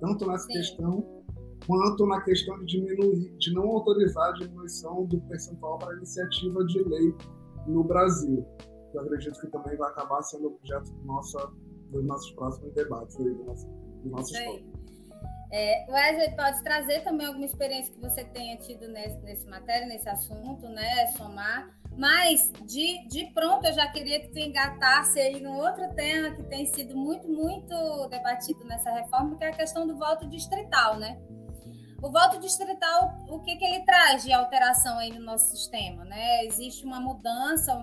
Tanto 0.00 0.26
nessa 0.26 0.46
Sim. 0.46 0.52
questão, 0.52 1.24
quanto 1.66 2.06
na 2.06 2.20
questão 2.22 2.58
de 2.60 2.66
diminuir, 2.66 3.36
de 3.38 3.54
não 3.54 3.64
autorizar 3.68 4.28
a 4.28 4.32
diminuição 4.32 5.04
do 5.06 5.20
percentual 5.22 5.78
para 5.78 5.96
iniciativa 5.96 6.64
de 6.66 6.82
lei 6.82 7.14
no 7.66 7.82
Brasil. 7.82 8.46
Eu 8.94 9.00
acredito 9.00 9.40
que 9.40 9.46
também 9.48 9.76
vai 9.76 9.90
acabar 9.90 10.22
sendo 10.22 10.48
objeto 10.48 10.92
do 10.92 11.04
nossa, 11.04 11.50
dos 11.90 12.04
nossos 12.04 12.30
próximos 12.32 12.72
debates, 12.74 13.18
aí, 13.18 13.34
do 13.34 13.44
nosso, 13.44 13.66
do 14.02 14.10
nosso 14.10 14.34
é, 15.50 15.86
Wesley, 15.88 16.34
pode 16.36 16.62
trazer 16.62 17.00
também 17.00 17.26
alguma 17.26 17.46
experiência 17.46 17.92
que 17.92 18.00
você 18.00 18.24
tenha 18.24 18.56
tido 18.56 18.88
nesse, 18.88 19.18
nesse 19.18 19.46
matéria, 19.46 19.86
nesse 19.86 20.08
assunto, 20.08 20.68
né? 20.68 21.06
Somar. 21.08 21.70
Mas, 21.96 22.52
de, 22.66 23.08
de 23.08 23.26
pronto, 23.32 23.66
eu 23.66 23.72
já 23.72 23.86
queria 23.88 24.20
que 24.20 24.28
tu 24.28 24.38
engatasse 24.38 25.18
aí 25.18 25.40
num 25.40 25.56
outro 25.56 25.94
tema 25.94 26.30
que 26.34 26.42
tem 26.42 26.66
sido 26.66 26.94
muito, 26.96 27.26
muito 27.26 28.08
debatido 28.08 28.64
nessa 28.64 28.90
reforma, 28.90 29.36
que 29.36 29.44
é 29.44 29.48
a 29.48 29.52
questão 29.52 29.86
do 29.86 29.96
voto 29.96 30.28
distrital, 30.28 30.98
né? 30.98 31.18
O 32.02 32.10
voto 32.10 32.38
distrital, 32.38 33.24
o 33.28 33.40
que, 33.40 33.56
que 33.56 33.64
ele 33.64 33.82
traz 33.84 34.22
de 34.22 34.32
alteração 34.32 34.98
aí 34.98 35.10
no 35.10 35.24
nosso 35.24 35.46
sistema? 35.46 36.04
Né? 36.04 36.44
Existe 36.44 36.84
uma 36.84 37.00
mudança, 37.00 37.74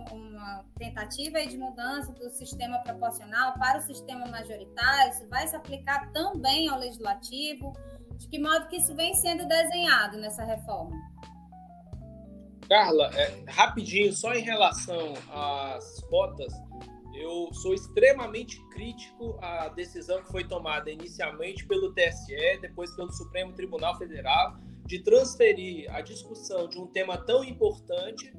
uma 0.43 0.65
tentativa 0.77 1.45
de 1.45 1.57
mudança 1.57 2.11
do 2.11 2.29
sistema 2.29 2.79
proporcional 2.79 3.53
para 3.53 3.79
o 3.79 3.81
sistema 3.81 4.27
majoritário, 4.27 5.13
isso 5.13 5.27
vai 5.29 5.47
se 5.47 5.55
aplicar 5.55 6.11
também 6.11 6.67
ao 6.67 6.77
legislativo? 6.77 7.73
De 8.17 8.27
que 8.27 8.37
modo 8.37 8.67
que 8.67 8.77
isso 8.77 8.93
vem 8.95 9.15
sendo 9.15 9.47
desenhado 9.47 10.17
nessa 10.17 10.43
reforma? 10.43 10.95
Carla, 12.67 13.09
é, 13.15 13.43
rapidinho, 13.47 14.13
só 14.13 14.33
em 14.33 14.41
relação 14.41 15.13
às 15.31 16.01
cotas, 16.09 16.53
eu 17.13 17.53
sou 17.53 17.73
extremamente 17.73 18.59
crítico 18.69 19.37
à 19.41 19.69
decisão 19.69 20.23
que 20.23 20.31
foi 20.31 20.47
tomada 20.47 20.89
inicialmente 20.89 21.65
pelo 21.67 21.93
TSE, 21.93 22.59
depois 22.61 22.95
pelo 22.95 23.11
Supremo 23.11 23.53
Tribunal 23.53 23.97
Federal, 23.97 24.57
de 24.85 24.99
transferir 24.99 25.93
a 25.93 26.01
discussão 26.01 26.67
de 26.67 26.79
um 26.79 26.87
tema 26.87 27.17
tão 27.17 27.43
importante 27.43 28.33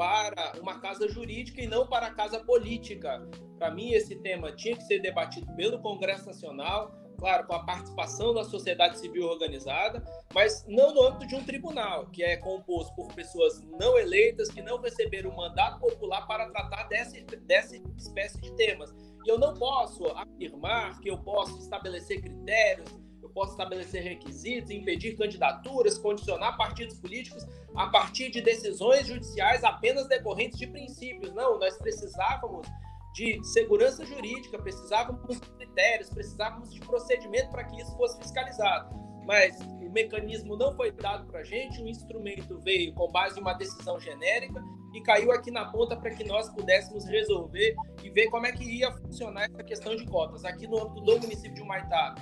para 0.00 0.54
uma 0.58 0.80
casa 0.80 1.06
jurídica 1.10 1.60
e 1.60 1.66
não 1.66 1.86
para 1.86 2.06
a 2.06 2.14
casa 2.14 2.40
política. 2.40 3.22
Para 3.58 3.70
mim, 3.70 3.90
esse 3.90 4.16
tema 4.16 4.50
tinha 4.50 4.74
que 4.74 4.82
ser 4.84 5.00
debatido 5.00 5.54
pelo 5.56 5.78
Congresso 5.78 6.24
Nacional, 6.24 6.90
claro, 7.18 7.46
com 7.46 7.52
a 7.52 7.64
participação 7.66 8.32
da 8.32 8.42
sociedade 8.42 8.98
civil 8.98 9.26
organizada, 9.26 10.02
mas 10.32 10.64
não 10.66 10.94
no 10.94 11.02
âmbito 11.02 11.26
de 11.26 11.34
um 11.34 11.44
tribunal, 11.44 12.06
que 12.06 12.24
é 12.24 12.38
composto 12.38 12.94
por 12.94 13.12
pessoas 13.12 13.62
não 13.78 13.98
eleitas, 13.98 14.48
que 14.48 14.62
não 14.62 14.80
receberam 14.80 15.28
o 15.28 15.36
mandato 15.36 15.78
popular 15.78 16.26
para 16.26 16.48
tratar 16.48 16.84
dessa, 16.84 17.20
dessa 17.42 17.76
espécie 17.98 18.40
de 18.40 18.56
temas. 18.56 18.90
E 19.26 19.28
eu 19.28 19.38
não 19.38 19.52
posso 19.52 20.06
afirmar 20.16 20.98
que 21.00 21.10
eu 21.10 21.18
posso 21.18 21.58
estabelecer 21.58 22.22
critérios, 22.22 22.90
posso 23.30 23.52
estabelecer 23.52 24.02
requisitos, 24.02 24.70
impedir 24.70 25.16
candidaturas, 25.16 25.98
condicionar 25.98 26.56
partidos 26.56 26.98
políticos 26.98 27.46
a 27.74 27.86
partir 27.88 28.30
de 28.30 28.40
decisões 28.40 29.06
judiciais 29.06 29.64
apenas 29.64 30.08
decorrentes 30.08 30.58
de 30.58 30.66
princípios. 30.66 31.32
Não, 31.34 31.58
nós 31.58 31.76
precisávamos 31.78 32.66
de 33.12 33.42
segurança 33.44 34.04
jurídica, 34.04 34.58
precisávamos 34.58 35.40
de 35.40 35.48
critérios, 35.52 36.10
precisávamos 36.10 36.72
de 36.72 36.80
procedimento 36.80 37.50
para 37.50 37.64
que 37.64 37.80
isso 37.80 37.96
fosse 37.96 38.18
fiscalizado. 38.18 38.94
Mas 39.26 39.58
o 39.60 39.90
mecanismo 39.90 40.56
não 40.56 40.74
foi 40.74 40.90
dado 40.92 41.26
para 41.26 41.40
a 41.40 41.44
gente, 41.44 41.82
o 41.82 41.88
instrumento 41.88 42.58
veio 42.60 42.92
com 42.94 43.10
base 43.10 43.38
em 43.38 43.42
uma 43.42 43.52
decisão 43.54 43.98
genérica 44.00 44.62
e 44.94 45.00
caiu 45.02 45.30
aqui 45.30 45.50
na 45.50 45.66
ponta 45.66 45.96
para 45.96 46.10
que 46.10 46.24
nós 46.24 46.48
pudéssemos 46.50 47.04
resolver 47.06 47.74
e 48.02 48.10
ver 48.10 48.28
como 48.28 48.46
é 48.46 48.52
que 48.52 48.64
ia 48.64 48.90
funcionar 48.92 49.44
essa 49.44 49.62
questão 49.62 49.94
de 49.94 50.04
cotas. 50.06 50.44
Aqui 50.44 50.66
no 50.66 50.78
âmbito 50.78 51.00
do 51.02 51.20
município 51.20 51.54
de 51.54 51.62
Humaitá, 51.62 52.14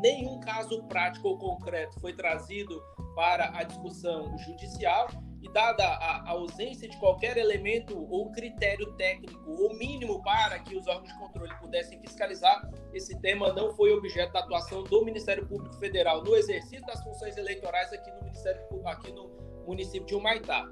nenhum 0.00 0.40
caso 0.40 0.82
prático 0.84 1.28
ou 1.28 1.38
concreto 1.38 1.98
foi 2.00 2.12
trazido 2.12 2.82
para 3.14 3.56
a 3.56 3.62
discussão 3.62 4.36
judicial 4.38 5.08
e 5.44 5.52
dada 5.52 5.84
a 5.84 6.30
ausência 6.30 6.88
de 6.88 6.96
qualquer 6.98 7.36
elemento 7.36 8.06
ou 8.10 8.32
critério 8.32 8.92
técnico 8.94 9.50
ou 9.50 9.76
mínimo 9.76 10.22
para 10.22 10.58
que 10.58 10.74
os 10.74 10.86
órgãos 10.86 11.08
de 11.08 11.18
controle 11.18 11.54
pudessem 11.60 12.00
fiscalizar, 12.00 12.66
esse 12.94 13.18
tema 13.20 13.52
não 13.52 13.74
foi 13.74 13.92
objeto 13.92 14.32
da 14.32 14.40
atuação 14.40 14.82
do 14.84 15.04
Ministério 15.04 15.46
Público 15.46 15.74
Federal 15.76 16.24
no 16.24 16.34
exercício 16.34 16.84
das 16.86 17.02
funções 17.04 17.36
eleitorais 17.36 17.92
aqui 17.92 18.10
no 18.10 18.22
Ministério 18.22 18.62
aqui 18.86 19.12
no 19.12 19.30
município 19.66 20.06
de 20.06 20.14
Humaitá. 20.14 20.66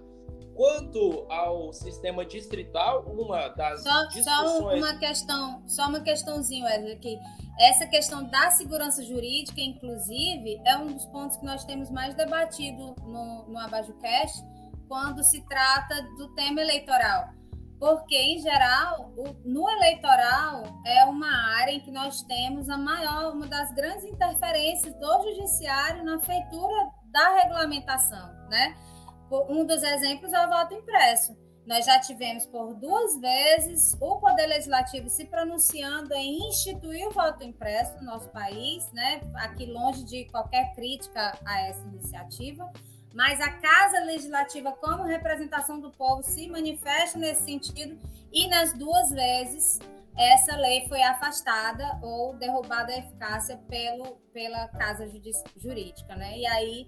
Quanto 0.55 1.27
ao 1.31 1.73
sistema 1.73 2.25
distrital, 2.25 3.05
uma 3.07 3.49
das 3.49 3.83
só, 3.83 4.07
discussões... 4.07 4.25
Só 4.25 4.75
uma 4.75 4.99
questão, 4.99 5.63
só 5.67 5.89
uma 5.89 6.01
questãozinha, 6.01 6.65
Wesley, 6.67 6.93
aqui. 6.93 7.19
Essa 7.59 7.87
questão 7.87 8.25
da 8.25 8.51
segurança 8.51 9.03
jurídica, 9.03 9.61
inclusive, 9.61 10.61
é 10.65 10.77
um 10.77 10.93
dos 10.93 11.07
pontos 11.07 11.37
que 11.37 11.45
nós 11.45 11.65
temos 11.65 11.91
mais 11.91 12.15
debatido 12.15 12.95
no, 13.03 13.49
no 13.49 13.59
AbajuCast, 13.59 14.45
quando 14.89 15.23
se 15.25 15.41
trata 15.47 16.03
do 16.19 16.35
tema 16.35 16.61
eleitoral. 16.61 17.31
Porque, 17.79 18.17
em 18.17 18.39
geral, 18.39 19.13
o, 19.17 19.35
no 19.45 19.69
eleitoral 19.69 20.65
é 20.87 21.05
uma 21.05 21.57
área 21.59 21.73
em 21.73 21.81
que 21.81 21.91
nós 21.91 22.23
temos 22.23 22.69
a 22.69 22.77
maior, 22.77 23.33
uma 23.33 23.47
das 23.47 23.73
grandes 23.75 24.05
interferências 24.05 24.95
do 24.95 25.23
judiciário 25.23 26.05
na 26.05 26.21
feitura 26.21 26.91
da 27.11 27.35
regulamentação, 27.43 28.33
né? 28.49 28.77
Um 29.49 29.65
dos 29.65 29.83
exemplos 29.83 30.33
é 30.33 30.47
o 30.47 30.49
voto 30.49 30.75
impresso. 30.75 31.37
nós 31.65 31.87
já 31.87 32.01
tivemos 32.01 32.45
por 32.45 32.75
duas 32.75 33.21
vezes 33.21 33.97
o 34.01 34.19
Poder 34.19 34.47
Legislativo 34.47 35.09
se 35.09 35.25
pronunciando 35.27 36.13
em 36.13 36.49
instituir 36.49 37.07
o 37.07 37.13
voto 37.13 37.45
impresso 37.45 37.97
no 37.99 38.05
nosso 38.05 38.29
país, 38.31 38.91
né? 38.93 39.21
aqui 39.37 39.67
longe 39.67 40.05
de 40.05 40.25
qualquer 40.25 40.75
crítica 40.75 41.39
a 41.45 41.61
essa 41.61 41.87
iniciativa, 41.87 42.69
mas 43.15 43.41
a 43.41 43.51
Casa 43.53 44.05
Legislativa, 44.05 44.73
como 44.73 45.05
representação 45.05 45.81
do 45.81 45.93
povo, 45.93 46.23
se 46.23 46.49
manifesta 46.49 47.19
nesse 47.19 47.45
sentido 47.45 47.97
e 48.33 48.49
nas 48.49 48.73
duas 48.73 49.11
vezes 49.11 49.79
essa 50.17 50.57
lei 50.57 50.87
foi 50.89 51.03
afastada 51.03 51.99
ou 52.03 52.35
derrubada 52.35 52.93
a 52.93 52.99
eficácia 52.99 53.57
pelo, 53.69 54.17
pela 54.33 54.69
Casa 54.69 55.09
Jurídica. 55.57 56.17
Né? 56.17 56.39
E 56.39 56.47
aí 56.47 56.87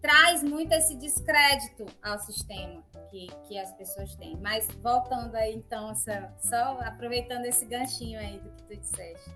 traz 0.00 0.42
muito 0.42 0.72
esse 0.72 0.96
descrédito 0.96 1.86
ao 2.02 2.18
sistema 2.20 2.82
que, 3.10 3.28
que 3.46 3.58
as 3.58 3.72
pessoas 3.74 4.14
têm. 4.16 4.36
Mas 4.40 4.66
voltando 4.82 5.34
aí, 5.34 5.54
então, 5.54 5.90
essa, 5.90 6.34
só 6.38 6.78
aproveitando 6.80 7.44
esse 7.44 7.64
ganchinho 7.66 8.18
aí 8.18 8.38
do 8.38 8.50
que 8.50 8.62
tu 8.64 8.76
disseste. 8.76 9.30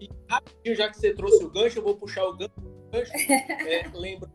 E 0.00 0.08
rapidinho, 0.28 0.76
já 0.76 0.90
que 0.90 0.98
você 0.98 1.14
trouxe 1.14 1.44
o 1.44 1.50
gancho, 1.50 1.78
eu 1.78 1.82
vou 1.82 1.96
puxar 1.96 2.24
o 2.24 2.36
gancho. 2.36 2.52
É, 2.92 3.88
lembra, 3.94 4.30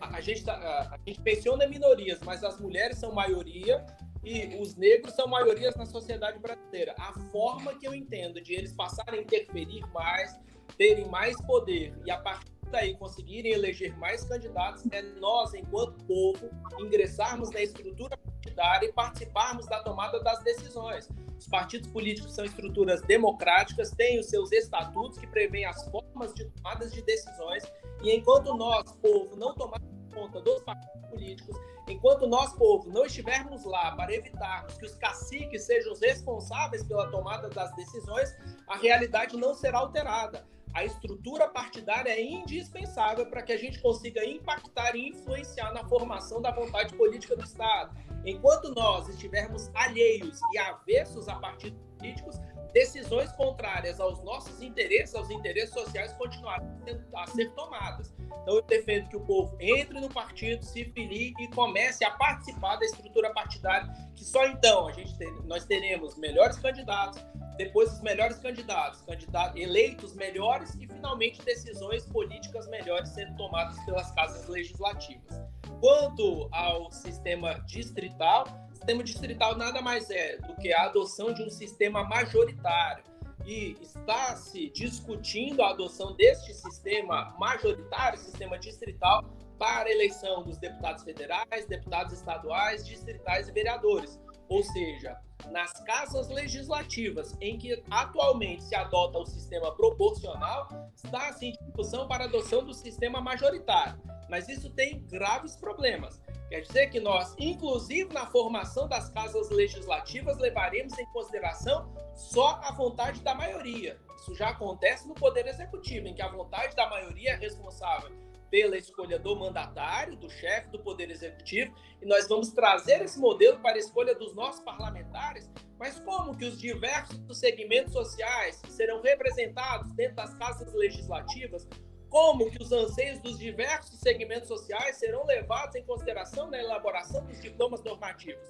a, 0.00 0.20
gente 0.20 0.44
tá, 0.44 0.54
a, 0.54 0.94
a 0.94 0.98
gente 1.06 1.20
menciona 1.22 1.66
minorias, 1.66 2.18
mas 2.24 2.42
as 2.42 2.58
mulheres 2.58 2.98
são 2.98 3.12
maioria 3.12 3.84
e 4.24 4.56
os 4.60 4.74
negros 4.76 5.14
são 5.14 5.26
maiorias 5.28 5.76
na 5.76 5.86
sociedade 5.86 6.38
brasileira. 6.38 6.94
A 6.98 7.12
forma 7.30 7.78
que 7.78 7.86
eu 7.86 7.94
entendo 7.94 8.40
de 8.40 8.54
eles 8.54 8.72
passarem 8.72 9.20
a 9.20 9.22
interferir 9.22 9.84
mais, 9.92 10.38
terem 10.76 11.08
mais 11.08 11.40
poder 11.42 11.94
e 12.04 12.10
a 12.10 12.18
partir 12.18 12.51
daí 12.72 12.96
conseguirem 12.96 13.52
eleger 13.52 13.96
mais 13.98 14.24
candidatos 14.24 14.82
é 14.90 15.02
nós, 15.20 15.54
enquanto 15.54 16.02
povo, 16.06 16.50
ingressarmos 16.80 17.50
na 17.50 17.60
estrutura 17.60 18.16
partidária 18.16 18.86
e 18.86 18.92
participarmos 18.92 19.66
da 19.66 19.82
tomada 19.82 20.18
das 20.20 20.42
decisões. 20.42 21.08
Os 21.38 21.46
partidos 21.46 21.90
políticos 21.90 22.34
são 22.34 22.44
estruturas 22.44 23.02
democráticas, 23.02 23.90
têm 23.90 24.18
os 24.18 24.26
seus 24.26 24.50
estatutos 24.50 25.18
que 25.18 25.26
prevêem 25.26 25.66
as 25.66 25.84
formas 25.90 26.32
de 26.34 26.46
tomadas 26.46 26.92
de 26.92 27.02
decisões, 27.02 27.62
e 28.02 28.10
enquanto 28.10 28.56
nós, 28.56 28.90
povo, 29.02 29.36
não 29.36 29.54
tomarmos 29.54 29.92
conta 30.12 30.40
dos 30.40 30.62
partidos 30.62 31.10
políticos, 31.10 31.56
enquanto 31.88 32.26
nós, 32.26 32.52
povo, 32.54 32.90
não 32.90 33.04
estivermos 33.04 33.64
lá 33.64 33.92
para 33.96 34.14
evitarmos 34.14 34.74
que 34.74 34.86
os 34.86 34.94
caciques 34.96 35.62
sejam 35.64 35.92
os 35.92 36.00
responsáveis 36.00 36.82
pela 36.84 37.10
tomada 37.10 37.48
das 37.48 37.74
decisões, 37.74 38.34
a 38.66 38.76
realidade 38.76 39.36
não 39.36 39.54
será 39.54 39.78
alterada 39.78 40.44
a 40.74 40.84
estrutura 40.84 41.48
partidária 41.48 42.10
é 42.10 42.22
indispensável 42.22 43.26
para 43.26 43.42
que 43.42 43.52
a 43.52 43.58
gente 43.58 43.80
consiga 43.80 44.24
impactar 44.24 44.96
e 44.96 45.08
influenciar 45.08 45.72
na 45.72 45.86
formação 45.88 46.40
da 46.40 46.50
vontade 46.50 46.94
política 46.94 47.36
do 47.36 47.44
Estado. 47.44 47.94
Enquanto 48.24 48.74
nós 48.74 49.08
estivermos 49.08 49.70
alheios 49.74 50.40
e 50.52 50.58
avessos 50.58 51.28
a 51.28 51.34
partidos 51.36 51.91
políticos, 52.02 52.40
decisões 52.72 53.30
contrárias 53.32 54.00
aos 54.00 54.22
nossos 54.24 54.60
interesses, 54.60 55.14
aos 55.14 55.30
interesses 55.30 55.72
sociais, 55.72 56.12
continuarão 56.14 56.66
a 57.14 57.26
ser 57.28 57.50
tomadas. 57.52 58.12
Então, 58.18 58.56
eu 58.56 58.62
defendo 58.62 59.08
que 59.08 59.16
o 59.16 59.20
povo 59.20 59.56
entre 59.60 60.00
no 60.00 60.08
partido, 60.08 60.64
se 60.64 60.84
filie 60.86 61.32
e 61.38 61.48
comece 61.48 62.04
a 62.04 62.10
participar 62.10 62.76
da 62.76 62.86
estrutura 62.86 63.30
partidária, 63.32 63.88
que 64.14 64.24
só 64.24 64.46
então 64.46 64.88
a 64.88 64.92
gente 64.92 65.12
nós 65.44 65.64
teremos 65.64 66.16
melhores 66.16 66.58
candidatos, 66.58 67.22
depois 67.56 67.92
os 67.92 68.00
melhores 68.00 68.38
candidatos, 68.38 69.02
candidatos 69.02 69.60
eleitos 69.60 70.14
melhores 70.14 70.74
e 70.74 70.86
finalmente 70.86 71.42
decisões 71.42 72.06
políticas 72.06 72.66
melhores 72.68 73.10
sendo 73.10 73.36
tomadas 73.36 73.78
pelas 73.84 74.10
casas 74.12 74.48
legislativas. 74.48 75.40
Quanto 75.78 76.48
ao 76.52 76.90
sistema 76.90 77.60
distrital, 77.66 78.46
sistema 78.82 79.04
distrital 79.04 79.56
nada 79.56 79.80
mais 79.80 80.10
é 80.10 80.38
do 80.38 80.56
que 80.56 80.72
a 80.72 80.86
adoção 80.86 81.32
de 81.32 81.42
um 81.42 81.50
sistema 81.50 82.02
majoritário. 82.02 83.04
E 83.46 83.76
está 83.80 84.36
se 84.36 84.70
discutindo 84.70 85.62
a 85.62 85.70
adoção 85.70 86.14
deste 86.14 86.52
sistema 86.52 87.34
majoritário, 87.38 88.18
sistema 88.18 88.58
distrital, 88.58 89.24
para 89.58 89.88
a 89.88 89.92
eleição 89.92 90.42
dos 90.42 90.58
deputados 90.58 91.04
federais, 91.04 91.66
deputados 91.66 92.12
estaduais, 92.12 92.86
distritais 92.86 93.48
e 93.48 93.52
vereadores. 93.52 94.18
Ou 94.52 94.62
seja, 94.62 95.16
nas 95.50 95.72
casas 95.82 96.28
legislativas 96.28 97.34
em 97.40 97.56
que 97.56 97.82
atualmente 97.90 98.62
se 98.62 98.74
adota 98.74 99.18
o 99.18 99.24
sistema 99.24 99.74
proporcional, 99.74 100.68
está 100.94 101.30
assim 101.30 101.52
discussão 101.52 102.06
para 102.06 102.24
adoção 102.24 102.62
do 102.62 102.74
sistema 102.74 103.18
majoritário. 103.18 103.98
Mas 104.28 104.50
isso 104.50 104.68
tem 104.68 105.06
graves 105.06 105.56
problemas. 105.56 106.20
Quer 106.50 106.60
dizer 106.60 106.90
que 106.90 107.00
nós, 107.00 107.34
inclusive 107.38 108.12
na 108.12 108.26
formação 108.26 108.86
das 108.86 109.08
casas 109.08 109.48
legislativas, 109.48 110.36
levaremos 110.36 110.98
em 110.98 111.06
consideração 111.06 111.90
só 112.14 112.60
a 112.62 112.72
vontade 112.72 113.22
da 113.22 113.34
maioria. 113.34 113.98
Isso 114.18 114.34
já 114.34 114.50
acontece 114.50 115.08
no 115.08 115.14
Poder 115.14 115.46
Executivo, 115.46 116.08
em 116.08 116.14
que 116.14 116.20
a 116.20 116.28
vontade 116.28 116.76
da 116.76 116.90
maioria 116.90 117.30
é 117.30 117.36
responsável 117.36 118.12
pela 118.52 118.76
escolha 118.76 119.18
do 119.18 119.34
mandatário, 119.34 120.14
do 120.14 120.28
chefe 120.28 120.68
do 120.68 120.78
Poder 120.78 121.10
Executivo, 121.10 121.74
e 122.02 122.04
nós 122.04 122.28
vamos 122.28 122.50
trazer 122.50 123.00
esse 123.00 123.18
modelo 123.18 123.58
para 123.60 123.76
a 123.76 123.78
escolha 123.78 124.14
dos 124.14 124.34
nossos 124.34 124.60
parlamentares, 124.62 125.50
mas 125.78 125.98
como 126.00 126.36
que 126.36 126.44
os 126.44 126.60
diversos 126.60 127.18
segmentos 127.38 127.94
sociais 127.94 128.60
serão 128.68 129.00
representados 129.00 129.90
dentro 129.92 130.16
das 130.16 130.34
casas 130.34 130.70
legislativas, 130.74 131.66
como 132.10 132.50
que 132.50 132.62
os 132.62 132.70
anseios 132.70 133.20
dos 133.20 133.38
diversos 133.38 133.98
segmentos 134.00 134.48
sociais 134.48 134.96
serão 134.96 135.24
levados 135.24 135.74
em 135.74 135.84
consideração 135.86 136.50
na 136.50 136.58
elaboração 136.58 137.24
dos 137.24 137.40
diplomas 137.40 137.82
normativos. 137.82 138.46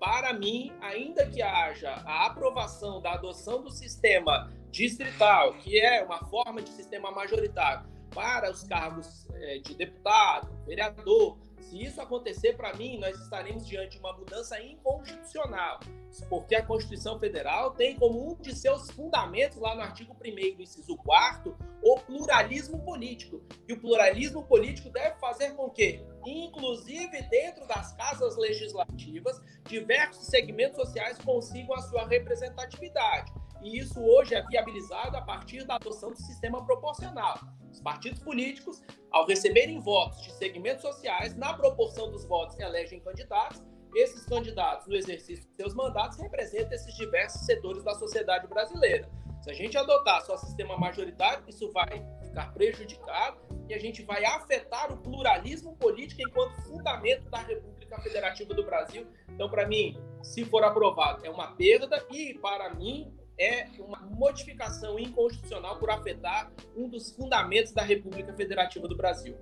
Para 0.00 0.32
mim, 0.32 0.72
ainda 0.80 1.26
que 1.26 1.40
haja 1.40 1.92
a 2.04 2.26
aprovação 2.26 3.00
da 3.00 3.12
adoção 3.12 3.62
do 3.62 3.70
sistema 3.70 4.52
distrital, 4.72 5.54
que 5.58 5.78
é 5.78 6.02
uma 6.02 6.18
forma 6.24 6.60
de 6.60 6.70
sistema 6.70 7.12
majoritário, 7.12 7.93
para 8.14 8.50
os 8.50 8.62
cargos 8.62 9.26
é, 9.34 9.58
de 9.58 9.74
deputado, 9.74 10.48
vereador. 10.64 11.36
Se 11.58 11.82
isso 11.82 12.00
acontecer, 12.00 12.56
para 12.56 12.74
mim, 12.74 12.98
nós 12.98 13.18
estaremos 13.18 13.66
diante 13.66 13.92
de 13.92 13.98
uma 13.98 14.12
mudança 14.12 14.60
inconstitucional, 14.62 15.80
porque 16.28 16.54
a 16.54 16.64
Constituição 16.64 17.18
Federal 17.18 17.72
tem 17.72 17.96
como 17.96 18.30
um 18.30 18.36
de 18.36 18.54
seus 18.54 18.90
fundamentos, 18.90 19.58
lá 19.58 19.74
no 19.74 19.80
artigo 19.80 20.14
1, 20.24 20.62
inciso 20.62 20.96
4, 20.98 21.56
o 21.82 22.00
pluralismo 22.00 22.84
político. 22.84 23.42
E 23.66 23.72
o 23.72 23.80
pluralismo 23.80 24.44
político 24.44 24.90
deve 24.90 25.18
fazer 25.18 25.54
com 25.54 25.70
que, 25.70 26.04
inclusive 26.24 27.22
dentro 27.22 27.66
das 27.66 27.92
casas 27.94 28.36
legislativas, 28.36 29.40
diversos 29.64 30.26
segmentos 30.26 30.76
sociais 30.76 31.18
consigam 31.18 31.74
a 31.74 31.82
sua 31.82 32.06
representatividade. 32.06 33.32
E 33.62 33.78
isso 33.78 33.98
hoje 34.00 34.34
é 34.34 34.42
viabilizado 34.42 35.16
a 35.16 35.22
partir 35.22 35.64
da 35.64 35.76
adoção 35.76 36.10
do 36.10 36.18
sistema 36.18 36.64
proporcional. 36.64 37.38
Os 37.74 37.80
partidos 37.80 38.20
políticos, 38.20 38.80
ao 39.10 39.26
receberem 39.26 39.80
votos 39.80 40.22
de 40.22 40.30
segmentos 40.34 40.82
sociais, 40.82 41.34
na 41.36 41.54
proporção 41.54 42.08
dos 42.08 42.24
votos, 42.24 42.56
elegem 42.60 43.00
candidatos. 43.00 43.60
Esses 43.96 44.24
candidatos, 44.26 44.86
no 44.86 44.94
exercício 44.94 45.44
de 45.44 45.56
seus 45.56 45.74
mandatos, 45.74 46.16
representam 46.18 46.72
esses 46.72 46.94
diversos 46.94 47.44
setores 47.44 47.82
da 47.82 47.92
sociedade 47.94 48.46
brasileira. 48.46 49.10
Se 49.42 49.50
a 49.50 49.54
gente 49.54 49.76
adotar 49.76 50.22
só 50.22 50.36
sistema 50.36 50.78
majoritário, 50.78 51.44
isso 51.48 51.70
vai 51.72 52.00
ficar 52.22 52.54
prejudicado 52.54 53.40
e 53.68 53.74
a 53.74 53.78
gente 53.78 54.04
vai 54.04 54.24
afetar 54.24 54.92
o 54.92 54.96
pluralismo 54.96 55.76
político 55.76 56.22
enquanto 56.22 56.62
fundamento 56.62 57.28
da 57.28 57.38
República 57.38 58.00
Federativa 58.02 58.54
do 58.54 58.64
Brasil. 58.64 59.04
Então, 59.28 59.50
para 59.50 59.66
mim, 59.66 59.98
se 60.22 60.44
for 60.44 60.62
aprovado, 60.62 61.26
é 61.26 61.30
uma 61.30 61.56
perda 61.56 62.06
e, 62.12 62.34
para 62.38 62.72
mim, 62.72 63.12
é 63.38 63.66
uma 63.78 63.98
modificação 64.00 64.98
inconstitucional 64.98 65.78
por 65.78 65.90
afetar 65.90 66.50
um 66.76 66.88
dos 66.88 67.10
fundamentos 67.14 67.72
da 67.72 67.82
República 67.82 68.32
Federativa 68.34 68.86
do 68.86 68.96
Brasil. 68.96 69.36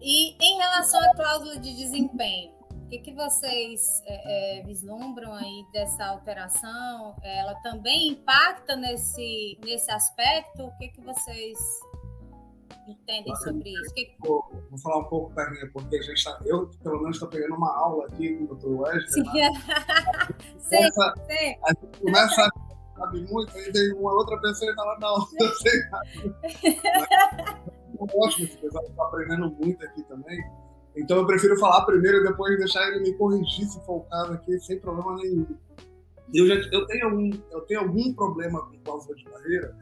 E 0.00 0.34
em 0.42 0.56
relação 0.58 1.00
à 1.10 1.14
cláusula 1.14 1.58
de 1.58 1.74
desempenho, 1.76 2.52
o 2.70 2.88
que, 2.88 2.98
que 2.98 3.12
vocês 3.12 4.02
é, 4.06 4.58
é, 4.58 4.62
vislumbram 4.62 5.32
aí 5.34 5.64
dessa 5.72 6.06
alteração? 6.06 7.14
Ela 7.22 7.54
também 7.62 8.08
impacta 8.08 8.74
nesse, 8.76 9.58
nesse 9.64 9.90
aspecto? 9.90 10.64
O 10.64 10.76
que, 10.78 10.88
que 10.88 11.00
vocês 11.00 11.58
entendem 12.90 13.34
sobre 13.36 13.70
isso? 13.70 13.94
Que... 13.94 14.14
Vou, 14.20 14.44
vou, 14.70 14.78
falar 14.78 14.98
um 14.98 15.04
pouco, 15.04 15.34
Perninha, 15.34 15.70
porque 15.72 15.96
a 15.96 16.02
gente 16.02 16.24
tá, 16.24 16.40
eu, 16.44 16.68
pelo 16.82 17.00
menos, 17.00 17.16
estou 17.16 17.28
pegando 17.28 17.54
uma 17.54 17.76
aula 17.76 18.06
aqui 18.06 18.36
com 18.36 18.44
o 18.44 18.56
Dr. 18.56 18.68
Wesley. 18.68 19.08
Sim, 19.08 19.22
né? 19.22 19.50
sim, 20.58 20.90
sim. 20.92 21.58
A 21.64 21.74
gente 21.74 22.00
começa 22.00 22.42
a 22.42 22.70
sabe 23.00 23.26
muito, 23.30 23.56
aí 23.56 23.72
tem 23.72 23.92
uma 23.94 24.12
outra 24.12 24.38
pessoa 24.40 24.70
e 24.70 24.74
fala, 24.74 24.98
não, 25.00 25.16
eu 25.40 25.48
sei 25.54 25.80
nada. 25.90 27.60
Eu 27.98 28.06
gosto 28.06 28.40
desse 28.40 28.56
pessoal, 28.58 28.84
está 28.84 29.04
aprendendo 29.04 29.50
muito 29.50 29.84
aqui 29.84 30.02
também. 30.04 30.38
Então 30.96 31.18
eu 31.18 31.26
prefiro 31.26 31.58
falar 31.58 31.84
primeiro 31.84 32.18
e 32.18 32.24
depois 32.24 32.58
deixar 32.58 32.86
ele 32.88 33.00
me 33.00 33.12
corrigir 33.14 33.66
se 33.66 33.80
for 33.84 33.98
o 33.98 34.00
caso 34.02 34.32
aqui, 34.32 34.58
sem 34.60 34.78
problema 34.78 35.16
nenhum. 35.16 35.46
Eu, 36.32 36.46
já, 36.46 36.54
eu, 36.72 36.86
tenho 36.86 37.06
algum, 37.06 37.30
eu 37.50 37.60
tenho 37.62 37.80
algum 37.80 38.14
problema 38.14 38.64
com 38.66 38.78
cláusula 38.84 39.16
de 39.16 39.24
barreira, 39.24 39.76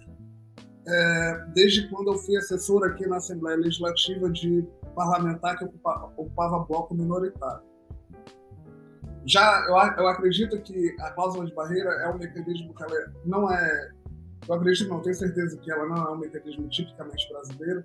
é, 0.89 1.45
desde 1.55 1.89
quando 1.89 2.13
eu 2.13 2.19
fui 2.19 2.37
assessor 2.37 2.85
aqui 2.85 3.07
na 3.07 3.17
Assembleia 3.17 3.59
Legislativa 3.59 4.31
de 4.31 4.67
parlamentar 4.95 5.59
que 5.59 5.65
ocupava, 5.65 6.07
ocupava 6.17 6.59
bloco 6.61 6.95
minoritário. 6.95 7.63
Já 9.27 9.67
eu, 9.69 9.75
eu 10.03 10.09
acredito 10.09 10.59
que 10.63 10.97
a 11.01 11.11
cláusula 11.11 11.45
de 11.45 11.55
barreira 11.55 11.91
é 11.91 12.09
um 12.09 12.17
mecanismo 12.17 12.75
que 12.75 12.83
ela 12.83 13.13
não 13.27 13.53
é. 13.53 13.91
Eu 14.49 14.55
acredito, 14.55 14.89
não, 14.89 15.03
tenho 15.03 15.15
certeza 15.15 15.59
que 15.59 15.71
ela 15.71 15.87
não 15.87 15.97
é 15.97 16.11
um 16.13 16.19
mecanismo 16.19 16.67
tipicamente 16.69 17.29
brasileiro. 17.31 17.85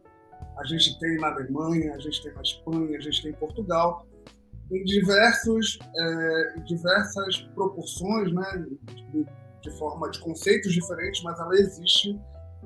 A 0.58 0.66
gente 0.66 0.98
tem 1.00 1.18
na 1.18 1.28
Alemanha, 1.28 1.94
a 1.96 2.00
gente 2.00 2.24
tem 2.24 2.34
na 2.34 2.42
Espanha, 2.42 2.98
a 2.98 3.02
gente 3.02 3.22
tem 3.22 3.32
em 3.32 3.36
Portugal, 3.36 4.08
em 4.72 4.84
diversos, 4.86 5.80
é, 5.96 6.60
diversas 6.66 7.42
proporções, 7.54 8.34
né, 8.34 8.66
de, 9.12 9.26
de, 9.62 9.78
forma 9.78 10.10
de 10.10 10.20
conceitos 10.20 10.72
diferentes, 10.72 11.22
mas 11.24 11.40
ela 11.40 11.54
existe 11.56 12.20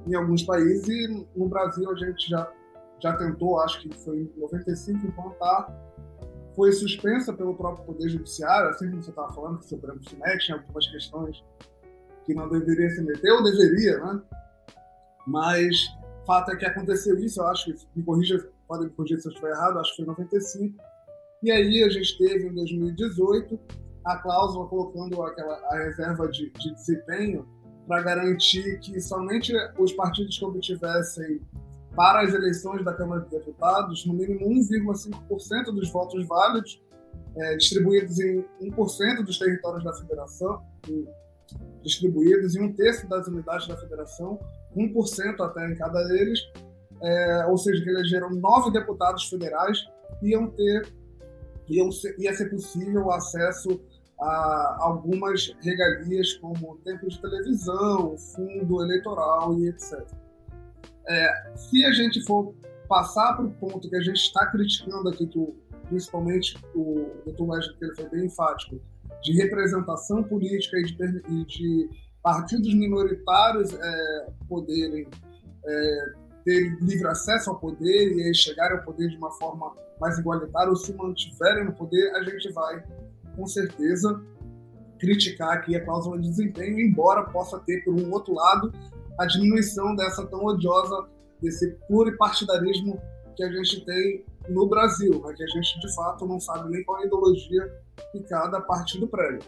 em 0.07 0.15
alguns 0.15 0.43
países 0.43 0.87
e 0.87 1.27
no 1.35 1.47
Brasil 1.47 1.89
a 1.91 1.95
gente 1.95 2.29
já 2.29 2.51
já 2.99 3.15
tentou, 3.15 3.59
acho 3.59 3.81
que 3.81 3.95
foi 3.95 4.21
em 4.21 4.39
95 4.39 5.07
implantar, 5.07 5.71
foi 6.55 6.71
suspensa 6.71 7.31
pelo 7.31 7.55
próprio 7.55 7.85
Poder 7.85 8.09
Judiciário, 8.09 8.69
assim 8.69 8.89
como 8.89 9.03
você 9.03 9.11
estava 9.11 9.31
falando, 9.33 9.59
que 9.59 9.65
o 9.65 9.69
Supremo 9.69 9.99
se 10.03 10.15
mete 10.15 10.49
em 10.49 10.53
algumas 10.53 10.87
questões 10.87 11.43
que 12.25 12.33
não 12.33 12.49
deveria 12.49 12.89
se 12.89 13.01
meter, 13.01 13.31
ou 13.31 13.43
deveria, 13.43 13.99
né? 13.99 14.21
Mas 15.27 15.75
fato 16.25 16.51
é 16.51 16.55
que 16.55 16.65
aconteceu 16.65 17.17
isso, 17.19 17.39
eu 17.39 17.47
acho 17.47 17.65
que, 17.65 17.87
me 17.95 18.03
corrija, 18.03 18.49
podem 18.67 18.87
me 18.87 18.93
corrigir 18.93 19.21
se 19.21 19.27
eu 19.27 19.31
estiver 19.31 19.51
errado, 19.51 19.79
acho 19.79 19.91
que 19.91 19.97
foi 19.97 20.05
em 20.05 20.07
95, 20.07 20.83
e 21.43 21.51
aí 21.51 21.83
a 21.83 21.89
gente 21.89 22.17
teve 22.17 22.47
em 22.47 22.53
2018 22.53 23.59
a 24.03 24.17
cláusula 24.17 24.67
colocando 24.67 25.21
aquela, 25.21 25.53
a 25.71 25.77
reserva 25.83 26.27
de, 26.29 26.49
de 26.51 26.73
desempenho 26.73 27.47
para 27.87 28.01
garantir 28.03 28.79
que 28.79 28.99
somente 28.99 29.53
os 29.77 29.93
partidos 29.93 30.37
que 30.37 30.45
obtivessem 30.45 31.41
para 31.95 32.21
as 32.21 32.33
eleições 32.33 32.83
da 32.83 32.93
Câmara 32.93 33.21
de 33.21 33.29
Deputados 33.29 34.05
no 34.05 34.13
mínimo 34.13 34.47
1,5% 34.49 35.65
dos 35.73 35.89
votos 35.91 36.27
válidos 36.27 36.81
é, 37.37 37.55
distribuídos 37.55 38.19
em 38.19 38.43
1% 38.61 39.23
dos 39.23 39.39
territórios 39.39 39.83
da 39.83 39.93
federação, 39.93 40.61
distribuídos 41.83 42.55
em 42.55 42.63
um 42.63 42.73
terço 42.73 43.07
das 43.07 43.27
unidades 43.27 43.67
da 43.67 43.77
federação, 43.77 44.39
1% 44.75 45.39
até 45.39 45.71
em 45.71 45.75
cada 45.75 46.03
deles, 46.07 46.39
é, 47.01 47.45
ou 47.45 47.57
seja, 47.57 47.83
que 47.83 47.89
elegeram 47.89 48.29
nove 48.31 48.71
deputados 48.71 49.25
federais, 49.29 49.77
iam 50.21 50.47
ter 50.47 50.91
iam 51.69 51.91
ser, 51.91 52.15
ia 52.17 52.33
ser 52.33 52.49
possível 52.49 53.05
o 53.05 53.11
acesso 53.11 53.79
a 54.19 54.77
algumas 54.79 55.55
regalias 55.61 56.33
como 56.35 56.77
tempo 56.77 57.07
de 57.07 57.21
televisão, 57.21 58.17
fundo 58.17 58.81
eleitoral 58.83 59.57
e 59.59 59.69
etc. 59.69 60.05
É, 61.07 61.53
se 61.55 61.85
a 61.85 61.91
gente 61.91 62.23
for 62.25 62.53
passar 62.87 63.35
para 63.35 63.45
o 63.45 63.51
ponto 63.51 63.89
que 63.89 63.95
a 63.95 64.01
gente 64.01 64.17
está 64.17 64.45
criticando 64.47 65.09
aqui, 65.09 65.27
que 65.27 65.37
o, 65.37 65.55
principalmente 65.87 66.57
o 66.75 67.11
Dr. 67.25 67.43
Wesley 67.43 67.75
ele 67.81 67.95
foi 67.95 68.09
bem 68.09 68.25
enfático, 68.25 68.81
de 69.21 69.33
representação 69.33 70.23
política 70.23 70.77
e 70.77 70.83
de, 70.83 71.21
e 71.29 71.45
de 71.45 71.89
partidos 72.21 72.73
minoritários 72.73 73.73
é, 73.73 74.27
poderem 74.47 75.07
é, 75.65 76.13
ter 76.43 76.77
livre 76.81 77.07
acesso 77.07 77.49
ao 77.49 77.59
poder 77.59 78.17
e 78.17 78.33
chegarem 78.33 78.77
ao 78.77 78.83
poder 78.83 79.09
de 79.09 79.17
uma 79.17 79.31
forma 79.31 79.73
mais 79.99 80.17
igualitária 80.17 80.69
ou 80.69 80.75
se 80.75 80.93
mantiverem 80.93 81.65
no 81.65 81.73
poder, 81.73 82.15
a 82.15 82.23
gente 82.23 82.51
vai, 82.53 82.83
com 83.37 83.45
certeza, 83.47 84.19
criticar 84.99 85.53
aqui 85.53 85.75
a 85.75 85.85
cláusula 85.85 86.19
de 86.19 86.27
desempenho, 86.27 86.79
embora 86.79 87.23
possa 87.23 87.59
ter, 87.59 87.83
por 87.85 87.93
um 87.93 88.11
outro 88.11 88.33
lado, 88.33 88.73
a 89.19 89.25
diminuição 89.25 89.95
dessa 89.95 90.25
tão 90.25 90.43
odiosa, 90.43 91.07
desse 91.41 91.71
pluripartidarismo 91.87 92.99
que 93.35 93.43
a 93.43 93.51
gente 93.51 93.85
tem 93.85 94.25
no 94.49 94.67
Brasil, 94.67 95.21
né? 95.23 95.33
que 95.35 95.43
a 95.43 95.47
gente, 95.47 95.79
de 95.79 95.95
fato, 95.95 96.25
não 96.25 96.39
sabe 96.39 96.69
nem 96.71 96.83
qual 96.83 96.99
é 96.99 97.03
a 97.03 97.05
ideologia 97.05 97.71
que 98.11 98.21
cada 98.23 98.59
partido 98.59 99.07
prega. 99.07 99.39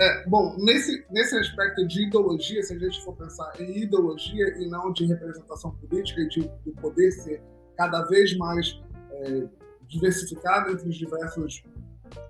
É, 0.00 0.26
bom, 0.26 0.56
nesse, 0.58 1.04
nesse 1.10 1.36
aspecto 1.36 1.86
de 1.86 2.06
ideologia, 2.06 2.62
se 2.62 2.74
a 2.74 2.78
gente 2.78 3.00
for 3.04 3.14
pensar 3.14 3.52
em 3.60 3.82
ideologia 3.82 4.58
e 4.58 4.66
não 4.66 4.92
de 4.92 5.04
representação 5.04 5.70
política 5.72 6.22
e 6.22 6.28
de, 6.28 6.50
de 6.64 6.72
poder 6.80 7.12
ser 7.12 7.42
cada 7.76 8.02
vez 8.04 8.36
mais 8.36 8.80
é, 9.10 9.46
diversificado 9.86 10.70
entre 10.70 10.88
os 10.88 10.96
diversos 10.96 11.62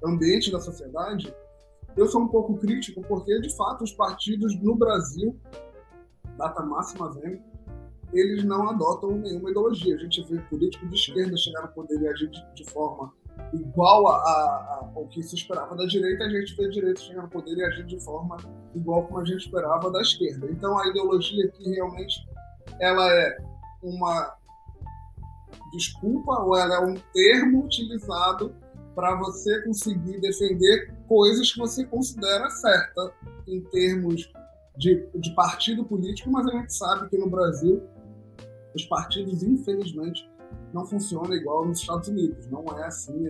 ambientes 0.04 0.50
da 0.50 0.60
sociedade, 0.60 1.34
eu 1.96 2.06
sou 2.06 2.22
um 2.22 2.28
pouco 2.28 2.56
crítico 2.58 3.02
porque, 3.02 3.40
de 3.40 3.54
fato, 3.56 3.84
os 3.84 3.92
partidos 3.92 4.58
no 4.60 4.74
Brasil, 4.74 5.38
data 6.36 6.62
máxima 6.62 7.10
vem, 7.12 7.42
eles 8.12 8.44
não 8.44 8.68
adotam 8.68 9.12
nenhuma 9.18 9.50
ideologia. 9.50 9.94
A 9.94 9.98
gente 9.98 10.22
vê 10.24 10.38
políticos 10.42 10.88
de 10.88 10.96
esquerda 10.96 11.36
chegar 11.36 11.62
no 11.62 11.68
poder 11.68 12.00
e 12.00 12.08
agir 12.08 12.30
de 12.54 12.64
forma 12.70 13.12
igual 13.52 14.08
a, 14.08 14.16
a, 14.16 14.90
ao 14.94 15.06
que 15.06 15.22
se 15.22 15.34
esperava 15.34 15.74
da 15.74 15.86
direita, 15.86 16.24
a 16.24 16.28
gente 16.28 16.54
vê 16.54 16.66
a 16.66 16.70
direita 16.70 17.00
chegar 17.00 17.22
no 17.22 17.28
poder 17.28 17.56
e 17.56 17.64
agir 17.64 17.84
de 17.84 17.98
forma 18.00 18.36
igual 18.74 19.06
como 19.06 19.20
a 19.20 19.24
gente 19.24 19.44
esperava 19.44 19.90
da 19.90 20.00
esquerda. 20.00 20.50
Então, 20.50 20.78
a 20.78 20.86
ideologia 20.88 21.46
aqui 21.46 21.70
realmente 21.70 22.26
ela 22.80 23.10
é 23.10 23.38
uma 23.82 24.34
desculpa 25.72 26.42
ou 26.42 26.56
ela 26.56 26.74
é 26.76 26.80
um 26.80 26.94
termo 27.12 27.64
utilizado 27.64 28.54
para 28.94 29.16
você 29.16 29.62
conseguir 29.62 30.20
defender 30.20 30.92
coisas 31.08 31.52
que 31.52 31.58
você 31.58 31.84
considera 31.84 32.48
certa 32.50 33.12
em 33.46 33.60
termos 33.62 34.30
de, 34.76 35.06
de 35.14 35.34
partido 35.34 35.84
político, 35.84 36.30
mas 36.30 36.46
a 36.46 36.50
gente 36.50 36.74
sabe 36.74 37.08
que 37.08 37.16
no 37.16 37.28
Brasil 37.28 37.82
os 38.74 38.84
partidos, 38.86 39.42
infelizmente, 39.42 40.28
não 40.72 40.86
funcionam 40.86 41.32
igual 41.34 41.66
nos 41.66 41.80
Estados 41.80 42.08
Unidos. 42.08 42.46
Não 42.48 42.64
é 42.78 42.86
assim. 42.86 43.26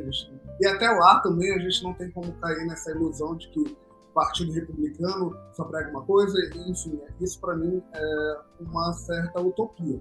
E 0.60 0.66
até 0.66 0.88
lá 0.90 1.20
também 1.20 1.52
a 1.52 1.58
gente 1.58 1.82
não 1.82 1.94
tem 1.94 2.10
como 2.10 2.32
cair 2.34 2.66
nessa 2.66 2.90
ilusão 2.90 3.36
de 3.36 3.48
que 3.48 3.60
o 3.60 3.76
Partido 4.14 4.52
Republicano 4.52 5.36
só 5.52 5.64
prega 5.64 5.90
uma 5.90 6.04
coisa. 6.04 6.38
Enfim, 6.66 7.00
isso 7.20 7.40
para 7.40 7.56
mim 7.56 7.82
é 7.92 8.38
uma 8.60 8.92
certa 8.92 9.40
utopia. 9.40 10.00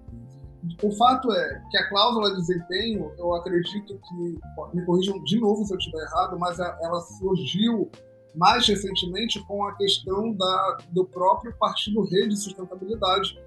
O 0.84 0.92
fato 0.92 1.32
é 1.32 1.62
que 1.72 1.78
a 1.78 1.90
cláusula 1.90 2.30
de 2.32 2.38
desempenho, 2.38 3.12
eu 3.18 3.34
acredito 3.34 4.00
que, 4.00 4.40
me 4.74 4.86
corrijam 4.86 5.22
de 5.24 5.40
novo 5.40 5.66
se 5.66 5.74
eu 5.74 5.78
estiver 5.78 6.04
errado, 6.04 6.38
mas 6.38 6.60
ela 6.60 7.02
surgiu 7.02 7.90
mais 8.36 8.68
recentemente 8.68 9.44
com 9.46 9.66
a 9.66 9.76
questão 9.76 10.34
da, 10.34 10.78
do 10.92 11.06
próprio 11.06 11.54
Partido 11.58 12.04
Rede 12.04 12.30
de 12.30 12.38
Sustentabilidade. 12.38 13.40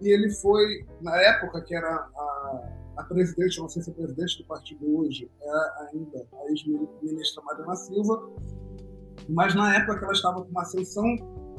E 0.00 0.08
ele 0.08 0.30
foi, 0.30 0.86
na 1.02 1.14
época 1.16 1.60
que 1.62 1.74
era 1.74 1.88
a, 1.88 2.68
a 2.98 3.04
presidente, 3.04 3.58
não 3.58 3.68
sei 3.68 3.82
se 3.82 3.90
é 3.90 3.94
presidente 3.94 4.38
do 4.38 4.46
partido 4.46 4.98
hoje, 4.98 5.30
é 5.42 5.88
ainda 5.88 6.26
a 6.32 6.50
ex-ministra 6.50 7.42
Mariana 7.42 7.76
Silva, 7.76 8.30
mas 9.28 9.54
na 9.54 9.76
época 9.76 10.04
ela 10.04 10.12
estava 10.12 10.42
com 10.42 10.50
uma 10.50 10.62
ascensão 10.62 11.04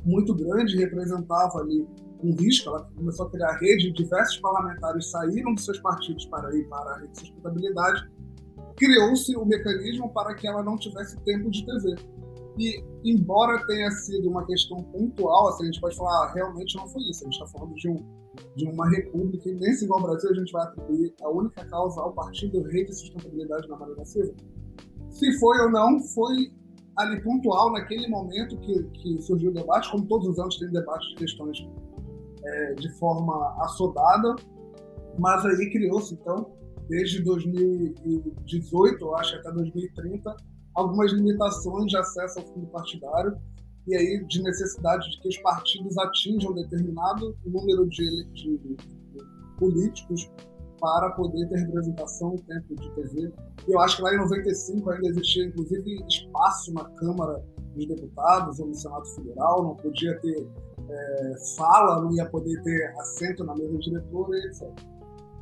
muito 0.03 0.33
grande, 0.33 0.77
representava 0.77 1.59
ali 1.59 1.87
um 2.23 2.35
risco, 2.35 2.69
ela 2.69 2.83
começou 2.95 3.27
a 3.27 3.31
criar 3.31 3.57
rede, 3.57 3.91
diversos 3.91 4.37
parlamentares 4.37 5.09
saíram 5.09 5.53
dos 5.53 5.65
seus 5.65 5.79
partidos 5.79 6.25
para 6.25 6.55
ir 6.55 6.67
para 6.69 6.91
a 6.91 6.99
rede 6.99 7.11
de 7.13 7.19
sustentabilidade, 7.19 8.09
criou-se 8.77 9.35
o 9.35 9.41
um 9.41 9.45
mecanismo 9.45 10.11
para 10.13 10.33
que 10.35 10.47
ela 10.47 10.63
não 10.63 10.77
tivesse 10.77 11.19
tempo 11.23 11.49
de 11.49 11.65
TV. 11.65 11.95
E, 12.57 12.83
embora 13.05 13.65
tenha 13.65 13.89
sido 13.91 14.29
uma 14.29 14.45
questão 14.45 14.77
pontual, 14.83 15.49
assim, 15.49 15.63
a 15.63 15.65
gente 15.67 15.79
pode 15.79 15.95
falar, 15.95 16.25
ah, 16.25 16.33
realmente 16.33 16.75
não 16.75 16.87
foi 16.87 17.01
isso, 17.03 17.23
a 17.23 17.25
gente 17.25 17.41
está 17.41 17.47
falando 17.47 17.73
de, 17.75 17.89
um, 17.89 18.05
de 18.55 18.65
uma 18.65 18.89
república, 18.89 19.49
e 19.49 19.55
nesse 19.55 19.85
igual 19.85 20.01
Brasil 20.01 20.29
a 20.29 20.33
gente 20.33 20.51
vai 20.51 20.63
atribuir 20.63 21.13
a 21.21 21.29
única 21.29 21.65
causa 21.65 22.01
ao 22.01 22.13
Partido 22.13 22.61
Rede 22.63 22.89
de 22.89 22.95
Sustentabilidade 22.95 23.67
na 23.69 23.77
Maria 23.77 23.95
da 23.95 24.05
Silva. 24.05 24.33
Se 25.09 25.39
foi 25.39 25.59
ou 25.61 25.71
não, 25.71 25.99
foi 25.99 26.51
ali 26.97 27.21
pontual, 27.21 27.71
naquele 27.71 28.07
momento 28.07 28.57
que, 28.57 28.83
que 28.83 29.21
surgiu 29.21 29.51
o 29.51 29.53
debate, 29.53 29.89
como 29.89 30.05
todos 30.05 30.27
os 30.27 30.39
anos 30.39 30.57
tem 30.57 30.69
debate 30.71 31.07
de 31.09 31.15
questões 31.15 31.57
é, 32.43 32.73
de 32.75 32.89
forma 32.97 33.55
assodada, 33.63 34.35
mas 35.19 35.45
aí 35.45 35.69
criou-se, 35.69 36.13
então, 36.13 36.51
desde 36.87 37.23
2018, 37.23 39.03
eu 39.03 39.15
acho, 39.15 39.35
até 39.35 39.51
2030, 39.51 40.35
algumas 40.75 41.11
limitações 41.11 41.87
de 41.87 41.97
acesso 41.97 42.39
ao 42.39 42.45
fundo 42.47 42.67
partidário 42.67 43.37
e 43.87 43.95
aí 43.95 44.25
de 44.25 44.41
necessidade 44.43 45.09
de 45.09 45.19
que 45.21 45.29
os 45.29 45.37
partidos 45.39 45.97
atinjam 45.97 46.53
determinado 46.53 47.35
número 47.45 47.87
de, 47.89 48.25
de, 48.33 48.57
de 48.57 48.77
políticos 49.57 50.29
para 50.79 51.11
poder 51.11 51.47
ter 51.47 51.59
representação, 51.59 52.35
tempo 52.47 52.75
de 52.75 52.89
TV. 52.95 53.31
E 53.67 53.71
eu 53.71 53.79
acho 53.79 53.97
que 53.97 54.01
lá 54.01 54.15
em 54.15 54.17
95 54.17 54.89
ainda 54.89 55.07
existia, 55.09 55.45
inclusive, 55.45 56.03
espaço 56.07 56.73
na 56.73 56.85
Câmara 56.95 57.43
dos 57.75 57.85
Deputados 57.87 58.59
ou 58.59 58.67
no 58.67 58.73
Senado 58.75 59.05
Federal, 59.15 59.63
não 59.63 59.75
podia 59.75 60.19
ter 60.19 60.47
é, 60.91 61.33
fala, 61.55 62.01
não 62.01 62.13
ia 62.13 62.25
poder 62.25 62.61
ter 62.63 62.93
assento 62.99 63.43
na 63.43 63.55
mesa 63.55 63.77
diretora, 63.79 64.37
etc. 64.37 64.69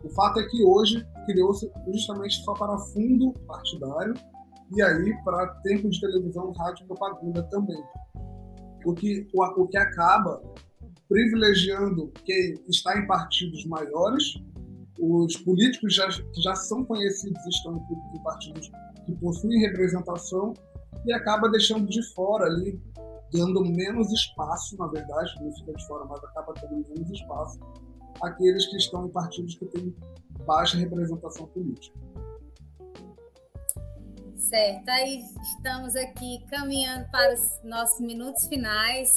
O 0.04 0.10
fato 0.10 0.40
é 0.40 0.48
que 0.48 0.64
hoje 0.64 1.06
criou-se 1.26 1.70
justamente 1.92 2.36
só 2.44 2.54
para 2.54 2.78
fundo 2.78 3.34
partidário 3.46 4.14
e 4.76 4.82
aí 4.82 5.24
para 5.24 5.48
tempo 5.64 5.90
de 5.90 6.00
televisão, 6.00 6.52
rádio 6.54 6.84
e 6.84 6.88
propaganda 6.88 7.44
também. 7.50 7.84
O 8.86 8.94
que, 8.94 9.28
o, 9.34 9.44
o 9.62 9.68
que 9.68 9.78
acaba 9.78 10.42
privilegiando 11.08 12.12
quem 12.24 12.54
está 12.68 12.98
em 12.98 13.08
partidos 13.08 13.66
maiores 13.66 14.40
os 15.00 15.38
políticos 15.38 15.96
já, 15.96 16.08
que 16.08 16.42
já 16.42 16.54
são 16.56 16.84
conhecidos 16.84 17.40
estão 17.48 17.76
em 18.14 18.24
partidos 18.24 18.70
que 19.06 19.16
possuem 19.16 19.62
representação 19.62 20.54
e 21.06 21.14
acaba 21.14 21.50
deixando 21.50 21.88
de 21.88 22.04
fora 22.14 22.46
ali, 22.46 22.80
dando 23.32 23.64
menos 23.64 24.12
espaço, 24.12 24.78
na 24.78 24.88
verdade, 24.88 25.32
não 25.42 25.54
fica 25.54 25.74
de 25.74 25.88
fora, 25.88 26.06
mas 26.06 26.24
acaba 26.24 26.54
tendo 26.54 26.86
menos 26.90 27.12
espaço, 27.12 27.60
aqueles 28.22 28.66
que 28.68 28.78
estão 28.78 29.06
em 29.06 29.10
partidos 29.10 29.56
que 29.56 29.66
têm 29.66 29.96
baixa 30.46 30.78
representação 30.78 31.48
política. 31.48 31.98
Certo, 34.36 34.90
aí 34.90 35.22
estamos 35.44 35.96
aqui 35.96 36.44
caminhando 36.50 37.08
para 37.12 37.36
os 37.36 37.60
nossos 37.64 38.00
minutos 38.00 38.48
finais. 38.48 39.12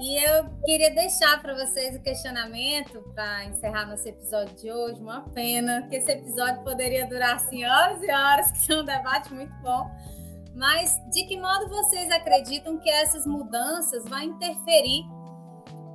E 0.00 0.16
eu 0.24 0.48
queria 0.64 0.94
deixar 0.94 1.42
para 1.42 1.54
vocês 1.54 1.94
o 1.94 2.00
questionamento 2.00 3.02
para 3.14 3.44
encerrar 3.44 3.84
nosso 3.84 4.08
episódio 4.08 4.56
de 4.56 4.72
hoje. 4.72 4.98
Uma 4.98 5.28
pena 5.28 5.86
que 5.88 5.96
esse 5.96 6.10
episódio 6.10 6.64
poderia 6.64 7.06
durar 7.06 7.36
assim 7.36 7.66
horas 7.66 8.02
e 8.02 8.10
horas, 8.10 8.52
que 8.64 8.72
é 8.72 8.76
um 8.76 8.84
debate 8.84 9.34
muito 9.34 9.52
bom. 9.56 9.90
Mas 10.54 10.98
de 11.10 11.24
que 11.24 11.40
modo 11.40 11.68
vocês 11.68 12.10
acreditam 12.10 12.78
que 12.78 12.90
essas 12.90 13.26
mudanças 13.26 14.04
vão 14.04 14.20
interferir? 14.20 15.04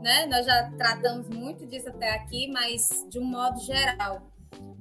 Né? 0.02 0.26
Nós 0.28 0.46
já 0.46 0.72
tratamos 0.78 1.28
muito 1.30 1.66
disso 1.66 1.90
até 1.90 2.12
aqui, 2.14 2.52
mas 2.52 3.06
de 3.10 3.20
um 3.20 3.26
modo 3.26 3.60
geral, 3.60 4.22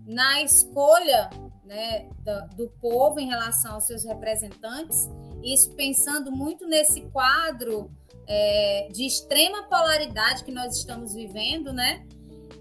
na 0.06 0.42
escolha 0.42 1.30
né, 1.64 2.08
do, 2.22 2.56
do 2.56 2.68
povo 2.80 3.18
em 3.18 3.26
relação 3.26 3.74
aos 3.74 3.84
seus 3.84 4.04
representantes, 4.04 5.08
isso 5.42 5.74
pensando 5.74 6.30
muito 6.30 6.66
nesse 6.66 7.02
quadro 7.10 7.90
é, 8.26 8.88
de 8.92 9.06
extrema 9.06 9.64
polaridade 9.64 10.44
que 10.44 10.52
nós 10.52 10.76
estamos 10.76 11.14
vivendo, 11.14 11.72
né? 11.72 12.06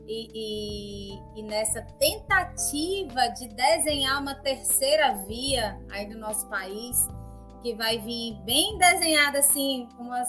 E, 0.05 0.29
e, 0.33 1.39
e, 1.39 1.43
nessa 1.43 1.81
tentativa 1.97 3.27
de 3.29 3.47
desenhar 3.47 4.21
uma 4.21 4.35
terceira 4.35 5.13
via 5.25 5.79
aí 5.91 6.07
do 6.07 6.17
nosso 6.17 6.47
país, 6.49 6.97
que 7.61 7.73
vai 7.75 7.99
vir 7.99 8.35
bem 8.43 8.77
desenhada 8.77 9.39
assim, 9.39 9.87
uma 9.97 10.21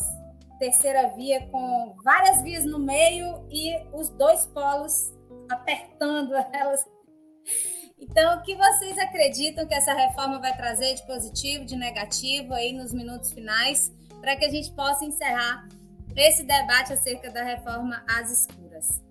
terceira 0.59 1.09
via 1.16 1.47
com 1.49 1.97
várias 2.05 2.43
vias 2.43 2.64
no 2.64 2.79
meio 2.79 3.47
e 3.51 3.77
os 3.93 4.09
dois 4.11 4.47
polos 4.47 5.12
apertando 5.51 6.33
elas. 6.55 6.85
Então, 7.99 8.39
o 8.39 8.43
que 8.43 8.55
vocês 8.55 8.97
acreditam 8.99 9.66
que 9.66 9.75
essa 9.75 9.93
reforma 9.93 10.39
vai 10.39 10.57
trazer 10.57 10.95
de 10.95 11.07
positivo, 11.07 11.64
de 11.64 11.75
negativo 11.75 12.55
aí 12.55 12.72
nos 12.72 12.93
minutos 12.93 13.33
finais? 13.33 13.93
para 14.25 14.37
que 14.37 14.47
a 14.47 14.51
gente 14.51 14.72
possa 14.72 15.05
encerrar 15.05 15.68
esse 16.16 16.45
debate 16.45 16.95
acerca 16.95 17.31
da 17.31 17.45
reforma 17.45 18.03
às 18.09 18.31
escuras. 18.31 19.04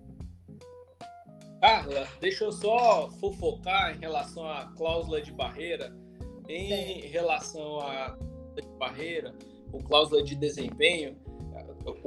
Carla, 1.64 2.06
deixa 2.20 2.44
eu 2.44 2.52
só 2.52 3.10
fofocar 3.12 3.96
em 3.96 3.98
relação 3.98 4.46
à 4.46 4.66
cláusula 4.76 5.22
de 5.22 5.32
barreira. 5.32 5.96
Em 6.46 6.68
Sim. 6.68 7.08
relação 7.08 7.80
à 7.80 8.18
barreira, 8.78 9.34
ou 9.72 9.82
cláusula 9.82 10.22
de 10.22 10.34
desempenho, 10.34 11.16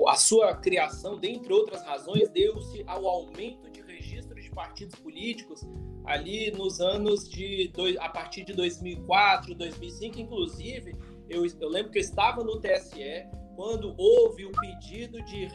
a 0.07 0.15
sua 0.15 0.53
criação, 0.57 1.17
dentre 1.17 1.51
outras 1.51 1.83
razões, 1.83 2.29
deu-se 2.29 2.83
ao 2.85 3.07
aumento 3.07 3.67
de 3.71 3.81
registros 3.81 4.43
de 4.43 4.51
partidos 4.51 4.93
políticos 4.99 5.67
ali 6.05 6.51
nos 6.51 6.79
anos 6.79 7.27
de 7.27 7.71
a 7.99 8.09
partir 8.09 8.43
de 8.43 8.53
2004, 8.53 9.55
2005, 9.55 10.19
inclusive 10.19 10.95
eu, 11.27 11.43
eu 11.59 11.67
lembro 11.67 11.91
que 11.91 11.97
eu 11.97 12.03
estava 12.03 12.43
no 12.43 12.61
TSE 12.61 13.25
quando 13.55 13.95
houve 13.97 14.45
o 14.45 14.51
pedido 14.51 15.19
de 15.23 15.47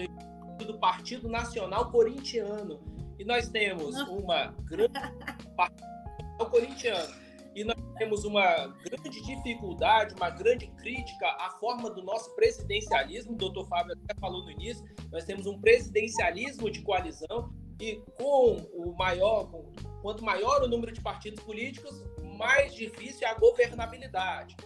do 0.65 0.79
Partido 0.79 1.29
Nacional 1.29 1.91
Corintiano. 1.93 2.81
E 3.23 3.25
nós 3.25 3.49
temos 3.49 3.95
uma 4.09 4.47
grande 4.65 4.99
corintiano. 6.51 7.15
E 7.55 7.63
nós 7.63 7.77
temos 7.97 8.25
uma 8.25 8.67
grande 8.85 9.23
dificuldade, 9.23 10.13
uma 10.17 10.29
grande 10.29 10.67
crítica 10.67 11.29
à 11.39 11.51
forma 11.61 11.89
do 11.89 12.03
nosso 12.03 12.35
presidencialismo. 12.35 13.35
O 13.35 13.37
doutor 13.37 13.69
Fábio 13.69 13.93
até 13.93 14.19
falou 14.19 14.43
no 14.43 14.51
início. 14.51 14.85
Nós 15.13 15.25
temos 15.25 15.47
um 15.47 15.61
presidencialismo 15.61 16.69
de 16.69 16.83
coalizão 16.83 17.55
e 17.81 18.03
com 18.19 18.57
o 18.75 18.93
maior, 18.99 19.49
quanto 20.03 20.25
maior 20.25 20.61
o 20.65 20.67
número 20.67 20.91
de 20.91 21.01
partidos 21.01 21.45
políticos, 21.45 22.03
mais 22.37 22.75
difícil 22.75 23.25
é 23.25 23.31
a 23.31 23.35
governabilidade. 23.35 24.57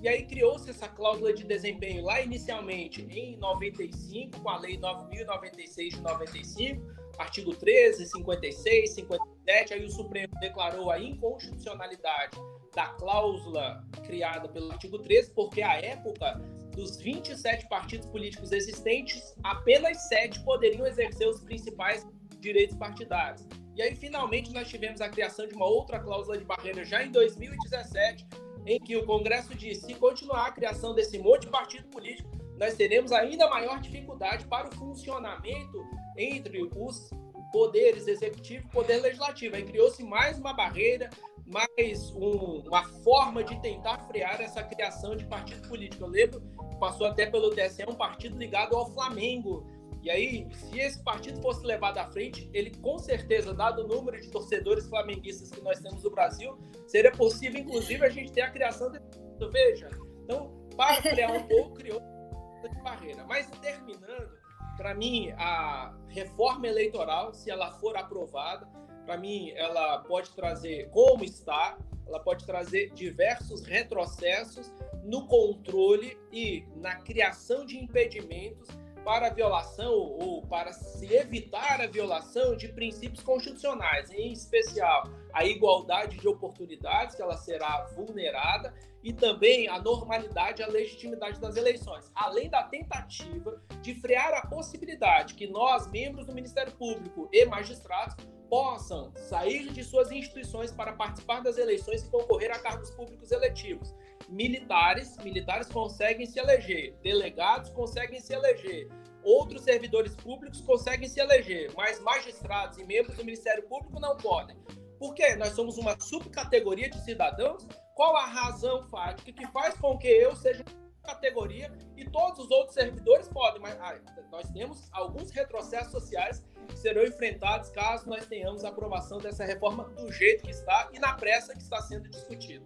E 0.00 0.08
aí 0.08 0.24
criou-se 0.24 0.70
essa 0.70 0.88
cláusula 0.88 1.34
de 1.34 1.44
desempenho 1.44 2.02
lá 2.02 2.22
inicialmente 2.22 3.02
em 3.10 3.36
95, 3.36 4.40
com 4.40 4.48
a 4.48 4.58
Lei 4.58 4.78
9.096 4.78 5.88
de 5.90 6.00
95, 6.00 7.05
artigo 7.18 7.54
13, 7.54 8.06
56, 8.06 8.94
57. 8.94 9.74
Aí 9.74 9.84
o 9.84 9.90
Supremo 9.90 10.32
declarou 10.40 10.90
a 10.90 11.00
inconstitucionalidade 11.00 12.36
da 12.74 12.88
cláusula 12.88 13.84
criada 14.04 14.48
pelo 14.48 14.70
artigo 14.70 14.98
13, 14.98 15.32
porque 15.32 15.62
à 15.62 15.80
época 15.80 16.40
dos 16.76 16.98
27 16.98 17.68
partidos 17.68 18.06
políticos 18.06 18.52
existentes, 18.52 19.34
apenas 19.42 20.08
sete 20.08 20.38
poderiam 20.44 20.86
exercer 20.86 21.26
os 21.26 21.40
principais 21.40 22.06
direitos 22.38 22.76
partidários. 22.76 23.46
E 23.74 23.82
aí, 23.82 23.94
finalmente, 23.94 24.52
nós 24.52 24.68
tivemos 24.68 25.00
a 25.00 25.08
criação 25.08 25.46
de 25.46 25.54
uma 25.54 25.66
outra 25.66 25.98
cláusula 25.98 26.38
de 26.38 26.44
barreira 26.44 26.84
já 26.84 27.02
em 27.02 27.10
2017, 27.10 28.26
em 28.66 28.78
que 28.78 28.96
o 28.96 29.06
Congresso 29.06 29.54
disse: 29.54 29.86
se 29.86 29.94
continuar 29.94 30.46
a 30.46 30.52
criação 30.52 30.94
desse 30.94 31.18
monte 31.18 31.42
de 31.42 31.48
partido 31.48 31.88
político, 31.88 32.30
nós 32.58 32.74
teremos 32.74 33.12
ainda 33.12 33.48
maior 33.48 33.80
dificuldade 33.80 34.46
para 34.46 34.68
o 34.68 34.74
funcionamento 34.74 35.84
entre 36.16 36.62
os 36.76 37.10
poderes 37.52 38.06
executivo 38.06 38.66
e 38.66 38.70
poder 38.70 38.98
legislativo. 38.98 39.56
Aí 39.56 39.64
criou-se 39.64 40.02
mais 40.02 40.38
uma 40.38 40.52
barreira, 40.52 41.10
mais 41.46 42.10
um, 42.10 42.62
uma 42.66 42.84
forma 43.02 43.44
de 43.44 43.60
tentar 43.60 43.98
frear 44.06 44.40
essa 44.40 44.62
criação 44.62 45.16
de 45.16 45.24
partido 45.26 45.66
político. 45.68 46.04
Eu 46.04 46.08
lembro 46.08 46.42
passou 46.78 47.06
até 47.06 47.26
pelo 47.26 47.50
TSE 47.50 47.84
um 47.88 47.94
partido 47.94 48.36
ligado 48.36 48.76
ao 48.76 48.92
Flamengo, 48.92 49.66
e 50.06 50.10
aí, 50.10 50.46
se 50.52 50.78
esse 50.78 51.02
partido 51.02 51.42
fosse 51.42 51.66
levado 51.66 51.98
à 51.98 52.04
frente, 52.04 52.48
ele 52.52 52.70
com 52.76 52.96
certeza, 52.96 53.52
dado 53.52 53.82
o 53.82 53.88
número 53.88 54.20
de 54.20 54.30
torcedores 54.30 54.88
flamenguistas 54.88 55.50
que 55.50 55.60
nós 55.60 55.80
temos 55.80 56.00
no 56.00 56.10
Brasil, 56.10 56.56
seria 56.86 57.10
possível, 57.10 57.60
inclusive, 57.60 58.06
a 58.06 58.08
gente 58.08 58.30
ter 58.30 58.42
a 58.42 58.50
criação 58.50 58.88
desse. 58.92 59.04
Veja, 59.50 59.90
então, 60.22 60.68
para 60.76 61.02
criar 61.02 61.32
um 61.32 61.42
pouco, 61.48 61.74
criou 61.74 62.00
uma 62.00 62.82
barreira. 62.84 63.24
Mas 63.24 63.50
terminando, 63.60 64.30
para 64.76 64.94
mim, 64.94 65.32
a 65.38 65.94
reforma 66.08 66.66
eleitoral, 66.66 67.32
se 67.32 67.50
ela 67.50 67.72
for 67.72 67.96
aprovada, 67.96 68.68
para 69.04 69.16
mim, 69.16 69.50
ela 69.52 69.98
pode 70.00 70.30
trazer, 70.30 70.90
como 70.90 71.24
está, 71.24 71.78
ela 72.06 72.20
pode 72.20 72.44
trazer 72.44 72.90
diversos 72.90 73.64
retrocessos 73.64 74.72
no 75.04 75.26
controle 75.26 76.18
e 76.32 76.64
na 76.76 76.96
criação 76.96 77.64
de 77.64 77.78
impedimentos 77.78 78.68
para 79.04 79.28
a 79.28 79.30
violação 79.30 79.92
ou 79.92 80.42
para 80.42 80.72
se 80.72 81.14
evitar 81.14 81.80
a 81.80 81.86
violação 81.86 82.56
de 82.56 82.66
princípios 82.66 83.22
constitucionais, 83.22 84.10
em 84.10 84.32
especial 84.32 85.04
a 85.32 85.44
igualdade 85.44 86.16
de 86.16 86.26
oportunidades, 86.26 87.14
que 87.14 87.22
ela 87.22 87.36
será 87.36 87.84
vulnerada, 87.94 88.74
e 89.06 89.12
também 89.12 89.68
a 89.68 89.80
normalidade 89.80 90.60
e 90.60 90.64
a 90.64 90.66
legitimidade 90.66 91.40
das 91.40 91.54
eleições, 91.54 92.10
além 92.12 92.50
da 92.50 92.64
tentativa 92.64 93.62
de 93.80 93.94
frear 93.94 94.34
a 94.34 94.44
possibilidade 94.48 95.34
que 95.34 95.46
nós, 95.46 95.88
membros 95.92 96.26
do 96.26 96.34
Ministério 96.34 96.72
Público 96.72 97.28
e 97.32 97.44
magistrados, 97.44 98.16
possam 98.50 99.12
sair 99.14 99.72
de 99.72 99.84
suas 99.84 100.10
instituições 100.10 100.72
para 100.72 100.92
participar 100.92 101.40
das 101.40 101.56
eleições 101.56 102.02
e 102.02 102.10
concorrer 102.10 102.50
a 102.50 102.58
cargos 102.58 102.90
públicos 102.90 103.30
eletivos 103.30 103.94
militares, 104.28 105.16
militares 105.18 105.68
conseguem 105.68 106.26
se 106.26 106.40
eleger, 106.40 106.96
delegados 107.00 107.70
conseguem 107.70 108.20
se 108.20 108.32
eleger, 108.32 108.88
outros 109.22 109.62
servidores 109.62 110.16
públicos 110.16 110.60
conseguem 110.60 111.08
se 111.08 111.20
eleger, 111.20 111.72
mas 111.76 112.00
magistrados 112.00 112.76
e 112.78 112.84
membros 112.84 113.16
do 113.16 113.24
Ministério 113.24 113.62
Público 113.68 114.00
não 114.00 114.16
podem. 114.16 114.56
Por 114.98 115.14
quê? 115.14 115.36
Nós 115.36 115.50
somos 115.50 115.78
uma 115.78 115.96
subcategoria 116.00 116.90
de 116.90 117.00
cidadãos. 117.04 117.64
Qual 117.96 118.14
a 118.14 118.26
razão 118.26 118.84
fática 118.84 119.32
que 119.32 119.46
faz 119.46 119.74
com 119.78 119.96
que 119.96 120.06
eu 120.06 120.36
seja 120.36 120.62
categoria 121.02 121.72
e 121.96 122.04
todos 122.04 122.44
os 122.44 122.50
outros 122.50 122.74
servidores 122.74 123.26
podem, 123.26 123.62
mas 123.62 123.74
ah, 123.80 123.98
nós 124.30 124.50
temos 124.50 124.86
alguns 124.92 125.30
retrocessos 125.30 125.92
sociais 125.92 126.44
que 126.68 126.78
serão 126.78 127.02
enfrentados 127.04 127.70
caso 127.70 128.06
nós 128.06 128.26
tenhamos 128.26 128.66
a 128.66 128.68
aprovação 128.68 129.16
dessa 129.16 129.46
reforma 129.46 129.84
do 129.84 130.12
jeito 130.12 130.44
que 130.44 130.50
está 130.50 130.90
e 130.92 130.98
na 130.98 131.14
pressa 131.14 131.54
que 131.54 131.62
está 131.62 131.80
sendo 131.80 132.06
discutido. 132.10 132.64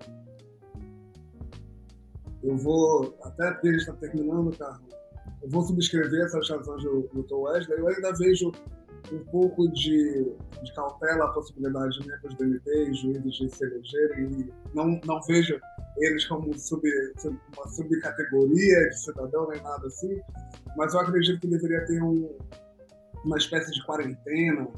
Eu 2.42 2.56
vou, 2.56 3.16
até 3.22 3.52
porque 3.52 3.68
ele 3.68 3.76
está 3.76 3.92
terminando, 3.92 4.56
Carlos, 4.58 4.96
eu 5.42 5.48
vou 5.48 5.62
subscrever 5.62 6.24
essas 6.24 6.50
razões 6.50 6.82
do 6.82 7.08
Dr. 7.12 7.34
Wesley. 7.34 7.78
Eu 7.78 7.86
ainda 7.86 8.12
vejo 8.14 8.50
um 9.12 9.24
pouco 9.26 9.68
de, 9.72 10.34
de 10.62 10.74
cautela 10.74 11.26
a 11.26 11.32
possibilidade 11.32 11.98
de 11.98 12.08
membros 12.08 12.34
do 12.36 12.44
MP 12.44 12.90
e 12.90 12.94
juízes 12.94 13.34
de 13.34 13.48
se 13.50 13.64
elegerem 13.64 14.30
e 14.40 14.52
não, 14.74 15.00
não 15.04 15.20
vejo 15.22 15.58
eles 15.98 16.24
como 16.26 16.56
sub, 16.58 16.82
uma 17.56 17.68
subcategoria 17.68 18.88
de 18.88 18.98
cidadão 18.98 19.48
nem 19.48 19.62
nada 19.62 19.86
assim, 19.86 20.20
mas 20.76 20.94
eu 20.94 21.00
acredito 21.00 21.40
que 21.40 21.48
deveria 21.48 21.84
ter 21.86 22.02
um, 22.02 22.36
uma 23.24 23.36
espécie 23.36 23.70
de 23.72 23.84
quarentena 23.84 24.68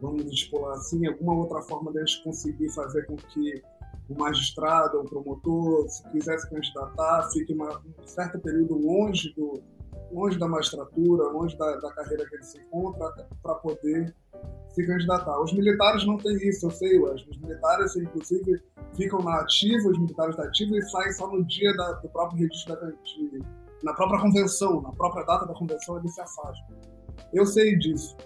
vamos 0.00 0.24
estipular 0.26 0.74
assim, 0.74 1.06
alguma 1.06 1.34
outra 1.34 1.62
forma 1.62 1.92
de 1.92 1.98
a 1.98 2.04
gente 2.04 2.22
conseguir 2.22 2.68
fazer 2.70 3.06
com 3.06 3.16
que 3.16 3.62
o 4.08 4.14
magistrado 4.18 5.00
o 5.00 5.04
promotor, 5.04 5.88
se 5.88 6.08
quiser 6.10 6.38
se 6.38 6.48
candidatar, 6.48 7.28
fique 7.32 7.52
uma, 7.52 7.78
um 7.78 8.06
certo 8.06 8.38
período 8.38 8.78
longe, 8.78 9.32
do, 9.34 9.60
longe 10.12 10.38
da 10.38 10.48
magistratura, 10.48 11.28
longe 11.28 11.56
da, 11.56 11.76
da 11.76 11.92
carreira 11.92 12.26
que 12.28 12.34
ele 12.34 12.42
se 12.42 12.58
encontra, 12.58 13.12
para 13.42 13.54
poder 13.56 14.14
se 14.68 14.86
candidatar. 14.86 15.40
Os 15.40 15.52
militares 15.52 16.06
não 16.06 16.18
têm 16.18 16.36
isso, 16.48 16.66
eu 16.66 16.70
sei. 16.70 17.00
Os 17.00 17.38
militares, 17.38 17.96
inclusive, 17.96 18.62
ficam 18.94 19.20
na 19.20 19.40
ativa, 19.40 19.88
os 19.88 19.98
militares 19.98 20.36
da 20.36 20.44
ativa, 20.44 20.76
e 20.76 20.82
saem 20.82 21.12
só 21.12 21.30
no 21.30 21.44
dia 21.44 21.74
da, 21.76 21.92
do 21.92 22.08
próprio 22.08 22.40
registro 22.40 22.78
da 22.78 22.90
de, 22.90 23.42
na 23.82 23.94
própria 23.94 24.20
convenção, 24.20 24.80
na 24.80 24.92
própria 24.92 25.24
data 25.24 25.46
da 25.46 25.54
convenção, 25.54 25.98
eles 25.98 26.14
se 26.14 26.20
afastam. 26.20 26.76
Eu 27.32 27.46
sei 27.46 27.76
disso, 27.78 28.16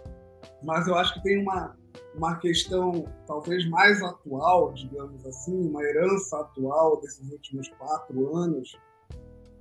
mas 0.63 0.87
eu 0.87 0.95
acho 0.95 1.15
que 1.15 1.23
tem 1.23 1.43
uma, 1.43 1.77
uma 2.15 2.37
questão 2.37 3.05
talvez 3.27 3.69
mais 3.69 4.03
atual, 4.03 4.73
digamos 4.73 5.25
assim, 5.27 5.69
uma 5.69 5.83
herança 5.83 6.41
atual 6.41 7.01
desses 7.01 7.31
últimos 7.31 7.69
quatro 7.79 8.37
anos, 8.37 8.79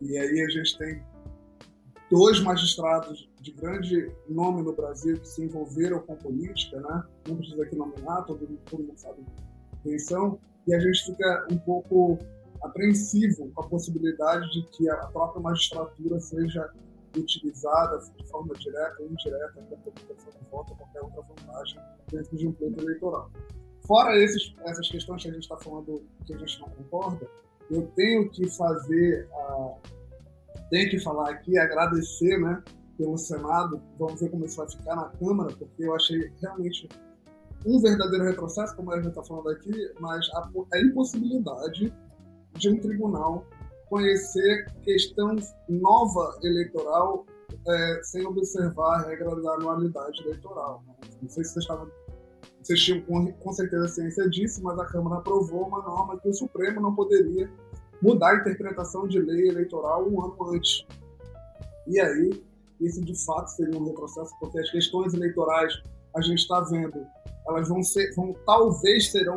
e 0.01 0.17
aí 0.17 0.41
a 0.41 0.49
gente 0.49 0.77
tem 0.77 1.03
dois 2.09 2.39
magistrados 2.41 3.29
de 3.39 3.51
grande 3.51 4.11
nome 4.27 4.63
no 4.63 4.73
Brasil 4.73 5.19
que 5.19 5.27
se 5.27 5.43
envolveram 5.43 5.99
com 5.99 6.15
política, 6.15 6.79
né? 6.79 7.03
Não 7.27 7.37
precisa 7.37 7.63
aqui 7.63 7.75
nominar, 7.75 8.23
todo, 8.23 8.47
todo 8.69 8.83
mundo 8.83 8.97
sabe 8.97 9.23
quem 9.83 9.97
são, 9.99 10.39
e 10.67 10.73
a 10.73 10.79
gente 10.79 11.05
fica 11.05 11.47
um 11.51 11.57
pouco 11.57 12.19
apreensivo 12.61 13.49
com 13.53 13.61
a 13.61 13.67
possibilidade 13.67 14.51
de 14.51 14.63
que 14.71 14.89
a 14.89 15.07
própria 15.07 15.41
magistratura 15.41 16.19
seja 16.19 16.69
utilizada 17.17 17.99
de 18.17 18.27
forma 18.27 18.53
direta 18.55 18.95
ou 18.99 19.07
indireta 19.07 19.53
para 19.53 19.77
a 19.77 19.87
obtenção 19.87 20.31
de 20.31 20.49
voto 20.51 20.71
ou 20.71 20.77
qualquer 20.77 21.01
outra 21.01 21.21
vantagem 21.21 21.79
dentro 22.11 22.37
de 22.37 22.47
um 22.47 22.51
pleito 22.51 22.81
eleitoral. 22.81 23.31
Fora 23.87 24.17
esses, 24.17 24.53
essas 24.65 24.87
questões 24.89 25.23
que 25.23 25.29
a 25.29 25.33
gente 25.33 25.43
está 25.43 25.57
falando 25.57 26.03
que 26.25 26.33
a 26.33 26.37
gente 26.37 26.59
não 26.59 26.69
concorda, 26.69 27.27
eu 27.71 27.87
tenho 27.95 28.29
que 28.29 28.47
fazer, 28.49 29.27
a, 29.33 29.75
tenho 30.69 30.89
que 30.89 30.99
falar 30.99 31.29
aqui, 31.29 31.57
agradecer 31.57 32.37
né, 32.39 32.61
pelo 32.97 33.17
Senado, 33.17 33.81
vamos 33.97 34.19
ver 34.19 34.29
como 34.29 34.45
isso 34.45 34.57
vai 34.57 34.69
ficar 34.69 34.95
na 34.95 35.09
Câmara, 35.09 35.55
porque 35.55 35.83
eu 35.83 35.95
achei 35.95 36.31
realmente 36.41 36.87
um 37.65 37.79
verdadeiro 37.79 38.25
retrocesso, 38.25 38.75
como 38.75 38.91
a 38.91 38.97
gente 38.97 39.09
está 39.09 39.23
falando 39.23 39.49
aqui, 39.49 39.71
mas 39.99 40.27
a, 40.33 40.49
a 40.73 40.81
impossibilidade 40.81 41.93
de 42.53 42.69
um 42.69 42.79
tribunal 42.79 43.45
conhecer 43.87 44.65
questão 44.83 45.35
nova 45.67 46.39
eleitoral 46.43 47.25
é, 47.67 47.99
sem 48.03 48.25
observar 48.25 48.99
a 48.99 49.07
regra 49.07 49.35
da 49.41 49.53
anualidade 49.55 50.21
eleitoral. 50.21 50.83
Né? 50.87 50.93
Não 51.21 51.29
sei 51.29 51.43
se 51.43 51.53
vocês 51.53 51.63
estavam 51.63 51.89
vocês 52.61 52.81
tinham 52.81 53.01
com, 53.01 53.31
com 53.31 53.53
certeza 53.53 53.87
ciência 53.87 54.29
disso, 54.29 54.61
mas 54.61 54.77
a 54.77 54.85
Câmara 54.85 55.17
aprovou 55.17 55.67
uma 55.67 55.81
norma 55.81 56.19
que 56.19 56.27
o 56.27 56.33
Supremo 56.33 56.81
não 56.81 56.93
poderia 56.93 57.49
mudar 58.01 58.31
a 58.31 58.35
interpretação 58.37 59.07
de 59.07 59.19
lei 59.19 59.49
eleitoral 59.49 60.07
um 60.09 60.23
ano 60.23 60.35
antes. 60.53 60.85
E 61.87 61.99
aí, 61.99 62.43
isso 62.79 63.03
de 63.03 63.25
fato 63.25 63.47
seria 63.47 63.79
um 63.79 63.85
retrocesso, 63.85 64.31
porque 64.39 64.59
as 64.59 64.69
questões 64.69 65.13
eleitorais, 65.13 65.73
a 66.15 66.21
gente 66.21 66.39
está 66.39 66.61
vendo, 66.61 67.05
elas 67.47 67.67
vão 67.67 67.83
ser, 67.83 68.13
vão, 68.15 68.33
talvez 68.45 69.11
serão 69.11 69.35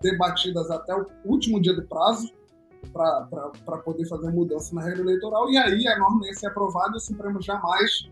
debatidas 0.00 0.70
até 0.70 0.94
o 0.94 1.06
último 1.24 1.60
dia 1.60 1.74
do 1.74 1.82
prazo, 1.86 2.32
para 2.92 3.78
poder 3.84 4.06
fazer 4.06 4.30
mudança 4.32 4.74
na 4.74 4.82
regra 4.82 5.02
eleitoral, 5.02 5.48
e 5.50 5.56
aí 5.56 5.86
a 5.86 5.98
norma 5.98 6.26
ia 6.26 6.34
ser 6.34 6.48
aprovada 6.48 6.94
e 6.94 6.96
o 6.96 7.00
Supremo 7.00 7.40
jamais 7.40 8.10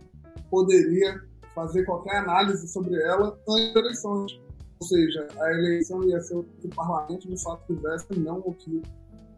poderia 0.48 1.20
fazer 1.54 1.84
qualquer 1.84 2.18
análise 2.18 2.68
sobre 2.68 2.94
ela 3.02 3.36
antes 3.48 3.74
das 3.74 3.82
eleições. 3.82 4.40
Ou 4.80 4.86
seja, 4.86 5.26
a 5.40 5.52
eleição 5.52 6.02
ia 6.04 6.20
ser 6.20 6.36
o 6.36 6.44
que 6.44 6.66
o 6.66 6.70
parlamento 6.70 7.28
de 7.28 7.42
fato 7.42 7.66
fizesse, 7.66 8.18
não 8.18 8.38
o 8.38 8.54
que 8.54 8.80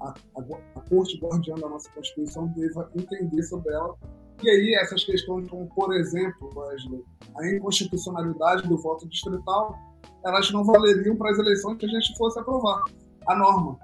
a, 0.02 0.14
a, 0.36 0.42
a 0.76 0.80
Corte 0.88 1.18
Guardiã 1.18 1.54
da 1.56 1.68
nossa 1.68 1.90
Constituição 1.90 2.46
deva 2.48 2.90
entender 2.94 3.42
sobre 3.42 3.72
ela. 3.72 3.96
E 4.42 4.50
aí 4.50 4.74
essas 4.74 5.04
questões 5.04 5.48
como, 5.48 5.66
por 5.74 5.94
exemplo, 5.94 6.50
Wesley, 6.56 7.04
a 7.36 7.48
inconstitucionalidade 7.48 8.68
do 8.68 8.76
voto 8.76 9.08
distrital, 9.08 9.78
elas 10.24 10.50
não 10.50 10.64
valeriam 10.64 11.16
para 11.16 11.30
as 11.30 11.38
eleições 11.38 11.76
que 11.78 11.86
a 11.86 11.88
gente 11.88 12.16
fosse 12.16 12.38
aprovar 12.38 12.82
a 13.26 13.36
norma 13.36 13.78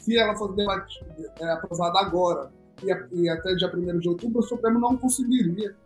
se 0.00 0.16
ela 0.16 0.36
fosse 0.36 0.60
é, 1.40 1.50
aprovada 1.50 1.98
agora 2.00 2.50
e, 2.82 3.20
e, 3.20 3.28
até 3.28 3.54
dia 3.54 3.70
1 3.74 3.98
de 3.98 4.08
outubro, 4.08 4.40
o 4.40 4.42
Supremo 4.42 4.78
não 4.78 4.96
conseguiria, 4.96 5.76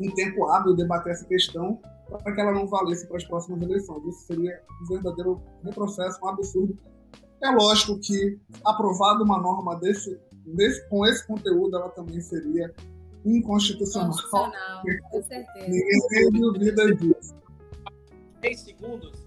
em 0.00 0.10
tempo 0.14 0.46
hábil, 0.46 0.74
debater 0.74 1.12
essa 1.12 1.24
questão 1.24 1.80
para 2.08 2.32
que 2.32 2.40
ela 2.40 2.52
não 2.52 2.66
valesse 2.66 3.06
para 3.06 3.16
as 3.16 3.24
próximas 3.24 3.62
eleições. 3.62 4.04
Isso 4.04 4.26
seria 4.26 4.60
um 4.82 4.86
verdadeiro 4.86 5.40
retrocesso, 5.64 6.18
um 6.24 6.28
absurdo. 6.28 6.76
É 7.42 7.50
lógico 7.50 7.98
que, 7.98 8.38
aprovada 8.64 9.22
uma 9.22 9.38
norma 9.38 9.76
desse, 9.76 10.18
desse, 10.46 10.88
com 10.88 11.06
esse 11.06 11.26
conteúdo, 11.26 11.76
ela 11.76 11.90
também 11.90 12.20
seria 12.20 12.74
inconstitucional. 13.24 14.10
Constitucional, 14.10 14.82
com 15.10 15.22
certeza. 15.22 15.68
Ninguém 15.68 16.08
tem 16.08 16.30
dúvida 16.32 16.94
disso. 16.94 17.34
10 18.40 18.60
segundos 18.60 19.26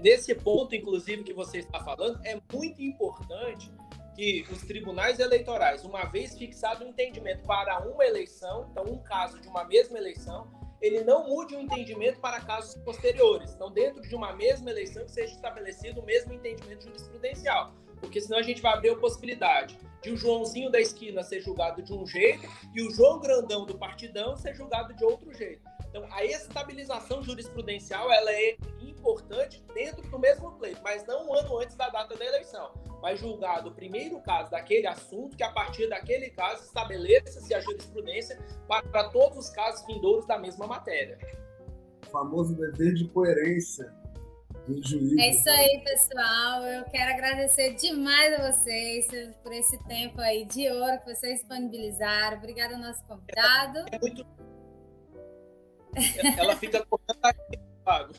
nesse 0.00 0.34
ponto, 0.34 0.74
inclusive, 0.74 1.22
que 1.22 1.32
você 1.32 1.58
está 1.58 1.80
falando, 1.80 2.20
é 2.24 2.40
muito 2.52 2.82
importante 2.82 3.72
que 4.14 4.44
os 4.50 4.62
tribunais 4.62 5.18
eleitorais, 5.18 5.84
uma 5.84 6.04
vez 6.04 6.36
fixado 6.36 6.84
o 6.84 6.86
um 6.86 6.90
entendimento 6.90 7.44
para 7.46 7.80
uma 7.88 8.04
eleição, 8.04 8.68
então 8.70 8.84
um 8.84 8.98
caso 8.98 9.40
de 9.40 9.48
uma 9.48 9.64
mesma 9.64 9.98
eleição, 9.98 10.50
ele 10.80 11.04
não 11.04 11.28
mude 11.28 11.54
o 11.54 11.60
entendimento 11.60 12.20
para 12.20 12.40
casos 12.40 12.74
posteriores. 12.82 13.52
Então, 13.52 13.70
dentro 13.70 14.00
de 14.02 14.14
uma 14.14 14.32
mesma 14.32 14.70
eleição, 14.70 15.04
que 15.04 15.12
seja 15.12 15.34
estabelecido 15.34 16.00
o 16.00 16.04
mesmo 16.04 16.32
entendimento 16.32 16.84
jurisprudencial. 16.84 17.72
Porque 18.00 18.20
senão 18.20 18.38
a 18.38 18.42
gente 18.42 18.62
vai 18.62 18.72
abrir 18.72 18.90
a 18.90 18.96
possibilidade 18.96 19.78
de 20.02 20.10
o 20.10 20.16
Joãozinho 20.16 20.70
da 20.70 20.80
esquina 20.80 21.22
ser 21.22 21.40
julgado 21.40 21.82
de 21.82 21.92
um 21.92 22.06
jeito 22.06 22.48
e 22.74 22.82
o 22.82 22.90
João 22.90 23.20
Grandão 23.20 23.66
do 23.66 23.76
partidão 23.76 24.36
ser 24.36 24.54
julgado 24.54 24.94
de 24.94 25.04
outro 25.04 25.32
jeito. 25.34 25.62
Então, 25.90 26.06
a 26.12 26.24
estabilização 26.24 27.20
jurisprudencial 27.22 28.10
ela 28.12 28.32
é 28.32 28.56
importante 28.80 29.62
dentro 29.74 30.02
do 30.08 30.18
mesmo 30.18 30.52
pleito, 30.52 30.80
mas 30.82 31.04
não 31.04 31.28
um 31.28 31.34
ano 31.34 31.58
antes 31.58 31.74
da 31.74 31.88
data 31.88 32.16
da 32.16 32.24
eleição. 32.24 32.72
Mas 33.02 33.18
julgado 33.18 33.70
o 33.70 33.74
primeiro 33.74 34.20
caso 34.20 34.50
daquele 34.50 34.86
assunto, 34.86 35.36
que 35.36 35.42
a 35.42 35.50
partir 35.50 35.88
daquele 35.88 36.30
caso 36.30 36.62
estabeleça-se 36.62 37.52
a 37.52 37.60
jurisprudência 37.60 38.38
para, 38.68 38.86
para 38.86 39.08
todos 39.08 39.38
os 39.38 39.50
casos 39.50 39.84
vindouros 39.86 40.26
da 40.26 40.38
mesma 40.38 40.66
matéria. 40.66 41.18
O 42.06 42.10
famoso 42.10 42.54
dever 42.54 42.94
de 42.94 43.08
coerência 43.08 43.92
do 44.68 44.86
juiz. 44.86 45.18
É 45.18 45.30
isso 45.30 45.48
aí, 45.48 45.82
pessoal. 45.82 46.62
Eu 46.62 46.84
quero 46.84 47.12
agradecer 47.12 47.74
demais 47.74 48.38
a 48.38 48.52
vocês 48.52 49.08
por 49.42 49.52
esse 49.52 49.76
tempo 49.84 50.20
aí 50.20 50.44
de 50.44 50.70
ouro 50.70 51.00
que 51.00 51.14
vocês 51.14 51.40
disponibilizaram. 51.40 52.36
Obrigada 52.36 52.74
ao 52.74 52.80
nosso 52.80 53.02
convidado. 53.06 53.78
É 53.90 53.98
muito 53.98 54.24
ela 56.38 56.56
fica 56.56 56.84
cortando 56.86 57.24
aqui, 57.24 57.58
Pago. 57.84 58.14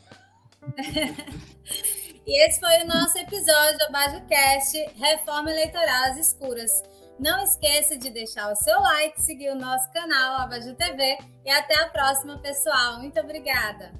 e 2.26 2.46
esse 2.46 2.60
foi 2.60 2.82
o 2.82 2.86
nosso 2.86 3.18
episódio 3.18 3.78
do 3.78 3.92
BajoCast 3.92 4.78
Reforma 4.96 5.50
Eleitoral 5.50 6.10
às 6.10 6.16
Escuras. 6.16 6.82
Não 7.18 7.42
esqueça 7.44 7.96
de 7.96 8.10
deixar 8.10 8.50
o 8.50 8.56
seu 8.56 8.80
like, 8.80 9.20
seguir 9.20 9.50
o 9.50 9.54
nosso 9.54 9.90
canal 9.92 10.40
Abaju 10.40 10.74
TV 10.74 11.18
e 11.44 11.50
até 11.50 11.74
a 11.80 11.88
próxima, 11.88 12.38
pessoal. 12.38 12.98
Muito 12.98 13.18
obrigada. 13.20 13.92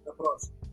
Até 0.00 0.10
a 0.10 0.14
próxima. 0.14 0.63